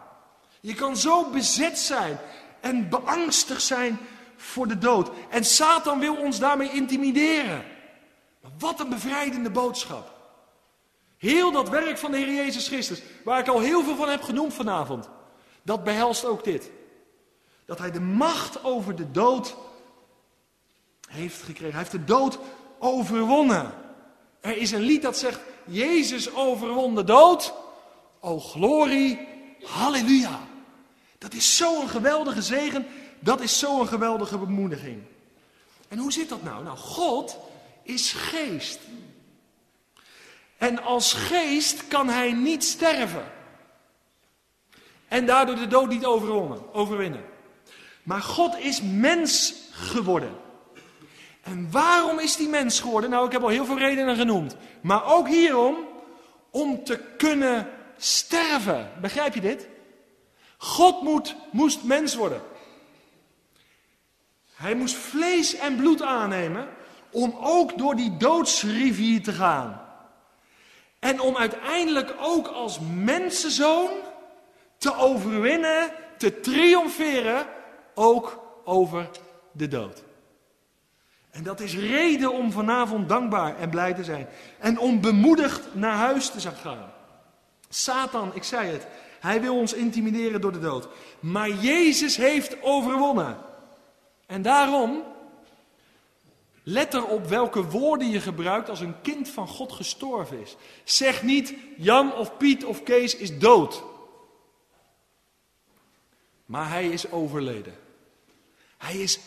Je 0.59 0.73
kan 0.73 0.97
zo 0.97 1.29
bezet 1.29 1.79
zijn 1.79 2.17
en 2.59 2.89
beangstigd 2.89 3.61
zijn 3.61 3.97
voor 4.35 4.67
de 4.67 4.77
dood. 4.77 5.09
En 5.29 5.45
Satan 5.45 5.99
wil 5.99 6.15
ons 6.15 6.39
daarmee 6.39 6.71
intimideren. 6.71 7.63
Maar 8.41 8.51
wat 8.59 8.79
een 8.79 8.89
bevrijdende 8.89 9.49
boodschap. 9.49 10.15
Heel 11.17 11.51
dat 11.51 11.69
werk 11.69 11.97
van 11.97 12.11
de 12.11 12.17
Heer 12.17 12.33
Jezus 12.33 12.67
Christus, 12.67 13.01
waar 13.23 13.39
ik 13.39 13.47
al 13.47 13.59
heel 13.59 13.83
veel 13.83 13.95
van 13.95 14.09
heb 14.09 14.21
genoemd 14.21 14.53
vanavond, 14.53 15.09
dat 15.63 15.83
behelst 15.83 16.25
ook 16.25 16.43
dit. 16.43 16.71
Dat 17.65 17.79
hij 17.79 17.91
de 17.91 17.99
macht 17.99 18.63
over 18.63 18.95
de 18.95 19.11
dood 19.11 19.55
heeft 21.07 21.41
gekregen. 21.41 21.71
Hij 21.71 21.79
heeft 21.79 21.91
de 21.91 22.03
dood 22.03 22.39
overwonnen. 22.79 23.71
Er 24.39 24.57
is 24.57 24.71
een 24.71 24.81
lied 24.81 25.01
dat 25.01 25.17
zegt, 25.17 25.39
Jezus 25.65 26.33
overwon 26.33 26.95
de 26.95 27.03
dood. 27.03 27.53
O 28.19 28.39
glorie, 28.39 29.27
halleluja. 29.63 30.39
Dat 31.17 31.33
is 31.33 31.57
zo'n 31.57 31.89
geweldige 31.89 32.41
zegen, 32.41 32.87
dat 33.19 33.41
is 33.41 33.59
zo'n 33.59 33.87
geweldige 33.87 34.37
bemoediging. 34.37 35.03
En 35.87 35.97
hoe 35.97 36.11
zit 36.11 36.29
dat 36.29 36.43
nou? 36.43 36.63
Nou, 36.63 36.77
God 36.77 37.37
is 37.83 38.11
geest. 38.11 38.79
En 40.57 40.83
als 40.83 41.13
geest 41.13 41.87
kan 41.87 42.09
hij 42.09 42.31
niet 42.31 42.63
sterven. 42.63 43.31
En 45.07 45.25
daardoor 45.25 45.55
de 45.55 45.67
dood 45.67 45.89
niet 45.89 46.05
overwinnen. 46.05 47.23
Maar 48.03 48.21
God 48.21 48.57
is 48.57 48.81
mens 48.81 49.53
geworden. 49.71 50.35
En 51.47 51.71
waarom 51.71 52.19
is 52.19 52.35
die 52.35 52.49
mens 52.49 52.79
geworden? 52.79 53.09
Nou, 53.09 53.25
ik 53.25 53.31
heb 53.31 53.41
al 53.41 53.47
heel 53.47 53.65
veel 53.65 53.77
redenen 53.77 54.15
genoemd. 54.15 54.55
Maar 54.81 55.05
ook 55.05 55.27
hierom, 55.27 55.77
om 56.51 56.83
te 56.83 56.99
kunnen 57.17 57.69
sterven. 57.97 58.91
Begrijp 59.01 59.33
je 59.33 59.41
dit? 59.41 59.67
God 60.57 61.01
moet, 61.01 61.35
moest 61.51 61.83
mens 61.83 62.15
worden. 62.15 62.41
Hij 64.55 64.75
moest 64.75 64.95
vlees 64.95 65.55
en 65.55 65.75
bloed 65.75 66.01
aannemen 66.01 66.67
om 67.11 67.37
ook 67.41 67.77
door 67.77 67.95
die 67.95 68.17
doodsrivier 68.17 69.23
te 69.23 69.31
gaan. 69.31 69.81
En 70.99 71.19
om 71.19 71.37
uiteindelijk 71.37 72.15
ook 72.19 72.47
als 72.47 72.79
mensenzoon 72.93 73.89
te 74.77 74.95
overwinnen, 74.95 75.91
te 76.17 76.39
triomferen, 76.39 77.47
ook 77.95 78.43
over 78.63 79.09
de 79.51 79.67
dood. 79.67 80.03
En 81.37 81.43
dat 81.43 81.59
is 81.59 81.75
reden 81.75 82.33
om 82.33 82.51
vanavond 82.51 83.09
dankbaar 83.09 83.57
en 83.57 83.69
blij 83.69 83.93
te 83.93 84.03
zijn. 84.03 84.27
En 84.59 84.79
om 84.79 85.01
bemoedigd 85.01 85.75
naar 85.75 85.95
huis 85.95 86.29
te 86.29 86.51
gaan. 86.51 86.91
Satan, 87.69 88.35
ik 88.35 88.43
zei 88.43 88.69
het, 88.69 88.87
hij 89.19 89.41
wil 89.41 89.57
ons 89.57 89.73
intimideren 89.73 90.41
door 90.41 90.51
de 90.51 90.59
dood. 90.59 90.87
Maar 91.19 91.49
Jezus 91.49 92.15
heeft 92.15 92.61
overwonnen. 92.61 93.37
En 94.25 94.41
daarom, 94.41 95.03
let 96.63 96.93
erop 96.93 97.27
welke 97.27 97.63
woorden 97.63 98.09
je 98.09 98.21
gebruikt 98.21 98.69
als 98.69 98.79
een 98.79 99.01
kind 99.01 99.29
van 99.29 99.47
God 99.47 99.71
gestorven 99.71 100.41
is. 100.41 100.55
Zeg 100.83 101.23
niet 101.23 101.53
Jan 101.77 102.13
of 102.13 102.37
Piet 102.37 102.65
of 102.65 102.83
Kees 102.83 103.15
is 103.15 103.39
dood. 103.39 103.83
Maar 106.45 106.69
hij 106.69 106.87
is 106.87 107.11
overleden. 107.11 107.75
Hij 108.77 108.95
is 108.95 109.19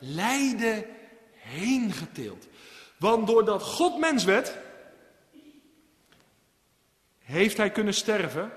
overlijden 0.00 0.84
heen 1.32 1.92
getild. 1.92 2.46
Want 2.96 3.26
doordat 3.26 3.62
God 3.62 3.98
mens 3.98 4.24
werd, 4.24 4.56
heeft 7.18 7.56
hij 7.56 7.70
kunnen 7.70 7.94
sterven 7.94 8.52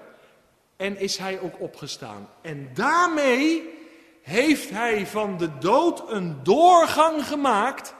en 0.76 0.98
is 0.98 1.18
hij 1.18 1.40
ook 1.40 1.60
opgestaan. 1.60 2.30
En 2.42 2.70
daarmee 2.74 3.76
heeft 4.22 4.70
hij 4.70 5.08
van 5.08 5.38
de 5.38 5.58
dood 5.58 6.12
een 6.12 6.44
doorgang 6.44 7.26
gemaakt 7.26 7.94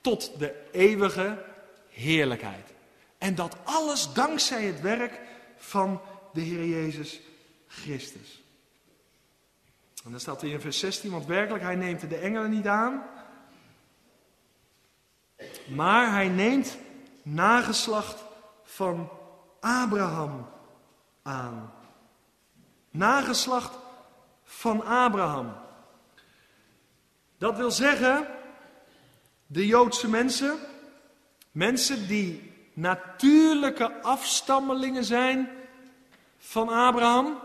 tot 0.00 0.38
de 0.38 0.54
eeuwige 0.72 1.44
heerlijkheid. 1.88 2.72
En 3.18 3.34
dat 3.34 3.56
alles 3.64 4.12
dankzij 4.12 4.64
het 4.64 4.80
werk 4.80 5.20
van 5.56 6.00
de 6.32 6.40
Heer 6.40 6.66
Jezus 6.66 7.20
Christus. 7.66 8.37
En 10.04 10.10
dan 10.10 10.20
staat 10.20 10.40
hij 10.40 10.50
in 10.50 10.60
vers 10.60 10.78
16, 10.78 11.10
want 11.10 11.26
werkelijk, 11.26 11.64
hij 11.64 11.76
neemt 11.76 12.08
de 12.08 12.16
engelen 12.16 12.50
niet 12.50 12.66
aan, 12.66 13.02
maar 15.68 16.12
hij 16.12 16.28
neemt 16.28 16.78
nageslacht 17.22 18.24
van 18.62 19.10
Abraham 19.60 20.48
aan. 21.22 21.72
Nageslacht 22.90 23.78
van 24.44 24.84
Abraham. 24.84 25.56
Dat 27.38 27.56
wil 27.56 27.70
zeggen, 27.70 28.26
de 29.46 29.66
Joodse 29.66 30.08
mensen, 30.08 30.58
mensen 31.50 32.06
die 32.06 32.52
natuurlijke 32.72 34.02
afstammelingen 34.02 35.04
zijn 35.04 35.48
van 36.38 36.68
Abraham, 36.68 37.38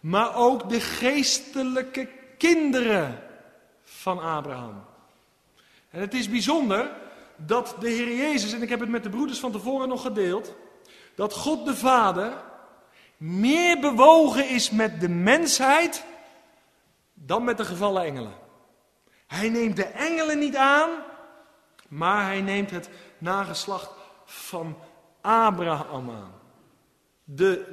maar 0.00 0.34
ook 0.34 0.68
de 0.68 0.80
geestelijke 0.80 2.08
kinderen 2.38 3.22
van 3.84 4.18
Abraham. 4.18 4.84
En 5.90 6.00
het 6.00 6.14
is 6.14 6.28
bijzonder 6.28 6.90
dat 7.36 7.76
de 7.80 7.88
Heer 7.88 8.16
Jezus, 8.16 8.52
en 8.52 8.62
ik 8.62 8.68
heb 8.68 8.80
het 8.80 8.88
met 8.88 9.02
de 9.02 9.10
broeders 9.10 9.38
van 9.38 9.52
tevoren 9.52 9.88
nog 9.88 10.02
gedeeld, 10.02 10.54
dat 11.14 11.32
God 11.32 11.66
de 11.66 11.76
Vader 11.76 12.32
meer 13.16 13.80
bewogen 13.80 14.48
is 14.48 14.70
met 14.70 15.00
de 15.00 15.08
mensheid 15.08 16.04
dan 17.14 17.44
met 17.44 17.56
de 17.56 17.64
gevallen 17.64 18.04
engelen. 18.04 18.32
Hij 19.26 19.48
neemt 19.48 19.76
de 19.76 19.84
engelen 19.84 20.38
niet 20.38 20.56
aan, 20.56 20.90
maar 21.88 22.24
hij 22.24 22.40
neemt 22.40 22.70
het 22.70 22.90
nageslacht 23.18 23.90
van 24.24 24.76
Abraham 25.20 26.10
aan. 26.10 26.32
De 27.24 27.68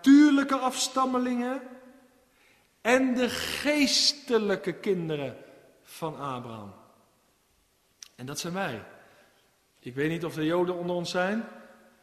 natuurlijke 0.00 0.56
afstammelingen 0.56 1.62
en 2.80 3.14
de 3.14 3.28
geestelijke 3.28 4.72
kinderen 4.72 5.36
van 5.82 6.18
Abraham. 6.18 6.72
En 8.16 8.26
dat 8.26 8.38
zijn 8.38 8.52
wij. 8.52 8.82
Ik 9.80 9.94
weet 9.94 10.10
niet 10.10 10.24
of 10.24 10.34
de 10.34 10.44
Joden 10.44 10.74
onder 10.74 10.96
ons 10.96 11.10
zijn, 11.10 11.44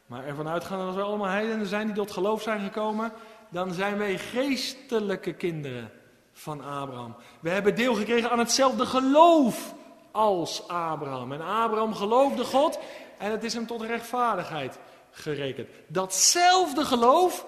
maar 0.06 0.26
ervan 0.26 0.48
uitgaan 0.48 0.86
dat 0.86 0.94
we 0.94 1.02
allemaal 1.02 1.28
heidenen 1.28 1.66
zijn 1.66 1.86
die 1.86 1.94
tot 1.94 2.10
geloof 2.10 2.42
zijn 2.42 2.60
gekomen, 2.60 3.12
dan 3.50 3.72
zijn 3.72 3.98
wij 3.98 4.18
geestelijke 4.18 5.32
kinderen 5.32 5.90
van 6.32 6.60
Abraham. 6.60 7.16
We 7.40 7.50
hebben 7.50 7.74
deel 7.74 7.94
gekregen 7.94 8.30
aan 8.30 8.38
hetzelfde 8.38 8.86
geloof 8.86 9.74
als 10.10 10.68
Abraham. 10.68 11.32
En 11.32 11.40
Abraham 11.40 11.94
geloofde 11.94 12.44
God 12.44 12.78
en 13.18 13.30
het 13.30 13.44
is 13.44 13.54
hem 13.54 13.66
tot 13.66 13.82
rechtvaardigheid 13.82 14.78
gerekend. 15.10 15.68
Datzelfde 15.86 16.84
geloof 16.84 17.46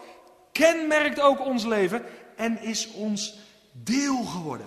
kenmerkt 0.52 1.20
ook 1.20 1.40
ons 1.40 1.64
leven 1.64 2.04
en 2.36 2.62
is 2.62 2.90
ons 2.92 3.38
deel 3.72 4.24
geworden. 4.24 4.66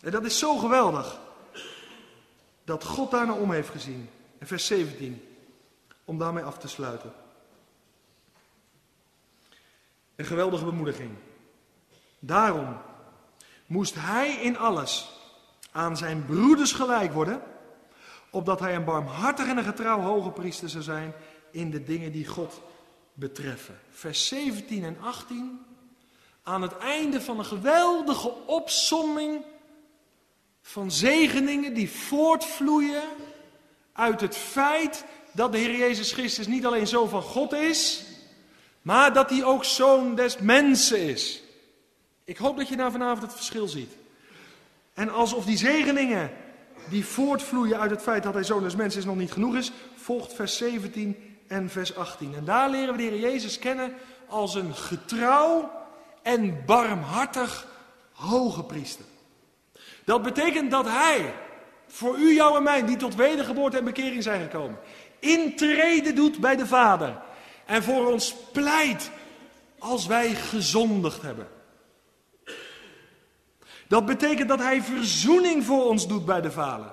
En 0.00 0.10
dat 0.10 0.24
is 0.24 0.38
zo 0.38 0.56
geweldig 0.56 1.20
dat 2.64 2.84
God 2.84 3.10
daar 3.10 3.26
naar 3.26 3.36
om 3.36 3.52
heeft 3.52 3.68
gezien. 3.68 4.10
En 4.38 4.46
vers 4.46 4.66
17, 4.66 5.22
om 6.04 6.18
daarmee 6.18 6.44
af 6.44 6.58
te 6.58 6.68
sluiten. 6.68 7.12
Een 10.16 10.24
geweldige 10.24 10.64
bemoediging. 10.64 11.10
Daarom 12.18 12.76
moest 13.66 13.94
hij 13.94 14.34
in 14.34 14.58
alles 14.58 15.20
aan 15.72 15.96
zijn 15.96 16.24
broeders 16.24 16.72
gelijk 16.72 17.12
worden, 17.12 17.42
opdat 18.30 18.60
hij 18.60 18.74
een 18.74 18.84
barmhartig 18.84 19.48
en 19.48 19.56
een 19.56 19.64
getrouw 19.64 20.00
hoge 20.00 20.30
priester 20.30 20.68
zou 20.68 20.82
zijn 20.82 21.14
in 21.50 21.70
de 21.70 21.82
dingen 21.82 22.12
die 22.12 22.26
God 22.26 22.62
betreffen. 23.16 23.78
Vers 23.90 24.26
17 24.26 24.84
en 24.84 24.96
18, 25.00 25.60
aan 26.42 26.62
het 26.62 26.78
einde 26.78 27.20
van 27.20 27.38
een 27.38 27.44
geweldige 27.44 28.32
opsomming 28.46 29.44
van 30.62 30.90
zegeningen 30.90 31.74
die 31.74 31.90
voortvloeien 31.90 33.02
uit 33.92 34.20
het 34.20 34.36
feit 34.36 35.04
dat 35.32 35.52
de 35.52 35.58
Heer 35.58 35.76
Jezus 35.76 36.12
Christus 36.12 36.46
niet 36.46 36.66
alleen 36.66 36.86
zoon 36.86 37.08
van 37.08 37.22
God 37.22 37.52
is, 37.52 38.04
maar 38.82 39.12
dat 39.12 39.30
hij 39.30 39.44
ook 39.44 39.64
zoon 39.64 40.14
des 40.14 40.38
mensen 40.38 40.98
is. 41.00 41.42
Ik 42.24 42.36
hoop 42.36 42.56
dat 42.56 42.68
je 42.68 42.76
daar 42.76 42.90
vanavond 42.90 43.22
het 43.22 43.34
verschil 43.34 43.68
ziet. 43.68 43.92
En 44.94 45.08
alsof 45.08 45.44
die 45.44 45.56
zegeningen 45.56 46.30
die 46.88 47.06
voortvloeien 47.06 47.80
uit 47.80 47.90
het 47.90 48.02
feit 48.02 48.22
dat 48.22 48.34
hij 48.34 48.44
zoon 48.44 48.62
des 48.62 48.76
mensen 48.76 49.00
is 49.00 49.06
nog 49.06 49.16
niet 49.16 49.32
genoeg 49.32 49.56
is, 49.56 49.72
volgt 49.94 50.32
vers 50.32 50.56
17 50.56 51.35
en 51.48 51.70
vers 51.70 51.96
18. 51.96 52.34
En 52.34 52.44
daar 52.44 52.70
leren 52.70 52.96
we 52.96 52.96
de 52.96 53.02
Heer 53.02 53.18
Jezus 53.18 53.58
kennen 53.58 53.94
als 54.26 54.54
een 54.54 54.74
getrouw 54.74 55.70
en 56.22 56.62
barmhartig 56.66 57.66
hoge 58.12 58.64
priester. 58.64 59.04
Dat 60.04 60.22
betekent 60.22 60.70
dat 60.70 60.86
hij 60.88 61.34
voor 61.88 62.18
u, 62.18 62.34
jou 62.34 62.56
en 62.56 62.62
mij, 62.62 62.84
die 62.86 62.96
tot 62.96 63.14
wedergeboorte 63.14 63.78
en 63.78 63.84
bekering 63.84 64.22
zijn 64.22 64.42
gekomen, 64.42 64.78
intrede 65.18 66.12
doet 66.12 66.38
bij 66.38 66.56
de 66.56 66.66
Vader 66.66 67.18
en 67.66 67.82
voor 67.82 68.12
ons 68.12 68.34
pleit 68.52 69.10
als 69.78 70.06
wij 70.06 70.34
gezondigd 70.34 71.22
hebben. 71.22 71.48
Dat 73.88 74.06
betekent 74.06 74.48
dat 74.48 74.58
hij 74.58 74.82
verzoening 74.82 75.64
voor 75.64 75.84
ons 75.84 76.08
doet 76.08 76.24
bij 76.24 76.40
de 76.40 76.50
Vader. 76.50 76.92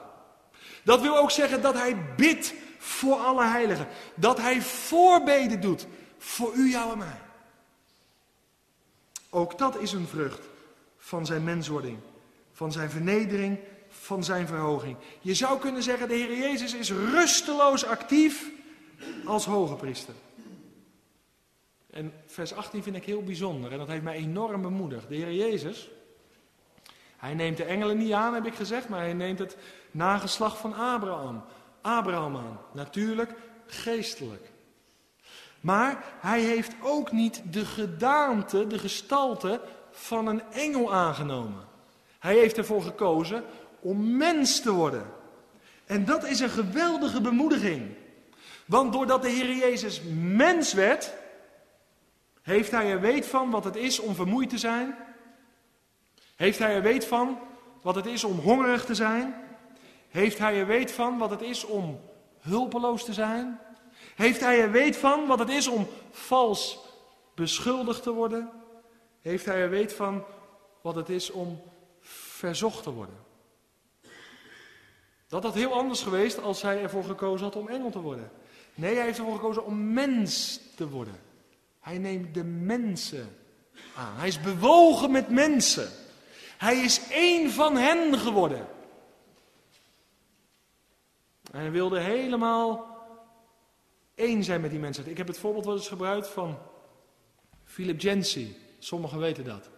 Dat 0.83 1.01
wil 1.01 1.17
ook 1.17 1.31
zeggen 1.31 1.61
dat 1.61 1.73
hij 1.73 2.15
bidt 2.15 2.53
voor 2.83 3.15
alle 3.15 3.45
heiligen. 3.45 3.87
Dat 4.15 4.37
hij 4.37 4.61
voorbeden 4.61 5.61
doet 5.61 5.87
voor 6.17 6.53
u, 6.53 6.69
jou 6.69 6.91
en 6.91 6.97
mij. 6.97 7.21
Ook 9.29 9.57
dat 9.57 9.79
is 9.79 9.91
een 9.91 10.07
vrucht 10.07 10.41
van 10.97 11.25
zijn 11.25 11.43
menswording, 11.43 11.97
van 12.51 12.71
zijn 12.71 12.89
vernedering, 12.89 13.59
van 13.89 14.23
zijn 14.23 14.47
verhoging. 14.47 14.97
Je 15.21 15.33
zou 15.33 15.59
kunnen 15.59 15.83
zeggen, 15.83 16.07
de 16.07 16.13
Heer 16.13 16.37
Jezus 16.37 16.73
is 16.73 16.91
rusteloos 16.91 17.85
actief 17.85 18.49
als 19.25 19.45
hoge 19.45 19.75
priester. 19.75 20.13
En 21.89 22.13
vers 22.25 22.53
18 22.53 22.83
vind 22.83 22.95
ik 22.95 23.05
heel 23.05 23.23
bijzonder 23.23 23.71
en 23.71 23.77
dat 23.77 23.87
heeft 23.87 24.03
mij 24.03 24.15
enorm 24.15 24.61
bemoedigd. 24.61 25.07
De 25.07 25.15
Heer 25.15 25.33
Jezus, 25.33 25.89
hij 27.17 27.33
neemt 27.33 27.57
de 27.57 27.63
engelen 27.63 27.97
niet 27.97 28.11
aan, 28.11 28.33
heb 28.33 28.45
ik 28.45 28.55
gezegd, 28.55 28.89
maar 28.89 28.99
hij 28.99 29.13
neemt 29.13 29.39
het 29.39 29.57
nageslag 29.91 30.57
van 30.57 30.73
Abraham, 30.73 31.43
Abraham 31.83 32.35
aan. 32.35 32.59
Natuurlijk, 32.71 33.33
geestelijk. 33.65 34.51
Maar 35.59 36.03
hij 36.19 36.41
heeft 36.41 36.75
ook 36.81 37.11
niet 37.11 37.41
de 37.51 37.65
gedaante, 37.65 38.67
de 38.67 38.79
gestalte 38.79 39.61
van 39.91 40.27
een 40.27 40.41
engel 40.51 40.93
aangenomen. 40.93 41.67
Hij 42.19 42.35
heeft 42.35 42.57
ervoor 42.57 42.81
gekozen 42.81 43.43
om 43.79 44.17
mens 44.17 44.61
te 44.61 44.71
worden. 44.71 45.05
En 45.85 46.05
dat 46.05 46.27
is 46.27 46.39
een 46.39 46.49
geweldige 46.49 47.21
bemoediging. 47.21 47.95
Want 48.65 48.93
doordat 48.93 49.21
de 49.21 49.29
Heer 49.29 49.55
Jezus 49.55 50.01
mens 50.19 50.73
werd, 50.73 51.13
heeft 52.41 52.71
hij 52.71 52.91
er 52.91 53.01
weet 53.01 53.25
van 53.25 53.49
wat 53.49 53.63
het 53.63 53.75
is 53.75 53.99
om 53.99 54.15
vermoeid 54.15 54.49
te 54.49 54.57
zijn? 54.57 54.95
Heeft 56.35 56.59
hij 56.59 56.75
er 56.75 56.81
weet 56.81 57.05
van 57.05 57.39
wat 57.81 57.95
het 57.95 58.05
is 58.05 58.23
om 58.23 58.39
hongerig 58.39 58.85
te 58.85 58.95
zijn? 58.95 59.35
Heeft 60.13 60.37
hij 60.37 60.59
er 60.59 60.67
weet 60.67 60.91
van 60.91 61.17
wat 61.17 61.29
het 61.29 61.41
is 61.41 61.65
om 61.65 61.99
hulpeloos 62.39 63.05
te 63.05 63.13
zijn? 63.13 63.59
Heeft 64.15 64.39
hij 64.39 64.61
er 64.61 64.71
weet 64.71 64.97
van 64.97 65.27
wat 65.27 65.39
het 65.39 65.49
is 65.49 65.67
om 65.67 65.87
vals 66.11 66.79
beschuldigd 67.35 68.03
te 68.03 68.11
worden? 68.11 68.49
Heeft 69.21 69.45
hij 69.45 69.55
er 69.55 69.69
weet 69.69 69.93
van 69.93 70.23
wat 70.81 70.95
het 70.95 71.09
is 71.09 71.31
om 71.31 71.61
verzocht 72.01 72.83
te 72.83 72.91
worden? 72.91 73.15
Dat 75.27 75.43
had 75.43 75.53
heel 75.53 75.73
anders 75.73 76.01
geweest 76.01 76.41
als 76.41 76.61
hij 76.61 76.81
ervoor 76.81 77.03
gekozen 77.03 77.45
had 77.45 77.55
om 77.55 77.67
engel 77.67 77.89
te 77.89 78.01
worden. 78.01 78.31
Nee, 78.75 78.95
hij 78.95 79.05
heeft 79.05 79.17
ervoor 79.17 79.35
gekozen 79.35 79.65
om 79.65 79.93
mens 79.93 80.59
te 80.75 80.89
worden. 80.89 81.19
Hij 81.79 81.97
neemt 81.97 82.33
de 82.33 82.43
mensen 82.43 83.37
aan. 83.95 84.15
Hij 84.15 84.27
is 84.27 84.41
bewogen 84.41 85.11
met 85.11 85.29
mensen. 85.29 85.89
Hij 86.57 86.77
is 86.77 87.01
één 87.09 87.51
van 87.51 87.77
hen 87.77 88.17
geworden. 88.17 88.67
En 91.53 91.59
hij 91.59 91.71
wilde 91.71 91.99
helemaal 91.99 92.87
één 94.15 94.43
zijn 94.43 94.61
met 94.61 94.69
die 94.69 94.79
mensen. 94.79 95.09
Ik 95.09 95.17
heb 95.17 95.27
het 95.27 95.37
voorbeeld 95.37 95.65
wel 95.65 95.75
eens 95.75 95.87
gebruikt 95.87 96.27
van 96.27 96.57
Philip 97.63 98.01
Yancey. 98.01 98.55
Sommigen 98.79 99.19
weten 99.19 99.43
dat. 99.43 99.69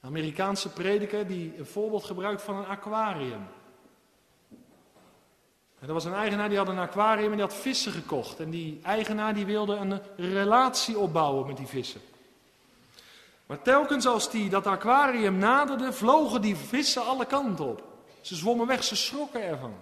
Amerikaanse 0.00 0.68
prediker 0.68 1.26
die 1.26 1.58
een 1.58 1.66
voorbeeld 1.66 2.04
gebruikt 2.04 2.42
van 2.42 2.56
een 2.56 2.66
aquarium. 2.66 3.46
En 5.78 5.88
er 5.88 5.92
was 5.92 6.04
een 6.04 6.14
eigenaar 6.14 6.48
die 6.48 6.58
had 6.58 6.68
een 6.68 6.78
aquarium 6.78 7.30
en 7.30 7.36
die 7.36 7.46
had 7.46 7.54
vissen 7.54 7.92
gekocht. 7.92 8.40
En 8.40 8.50
die 8.50 8.80
eigenaar 8.82 9.34
die 9.34 9.46
wilde 9.46 9.74
een 9.74 10.00
relatie 10.16 10.98
opbouwen 10.98 11.46
met 11.46 11.56
die 11.56 11.66
vissen. 11.66 12.00
Maar 13.46 13.62
telkens 13.62 14.06
als 14.06 14.30
die 14.30 14.48
dat 14.48 14.66
aquarium 14.66 15.38
naderde, 15.38 15.92
vlogen 15.92 16.40
die 16.40 16.56
vissen 16.56 17.06
alle 17.06 17.26
kanten 17.26 17.64
op. 17.64 17.82
Ze 18.20 18.34
zwommen 18.34 18.66
weg, 18.66 18.84
ze 18.84 18.96
schrokken 18.96 19.42
ervan. 19.42 19.74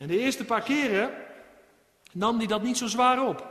En 0.00 0.06
de 0.06 0.18
eerste 0.18 0.44
paar 0.44 0.62
keren 0.62 1.10
nam 2.12 2.38
hij 2.38 2.46
dat 2.46 2.62
niet 2.62 2.78
zo 2.78 2.86
zwaar 2.86 3.26
op. 3.26 3.46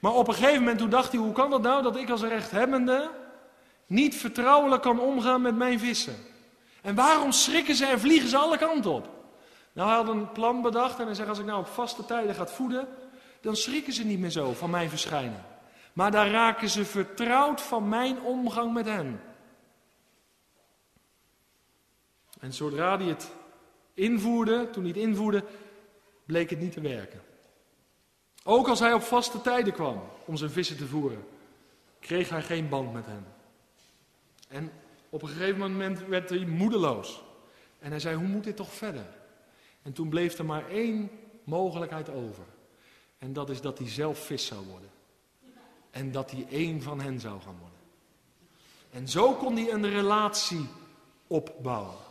Maar 0.00 0.12
op 0.12 0.28
een 0.28 0.34
gegeven 0.34 0.58
moment 0.58 0.78
toen 0.78 0.90
dacht 0.90 1.12
hij, 1.12 1.20
hoe 1.20 1.32
kan 1.32 1.50
dat 1.50 1.62
nou 1.62 1.82
dat 1.82 1.96
ik 1.96 2.10
als 2.10 2.22
rechthebbende 2.22 3.10
niet 3.86 4.16
vertrouwelijk 4.16 4.82
kan 4.82 5.00
omgaan 5.00 5.42
met 5.42 5.56
mijn 5.56 5.78
vissen? 5.78 6.16
En 6.82 6.94
waarom 6.94 7.32
schrikken 7.32 7.74
ze 7.74 7.86
en 7.86 8.00
vliegen 8.00 8.28
ze 8.28 8.36
alle 8.36 8.58
kanten 8.58 8.90
op? 8.90 9.08
Nou, 9.72 9.88
hij 9.88 9.96
had 9.96 10.08
een 10.08 10.32
plan 10.32 10.62
bedacht 10.62 10.98
en 10.98 11.06
hij 11.06 11.14
zegt, 11.14 11.28
als 11.28 11.38
ik 11.38 11.44
nou 11.44 11.58
op 11.58 11.66
vaste 11.66 12.04
tijden 12.04 12.34
ga 12.34 12.46
voeden, 12.46 12.88
dan 13.40 13.56
schrikken 13.56 13.92
ze 13.92 14.04
niet 14.04 14.18
meer 14.18 14.30
zo 14.30 14.52
van 14.52 14.70
mijn 14.70 14.88
verschijnen. 14.88 15.44
Maar 15.92 16.10
dan 16.10 16.26
raken 16.26 16.68
ze 16.68 16.84
vertrouwd 16.84 17.60
van 17.60 17.88
mijn 17.88 18.20
omgang 18.20 18.72
met 18.72 18.86
hen. 18.86 19.20
En 22.40 22.52
zodra 22.52 22.96
hij 22.96 23.06
het 23.06 23.30
invoerde, 23.94 24.70
toen 24.70 24.82
hij 24.82 24.92
het 24.92 25.02
invoerde, 25.02 25.44
bleek 26.26 26.50
het 26.50 26.60
niet 26.60 26.72
te 26.72 26.80
werken. 26.80 27.22
Ook 28.44 28.68
als 28.68 28.80
hij 28.80 28.92
op 28.92 29.02
vaste 29.02 29.40
tijden 29.40 29.72
kwam 29.72 30.02
om 30.24 30.36
zijn 30.36 30.50
vissen 30.50 30.76
te 30.76 30.86
voeren, 30.86 31.26
kreeg 32.00 32.28
hij 32.28 32.42
geen 32.42 32.68
band 32.68 32.92
met 32.92 33.06
hen. 33.06 33.26
En 34.48 34.72
op 35.08 35.22
een 35.22 35.28
gegeven 35.28 35.58
moment 35.58 36.06
werd 36.06 36.30
hij 36.30 36.44
moedeloos. 36.44 37.22
En 37.78 37.90
hij 37.90 38.00
zei, 38.00 38.16
hoe 38.16 38.26
moet 38.26 38.44
dit 38.44 38.56
toch 38.56 38.72
verder? 38.72 39.06
En 39.82 39.92
toen 39.92 40.08
bleef 40.08 40.38
er 40.38 40.44
maar 40.44 40.68
één 40.68 41.10
mogelijkheid 41.44 42.10
over. 42.10 42.44
En 43.18 43.32
dat 43.32 43.50
is 43.50 43.60
dat 43.60 43.78
hij 43.78 43.88
zelf 43.88 44.18
vis 44.18 44.46
zou 44.46 44.66
worden. 44.66 44.90
En 45.90 46.12
dat 46.12 46.30
hij 46.30 46.46
één 46.50 46.82
van 46.82 47.00
hen 47.00 47.20
zou 47.20 47.40
gaan 47.40 47.56
worden. 47.60 47.78
En 48.90 49.08
zo 49.08 49.34
kon 49.34 49.56
hij 49.56 49.72
een 49.72 49.88
relatie 49.88 50.66
opbouwen. 51.26 52.03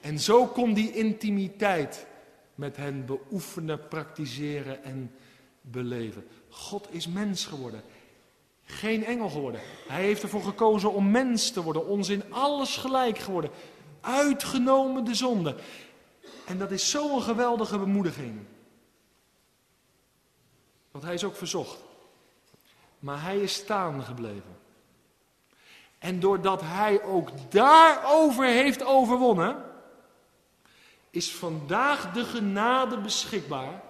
En 0.00 0.18
zo 0.18 0.46
kon 0.46 0.72
hij 0.72 0.90
intimiteit 0.90 2.06
met 2.54 2.76
hen 2.76 3.06
beoefenen, 3.06 3.88
praktiseren 3.88 4.84
en 4.84 5.14
beleven. 5.60 6.26
God 6.48 6.86
is 6.90 7.06
mens 7.06 7.46
geworden. 7.46 7.82
Geen 8.64 9.04
engel 9.04 9.28
geworden. 9.28 9.60
Hij 9.88 10.02
heeft 10.02 10.22
ervoor 10.22 10.42
gekozen 10.42 10.92
om 10.92 11.10
mens 11.10 11.50
te 11.50 11.62
worden. 11.62 11.86
Ons 11.86 12.08
in 12.08 12.32
alles 12.32 12.76
gelijk 12.76 13.18
geworden. 13.18 13.50
Uitgenomen 14.00 15.04
de 15.04 15.14
zonde. 15.14 15.56
En 16.46 16.58
dat 16.58 16.70
is 16.70 16.90
zo'n 16.90 17.22
geweldige 17.22 17.78
bemoediging. 17.78 18.38
Want 20.90 21.04
hij 21.04 21.14
is 21.14 21.24
ook 21.24 21.36
verzocht. 21.36 21.78
Maar 22.98 23.22
hij 23.22 23.38
is 23.38 23.54
staande 23.54 24.04
gebleven. 24.04 24.56
En 25.98 26.20
doordat 26.20 26.60
hij 26.64 27.02
ook 27.02 27.30
daarover 27.48 28.46
heeft 28.46 28.84
overwonnen, 28.84 29.64
is 31.16 31.32
vandaag 31.32 32.12
de 32.12 32.24
genade 32.24 32.98
beschikbaar 32.98 33.82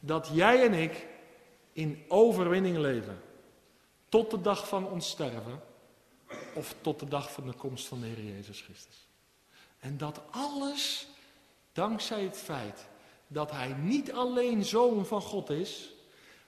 dat 0.00 0.30
jij 0.32 0.66
en 0.66 0.72
ik 0.74 1.06
in 1.72 2.04
overwinning 2.08 2.76
leven. 2.76 3.22
Tot 4.08 4.30
de 4.30 4.40
dag 4.40 4.68
van 4.68 4.86
ons 4.86 5.08
sterven 5.08 5.62
of 6.54 6.74
tot 6.80 7.00
de 7.00 7.08
dag 7.08 7.32
van 7.32 7.46
de 7.46 7.52
komst 7.52 7.86
van 7.86 8.00
de 8.00 8.06
Heer 8.06 8.24
Jezus 8.24 8.60
Christus. 8.60 9.08
En 9.78 9.96
dat 9.96 10.20
alles 10.30 11.06
dankzij 11.72 12.22
het 12.22 12.36
feit 12.36 12.86
dat 13.26 13.50
Hij 13.50 13.72
niet 13.72 14.12
alleen 14.12 14.64
zoon 14.64 15.06
van 15.06 15.22
God 15.22 15.50
is, 15.50 15.92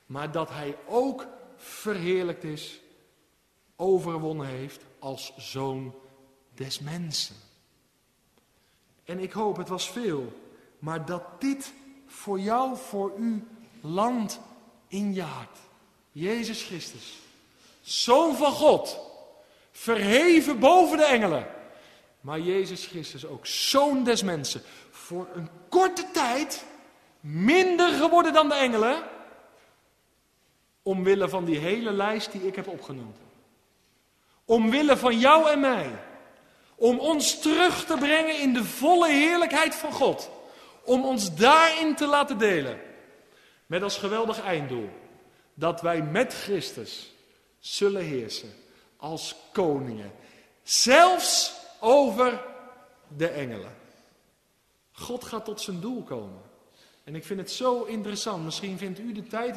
maar 0.07 0.33
dat 0.33 0.49
Hij 0.49 0.77
ook 0.87 1.27
verheerlijkt 1.57 2.45
is, 2.45 2.81
overwonnen 3.77 4.47
heeft 4.47 4.85
als 4.99 5.33
zoon 5.37 5.95
des 6.55 6.81
mensen. 6.81 7.46
En 9.07 9.19
ik 9.19 9.33
hoop, 9.33 9.57
het 9.57 9.69
was 9.69 9.91
veel, 9.91 10.33
maar 10.79 11.05
dat 11.05 11.23
dit 11.39 11.73
voor 12.07 12.41
jou, 12.41 12.77
voor 12.77 13.13
u, 13.19 13.47
landt 13.81 14.41
in 14.89 15.15
je 15.15 15.23
hart. 15.23 15.59
Jezus 16.13 16.63
Christus, 16.63 17.19
Zoon 17.81 18.37
van 18.37 18.53
God, 18.53 18.99
verheven 19.73 20.59
boven 20.59 20.97
de 20.97 21.05
engelen. 21.05 21.47
Maar 22.21 22.41
Jezus 22.41 22.87
Christus 22.87 23.27
ook 23.27 23.47
Zoon 23.47 24.05
des 24.05 24.23
mensen, 24.23 24.63
voor 24.91 25.29
een 25.35 25.49
korte 25.69 26.11
tijd 26.13 26.65
minder 27.21 27.89
geworden 27.89 28.33
dan 28.33 28.49
de 28.49 28.55
engelen, 28.55 29.03
omwille 30.83 31.29
van 31.29 31.45
die 31.45 31.59
hele 31.59 31.93
lijst 31.93 32.33
die 32.33 32.47
ik 32.47 32.57
heb 32.57 32.69
opgenoemd. 32.69 33.17
Omwille 34.45 34.97
van 34.97 35.19
jou 35.19 35.51
en 35.51 35.61
mij. 35.61 35.91
Om 36.77 36.99
ons 36.99 37.41
terug 37.41 37.85
te 37.85 37.97
brengen 37.99 38.41
in 38.41 38.53
de 38.53 38.65
volle 38.65 39.09
heerlijkheid 39.09 39.75
van 39.75 39.93
God. 39.93 40.31
Om 40.85 41.05
ons 41.05 41.35
daarin 41.35 41.97
te 41.97 42.07
laten 42.07 42.39
delen. 42.39 42.81
Met 43.67 43.83
als 43.83 43.99
geweldig 43.99 44.41
einddoel 44.41 44.89
dat 45.55 45.81
wij 45.81 46.03
met 46.03 46.35
Christus 46.35 47.13
zullen 47.59 48.03
heersen 48.03 48.53
als 48.97 49.37
koningen. 49.53 50.13
Zelfs 50.63 51.55
over 51.81 52.43
de 53.17 53.29
engelen. 53.29 53.77
God 54.93 55.25
gaat 55.25 55.45
tot 55.45 55.61
zijn 55.61 55.81
doel 55.81 56.03
komen. 56.03 56.43
En 57.05 57.15
ik 57.15 57.25
vind 57.25 57.41
het 57.41 57.51
zo 57.51 57.83
interessant. 57.83 58.45
Misschien 58.45 58.79
vindt 58.79 58.99
u 58.99 59.13
de 59.13 59.27
tijd 59.27 59.57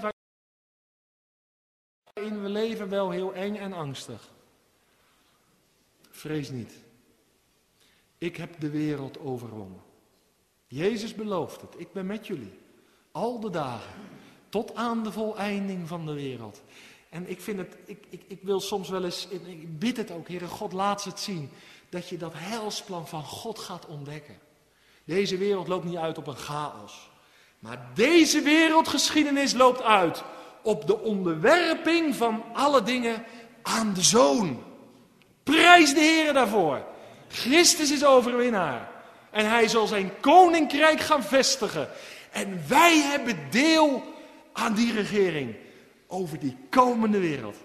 waarin 2.14 2.42
we 2.42 2.50
leven 2.50 2.90
wel 2.90 3.10
heel 3.10 3.34
eng 3.34 3.56
en 3.56 3.74
angstig. 3.74 4.30
Vrees 6.10 6.50
niet. 6.50 6.74
Ik 8.20 8.38
heb 8.38 8.60
de 8.60 8.70
wereld 8.70 9.20
overwonnen. 9.20 9.82
Jezus 10.68 11.16
belooft 11.16 11.62
het. 11.62 11.74
Ik 11.78 11.92
ben 11.92 12.06
met 12.06 12.28
jullie. 12.28 12.54
Al 13.12 13.40
de 13.40 13.50
dagen. 13.50 13.94
Tot 14.50 14.76
aan 14.76 15.04
de 15.04 15.12
voleinding 15.12 15.88
van 15.88 16.06
de 16.06 16.14
wereld. 16.14 16.62
En 17.10 17.30
ik 17.30 17.42
vind 17.42 17.58
het, 17.58 17.78
ik, 17.86 18.06
ik, 18.10 18.22
ik 18.28 18.40
wil 18.42 18.60
soms 18.60 18.90
wel 18.90 19.04
eens, 19.04 19.28
ik 19.28 19.80
bid 19.80 19.98
het 19.98 20.12
ook, 20.12 20.28
Heere 20.28 20.48
God, 20.48 20.74
laat 20.74 21.04
het 21.04 21.20
zien. 21.20 21.50
Dat 21.90 22.10
je 22.10 22.18
dat 22.18 22.34
heilsplan 22.36 23.08
van 23.08 23.24
God 23.24 23.60
gaat 23.60 23.86
ontdekken. 23.86 24.38
Deze 25.04 25.38
wereld 25.38 25.68
loopt 25.68 25.86
niet 25.86 25.98
uit 25.98 26.18
op 26.18 26.28
een 26.28 26.36
chaos. 26.36 27.10
Maar 27.60 27.92
deze 27.94 28.42
wereldgeschiedenis 28.42 29.54
loopt 29.54 29.82
uit 29.82 30.24
op 30.62 30.88
de 30.88 31.00
onderwerping 31.00 32.16
van 32.16 32.44
alle 32.54 32.84
dingen 32.84 33.24
aan 33.62 33.94
de 33.94 34.04
Zoon. 34.04 34.64
Prijs 35.44 35.94
de 35.94 36.00
Heer 36.00 36.34
daarvoor. 36.34 36.86
Christus 37.30 37.92
is 37.92 38.06
overwinnaar. 38.06 38.92
En 39.32 39.50
hij 39.50 39.68
zal 39.68 39.88
zijn 39.88 40.12
koninkrijk 40.20 41.00
gaan 41.00 41.24
vestigen. 41.24 41.90
En 42.32 42.62
wij 42.68 42.98
hebben 42.98 43.38
deel 43.50 44.04
aan 44.54 44.74
die 44.74 44.94
regering 44.94 45.56
over 46.08 46.40
die 46.40 46.58
komende 46.70 47.20
wereld. 47.20 47.58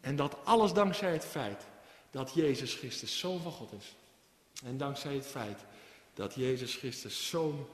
En 0.00 0.16
dat 0.16 0.36
alles 0.44 0.72
dankzij 0.72 1.12
het 1.12 1.24
feit 1.24 1.66
dat 2.10 2.34
Jezus 2.34 2.74
Christus 2.74 3.18
zoon 3.18 3.40
van 3.40 3.52
God 3.52 3.72
is. 3.78 3.94
En 4.64 4.76
dankzij 4.76 5.14
het 5.14 5.26
feit 5.26 5.58
dat 6.14 6.34
Jezus 6.34 6.74
Christus 6.74 7.28
zoon 7.28 7.66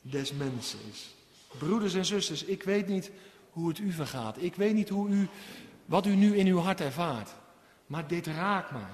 des 0.00 0.32
mensen 0.32 0.78
is. 0.92 1.08
Broeders 1.58 1.94
en 1.94 2.04
zusters, 2.04 2.44
ik 2.44 2.62
weet 2.62 2.86
niet 2.86 3.10
hoe 3.50 3.68
het 3.68 3.78
u 3.78 3.92
vergaat. 3.92 4.36
Ik 4.42 4.54
weet 4.54 4.74
niet 4.74 4.88
hoe 4.88 5.08
u, 5.08 5.28
wat 5.84 6.06
u 6.06 6.14
nu 6.14 6.36
in 6.36 6.46
uw 6.46 6.58
hart 6.58 6.80
ervaart. 6.80 7.30
Maar 7.86 8.06
dit 8.06 8.26
raakt 8.26 8.70
mij. 8.70 8.90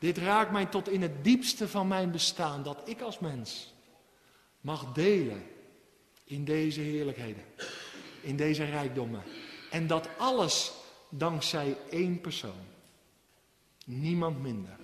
Dit 0.00 0.18
raakt 0.18 0.50
mij 0.50 0.66
tot 0.66 0.88
in 0.88 1.02
het 1.02 1.24
diepste 1.24 1.68
van 1.68 1.88
mijn 1.88 2.10
bestaan. 2.10 2.62
Dat 2.62 2.88
ik 2.88 3.00
als 3.00 3.18
mens 3.18 3.74
mag 4.60 4.92
delen 4.92 5.42
in 6.24 6.44
deze 6.44 6.80
heerlijkheden 6.80 7.44
in 8.20 8.36
deze 8.36 8.64
rijkdommen. 8.64 9.22
En 9.70 9.86
dat 9.86 10.08
alles 10.18 10.72
dankzij 11.08 11.76
één 11.90 12.20
persoon. 12.20 12.68
Niemand 13.84 14.42
minder 14.42 14.76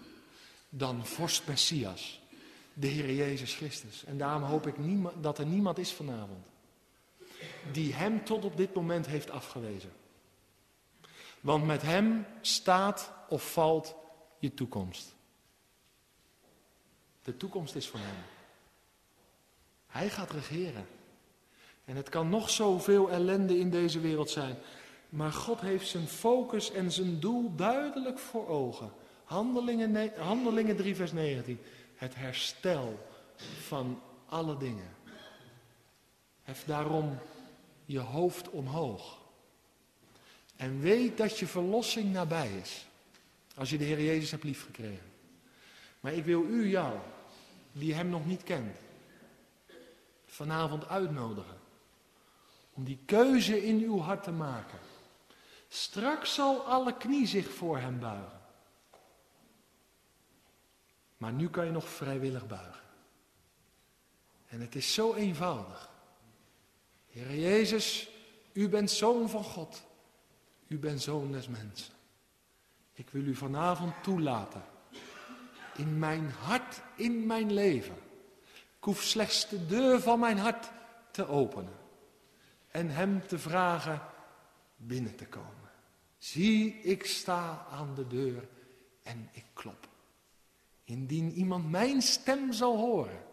dan 0.68 1.06
vorst 1.06 1.46
Messias, 1.46 2.20
de 2.72 2.86
Heer 2.86 3.14
Jezus 3.14 3.54
Christus. 3.54 4.04
En 4.04 4.18
daarom 4.18 4.42
hoop 4.42 4.66
ik 4.66 4.74
dat 5.22 5.38
er 5.38 5.46
niemand 5.46 5.78
is 5.78 5.92
vanavond 5.92 6.46
die 7.72 7.94
Hem 7.94 8.24
tot 8.24 8.44
op 8.44 8.56
dit 8.56 8.74
moment 8.74 9.06
heeft 9.06 9.30
afgewezen. 9.30 9.92
Want 11.40 11.66
met 11.66 11.82
Hem 11.82 12.26
staat 12.40 13.12
of 13.28 13.52
valt 13.52 13.94
je 14.46 14.54
toekomst. 14.54 15.14
De 17.22 17.36
toekomst 17.36 17.74
is 17.74 17.88
van 17.88 18.00
Hem. 18.00 18.16
Hij 19.86 20.10
gaat 20.10 20.30
regeren. 20.30 20.86
En 21.84 21.96
het 21.96 22.08
kan 22.08 22.28
nog 22.28 22.50
zoveel 22.50 23.10
ellende 23.10 23.58
in 23.58 23.70
deze 23.70 24.00
wereld 24.00 24.30
zijn. 24.30 24.56
Maar 25.08 25.32
God 25.32 25.60
heeft 25.60 25.88
zijn 25.88 26.06
focus 26.08 26.70
en 26.70 26.92
zijn 26.92 27.20
doel 27.20 27.54
duidelijk 27.54 28.18
voor 28.18 28.48
ogen. 28.48 28.92
Handelingen, 29.24 30.12
Handelingen 30.18 30.76
3, 30.76 30.96
vers 30.96 31.12
19. 31.12 31.58
Het 31.94 32.14
herstel 32.14 32.98
van 33.66 34.00
alle 34.26 34.56
dingen. 34.56 34.94
Hef 36.42 36.64
daarom 36.64 37.18
je 37.84 37.98
hoofd 37.98 38.50
omhoog. 38.50 39.18
En 40.56 40.80
weet 40.80 41.16
dat 41.16 41.38
je 41.38 41.46
verlossing 41.46 42.12
nabij 42.12 42.50
is. 42.62 42.86
Als 43.56 43.70
je 43.70 43.78
de 43.78 43.84
Heer 43.84 44.02
Jezus 44.02 44.30
hebt 44.30 44.44
liefgekregen. 44.44 45.12
Maar 46.00 46.12
ik 46.12 46.24
wil 46.24 46.44
u, 46.44 46.68
jou, 46.68 46.98
die 47.72 47.94
Hem 47.94 48.08
nog 48.08 48.26
niet 48.26 48.42
kent, 48.42 48.76
vanavond 50.26 50.88
uitnodigen 50.88 51.64
om 52.76 52.84
die 52.84 52.98
keuze 53.04 53.64
in 53.64 53.80
uw 53.80 53.98
hart 53.98 54.22
te 54.22 54.30
maken. 54.30 54.78
Straks 55.68 56.34
zal 56.34 56.66
alle 56.66 56.96
knie 56.96 57.26
zich 57.26 57.50
voor 57.50 57.78
hem 57.78 58.00
buigen. 58.00 58.40
Maar 61.16 61.32
nu 61.32 61.48
kan 61.48 61.64
je 61.64 61.70
nog 61.70 61.88
vrijwillig 61.88 62.46
buigen. 62.46 62.82
En 64.48 64.60
het 64.60 64.74
is 64.74 64.94
zo 64.94 65.14
eenvoudig. 65.14 65.90
Heer 67.10 67.38
Jezus, 67.38 68.10
u 68.52 68.68
bent 68.68 68.90
zoon 68.90 69.28
van 69.28 69.44
God. 69.44 69.82
U 70.66 70.78
bent 70.78 71.02
zoon 71.02 71.32
des 71.32 71.48
mensen. 71.48 71.94
Ik 72.96 73.10
wil 73.10 73.26
u 73.26 73.34
vanavond 73.34 74.02
toelaten. 74.02 74.62
In 75.76 75.98
mijn 75.98 76.30
hart, 76.30 76.82
in 76.94 77.26
mijn 77.26 77.52
leven. 77.52 77.94
Ik 78.76 78.84
hoef 78.84 79.02
slechts 79.02 79.48
de 79.48 79.66
deur 79.66 80.00
van 80.00 80.20
mijn 80.20 80.38
hart 80.38 80.70
te 81.10 81.28
openen 81.28 81.76
en 82.70 82.90
Hem 82.90 83.26
te 83.26 83.38
vragen 83.38 84.00
binnen 84.76 85.16
te 85.16 85.26
komen. 85.26 85.70
Zie, 86.18 86.74
ik 86.74 87.06
sta 87.06 87.66
aan 87.70 87.94
de 87.94 88.06
deur 88.06 88.48
en 89.02 89.28
ik 89.32 89.44
klop. 89.52 89.88
Indien 90.84 91.32
iemand 91.32 91.70
mijn 91.70 92.02
stem 92.02 92.52
zal 92.52 92.76
horen 92.76 93.24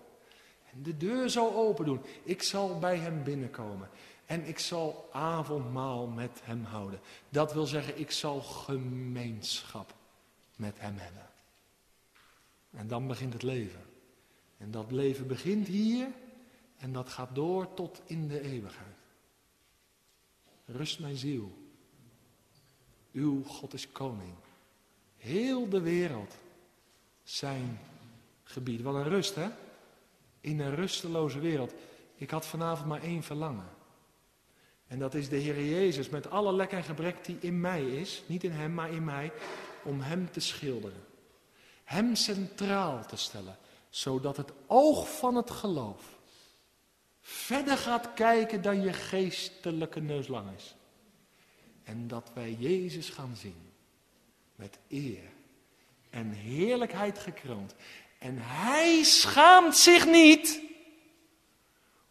en 0.71 0.83
de 0.83 0.97
deur 0.97 1.29
zal 1.29 1.55
open 1.55 1.85
doen, 1.85 2.01
ik 2.23 2.43
zal 2.43 2.79
bij 2.79 2.97
hem 2.97 3.23
binnenkomen 3.23 3.89
en 4.25 4.47
ik 4.47 4.59
zal 4.59 5.09
avondmaal 5.11 6.07
met 6.07 6.39
hem 6.43 6.63
houden. 6.63 6.99
Dat 7.29 7.53
wil 7.53 7.65
zeggen, 7.65 7.99
ik 7.99 8.11
zal 8.11 8.41
gemeenschap 8.41 9.93
met 10.55 10.79
hem 10.79 10.97
hebben. 10.97 11.29
En 12.71 12.87
dan 12.87 13.07
begint 13.07 13.33
het 13.33 13.43
leven. 13.43 13.81
En 14.57 14.71
dat 14.71 14.91
leven 14.91 15.27
begint 15.27 15.67
hier 15.67 16.07
en 16.77 16.93
dat 16.93 17.09
gaat 17.09 17.35
door 17.35 17.73
tot 17.73 18.01
in 18.05 18.27
de 18.27 18.41
eeuwigheid. 18.41 18.95
Rust 20.65 20.99
mijn 20.99 21.15
ziel. 21.15 21.51
Uw 23.11 23.43
God 23.43 23.73
is 23.73 23.91
koning. 23.91 24.33
Heel 25.17 25.69
de 25.69 25.81
wereld 25.81 26.35
zijn 27.23 27.79
gebied. 28.43 28.81
Wat 28.81 28.95
een 28.95 29.09
rust, 29.09 29.35
hè? 29.35 29.49
In 30.41 30.59
een 30.59 30.75
rusteloze 30.75 31.39
wereld. 31.39 31.73
Ik 32.15 32.29
had 32.29 32.45
vanavond 32.45 32.87
maar 32.87 33.01
één 33.01 33.23
verlangen. 33.23 33.69
En 34.93 34.99
dat 34.99 35.13
is 35.13 35.29
de 35.29 35.35
Heer 35.35 35.65
Jezus 35.65 36.09
met 36.09 36.29
alle 36.29 36.53
lek 36.53 36.71
en 36.71 36.83
gebrek 36.83 37.25
die 37.25 37.37
in 37.39 37.61
mij 37.61 37.83
is. 37.83 38.23
Niet 38.25 38.43
in 38.43 38.51
Hem, 38.51 38.73
maar 38.73 38.91
in 38.91 39.03
mij. 39.03 39.31
Om 39.83 40.01
Hem 40.01 40.31
te 40.31 40.39
schilderen. 40.39 41.03
Hem 41.83 42.15
centraal 42.15 43.05
te 43.05 43.15
stellen. 43.15 43.57
Zodat 43.89 44.37
het 44.37 44.51
oog 44.67 45.17
van 45.17 45.35
het 45.35 45.51
geloof 45.51 46.01
verder 47.21 47.77
gaat 47.77 48.13
kijken 48.13 48.61
dan 48.61 48.81
je 48.81 48.93
geestelijke 48.93 49.99
neus 49.99 50.27
lang 50.27 50.55
is. 50.55 50.75
En 51.83 52.07
dat 52.07 52.31
wij 52.33 52.55
Jezus 52.59 53.09
gaan 53.09 53.35
zien. 53.35 53.71
Met 54.55 54.79
eer 54.89 55.29
en 56.09 56.31
heerlijkheid 56.31 57.19
gekroond. 57.19 57.75
En 58.19 58.35
hij 58.37 59.03
schaamt 59.03 59.77
zich 59.77 60.05
niet 60.05 60.61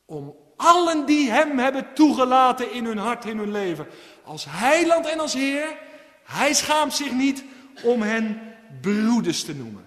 om 0.04 0.36
allen 0.62 1.06
die 1.06 1.30
hem 1.30 1.58
hebben 1.58 1.86
toegelaten 1.94 2.72
in 2.72 2.84
hun 2.84 2.98
hart, 2.98 3.24
in 3.24 3.38
hun 3.38 3.52
leven, 3.52 3.86
als 4.24 4.46
heiland 4.48 5.06
en 5.06 5.20
als 5.20 5.32
Heer, 5.32 5.76
hij 6.24 6.52
schaamt 6.54 6.94
zich 6.94 7.12
niet 7.12 7.44
om 7.82 8.02
hen 8.02 8.40
broeders 8.80 9.44
te 9.44 9.54
noemen. 9.54 9.84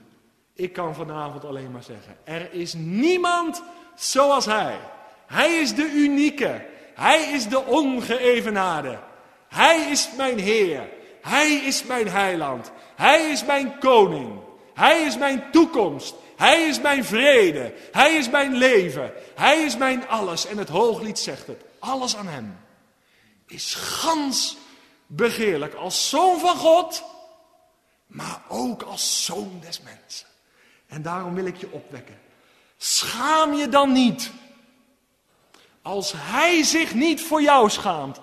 Ik 0.53 0.73
kan 0.73 0.95
vanavond 0.95 1.45
alleen 1.45 1.71
maar 1.71 1.83
zeggen, 1.83 2.17
er 2.23 2.53
is 2.53 2.73
niemand 2.73 3.63
zoals 3.95 4.45
hij. 4.45 4.79
Hij 5.27 5.53
is 5.53 5.75
de 5.75 5.91
unieke. 5.91 6.65
Hij 6.93 7.21
is 7.21 7.47
de 7.47 7.65
ongeëvenaarde. 7.65 8.99
Hij 9.47 9.87
is 9.89 10.09
mijn 10.17 10.39
Heer. 10.39 10.89
Hij 11.21 11.53
is 11.53 11.83
mijn 11.83 12.07
heiland. 12.07 12.71
Hij 12.95 13.29
is 13.29 13.45
mijn 13.45 13.79
koning. 13.79 14.39
Hij 14.73 15.01
is 15.01 15.17
mijn 15.17 15.43
toekomst. 15.51 16.15
Hij 16.35 16.67
is 16.67 16.81
mijn 16.81 17.05
vrede. 17.05 17.73
Hij 17.91 18.13
is 18.15 18.29
mijn 18.29 18.53
leven. 18.53 19.13
Hij 19.35 19.63
is 19.63 19.77
mijn 19.77 20.07
alles. 20.07 20.45
En 20.45 20.57
het 20.57 20.69
hooglied 20.69 21.19
zegt 21.19 21.47
het. 21.47 21.61
Alles 21.79 22.15
aan 22.15 22.27
hem 22.27 22.57
is 23.47 23.75
gans 23.75 24.57
begeerlijk 25.07 25.73
als 25.73 26.09
zoon 26.09 26.39
van 26.39 26.57
God, 26.57 27.03
maar 28.07 28.41
ook 28.47 28.81
als 28.81 29.25
zoon 29.25 29.59
des 29.61 29.81
mensen. 29.81 30.27
En 30.87 31.01
daarom 31.01 31.33
wil 31.33 31.45
ik 31.45 31.57
je 31.57 31.71
opwekken. 31.71 32.19
Schaam 32.77 33.53
je 33.53 33.69
dan 33.69 33.91
niet. 33.91 34.31
Als 35.81 36.13
hij 36.15 36.63
zich 36.63 36.93
niet 36.93 37.21
voor 37.21 37.41
jou 37.41 37.69
schaamt, 37.69 38.19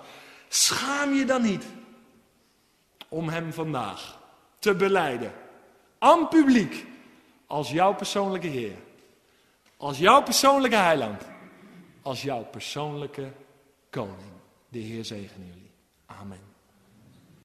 schaam 0.49 1.13
je 1.13 1.25
dan 1.25 1.41
niet 1.41 1.63
om 3.07 3.29
hem 3.29 3.53
vandaag 3.53 4.19
te 4.59 4.75
beleiden. 4.75 5.33
Aan 5.99 6.27
publiek. 6.27 6.85
Als 7.53 7.71
jouw 7.71 7.95
persoonlijke 7.95 8.47
Heer. 8.47 8.77
Als 9.77 9.97
jouw 9.97 10.23
persoonlijke 10.23 10.75
heiland. 10.75 11.21
Als 12.01 12.21
jouw 12.21 12.43
persoonlijke 12.43 13.31
koning. 13.89 14.31
De 14.69 14.79
Heer 14.79 15.05
zegene 15.05 15.45
jullie. 15.45 15.71
Amen. 16.05 16.52